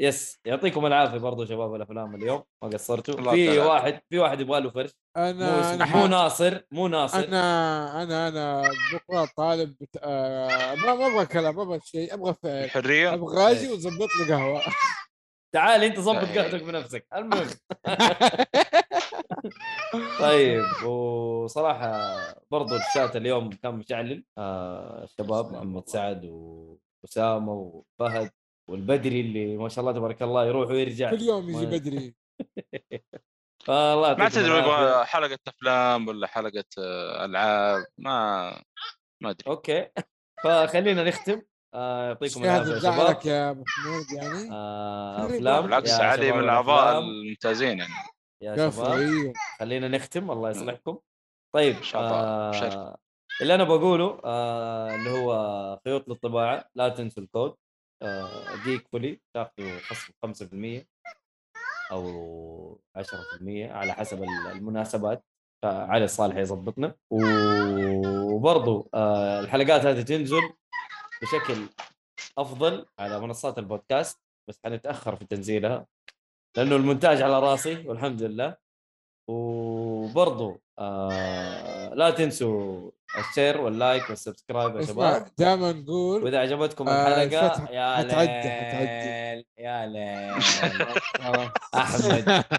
[0.00, 3.32] yes يعطيكم العافية برضو شباب الأفلام اليوم ما قصرتوا.
[3.32, 3.58] في.
[3.58, 4.90] واحد في واحد يبغى له فرش.
[5.16, 7.18] مو أنا مو ح- ناصر مو ناصر.
[7.18, 8.62] أنا أنا أنا
[8.92, 9.96] بكره طالب بت...
[10.02, 14.34] آه ما ما أبغى كلام ما أبغى شيء أبغى فعل الحرية؟ أبغى أجي وتظبط لي
[14.34, 14.60] قهوة.
[15.54, 16.16] تعال أنت ظبط.
[16.24, 17.06] قهوتك بنفسك.
[17.16, 17.46] المهم.
[20.20, 22.16] طيب وصراحة
[22.50, 24.24] برضو الشات اليوم كان مشعلل.
[24.38, 26.24] آه الشباب محمد سعد
[27.04, 28.30] وأسامة وفهد.
[28.68, 31.10] والبدري اللي ما شاء الله تبارك الله يروح ويرجع.
[31.10, 32.14] كل يوم يجي بدري.
[33.66, 34.62] فالله ما تدري
[35.04, 38.50] حلقة أفلام ولا حلقة آه، ألعاب ما
[39.22, 39.50] ما أدري.
[39.50, 39.88] okay.
[40.44, 41.42] فخلينا نختم.
[41.74, 43.26] آه يعطيكم يا زعلك شباب.
[43.26, 44.52] يا أبو حمود يعني.
[44.52, 45.62] آه أفلام.
[45.64, 46.98] بالعكس علي من الأعضاء.
[46.98, 47.92] الممتازين يعني.
[48.42, 49.32] يا شباب.
[49.60, 50.30] خلينا نختم.
[50.30, 50.98] الله يصلحكم.
[51.54, 52.96] طيب إن شاء الله.
[53.42, 56.64] اللي أنا بقوله آه اللي هو خيوط للطباعة.
[56.74, 57.54] لا تنسوا الكود.
[58.64, 60.12] جيك فولي تاخذوا خصم
[60.82, 60.84] 5%
[61.92, 63.02] أو 10%
[63.70, 65.24] على حسب ال- المناسبات
[65.62, 70.40] فعلي الصالح يظبطنا وبرضو آه الحلقات هذه تنزل
[71.22, 71.66] بشكل
[72.38, 75.86] أفضل على منصات البودكاست بس حنتأخر في تنزيلها
[76.56, 78.56] لأنه المونتاج على رأسي والحمد لله.
[79.30, 85.26] وبرضو آه لا تنسوا ال share وال like وال subscribe يا شباب.
[85.38, 88.52] دائما نقول وإذا عجبتكم آه، الحلقة الفتحة يا حتعدي- ليل.
[88.52, 89.46] حتعدي.
[89.66, 90.42] يا ليل.
[91.74, 92.44] أحمد.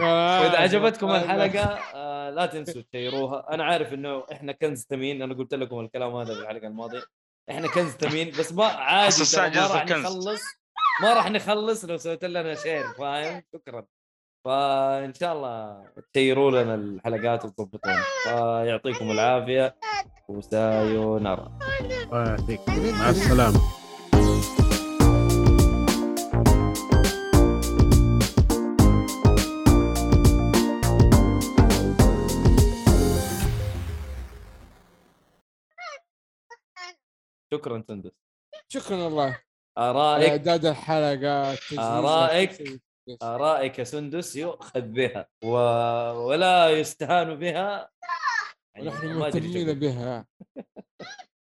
[0.00, 1.64] وإذا عجبتكم الحلقة
[1.94, 3.54] آه لا تنسوا تشيروها.
[3.54, 7.02] أنا عارف إنه إحنا كنز ثمين أنا قلت لكم الكلام هذا في الحلقة الماضية.
[7.50, 9.84] إحنا كنز ثمين بس ما عادي ما راح.
[9.86, 10.40] نخلص
[11.02, 13.84] ما راح نخلص لو سويت لنا share فاهم؟ شكرا.
[14.48, 19.76] فإن شاء الله تشيروا لنا الحلقات وتضبطونا فيعطيكم العافية.
[20.28, 21.58] و さようなら
[22.04, 23.60] الله يعطيك مع السلامة.
[37.52, 38.10] شكرا سندس.
[38.68, 39.40] شكرا والله
[39.78, 41.58] على ارائك اعداد الحلقات.
[41.72, 42.87] التسويق.
[43.22, 45.48] آرائك يا سندس يؤخذ بها و...
[46.28, 47.90] ولا يستهان بها.
[48.74, 49.78] يعني ونحن مهتمين.
[49.78, 50.26] بها.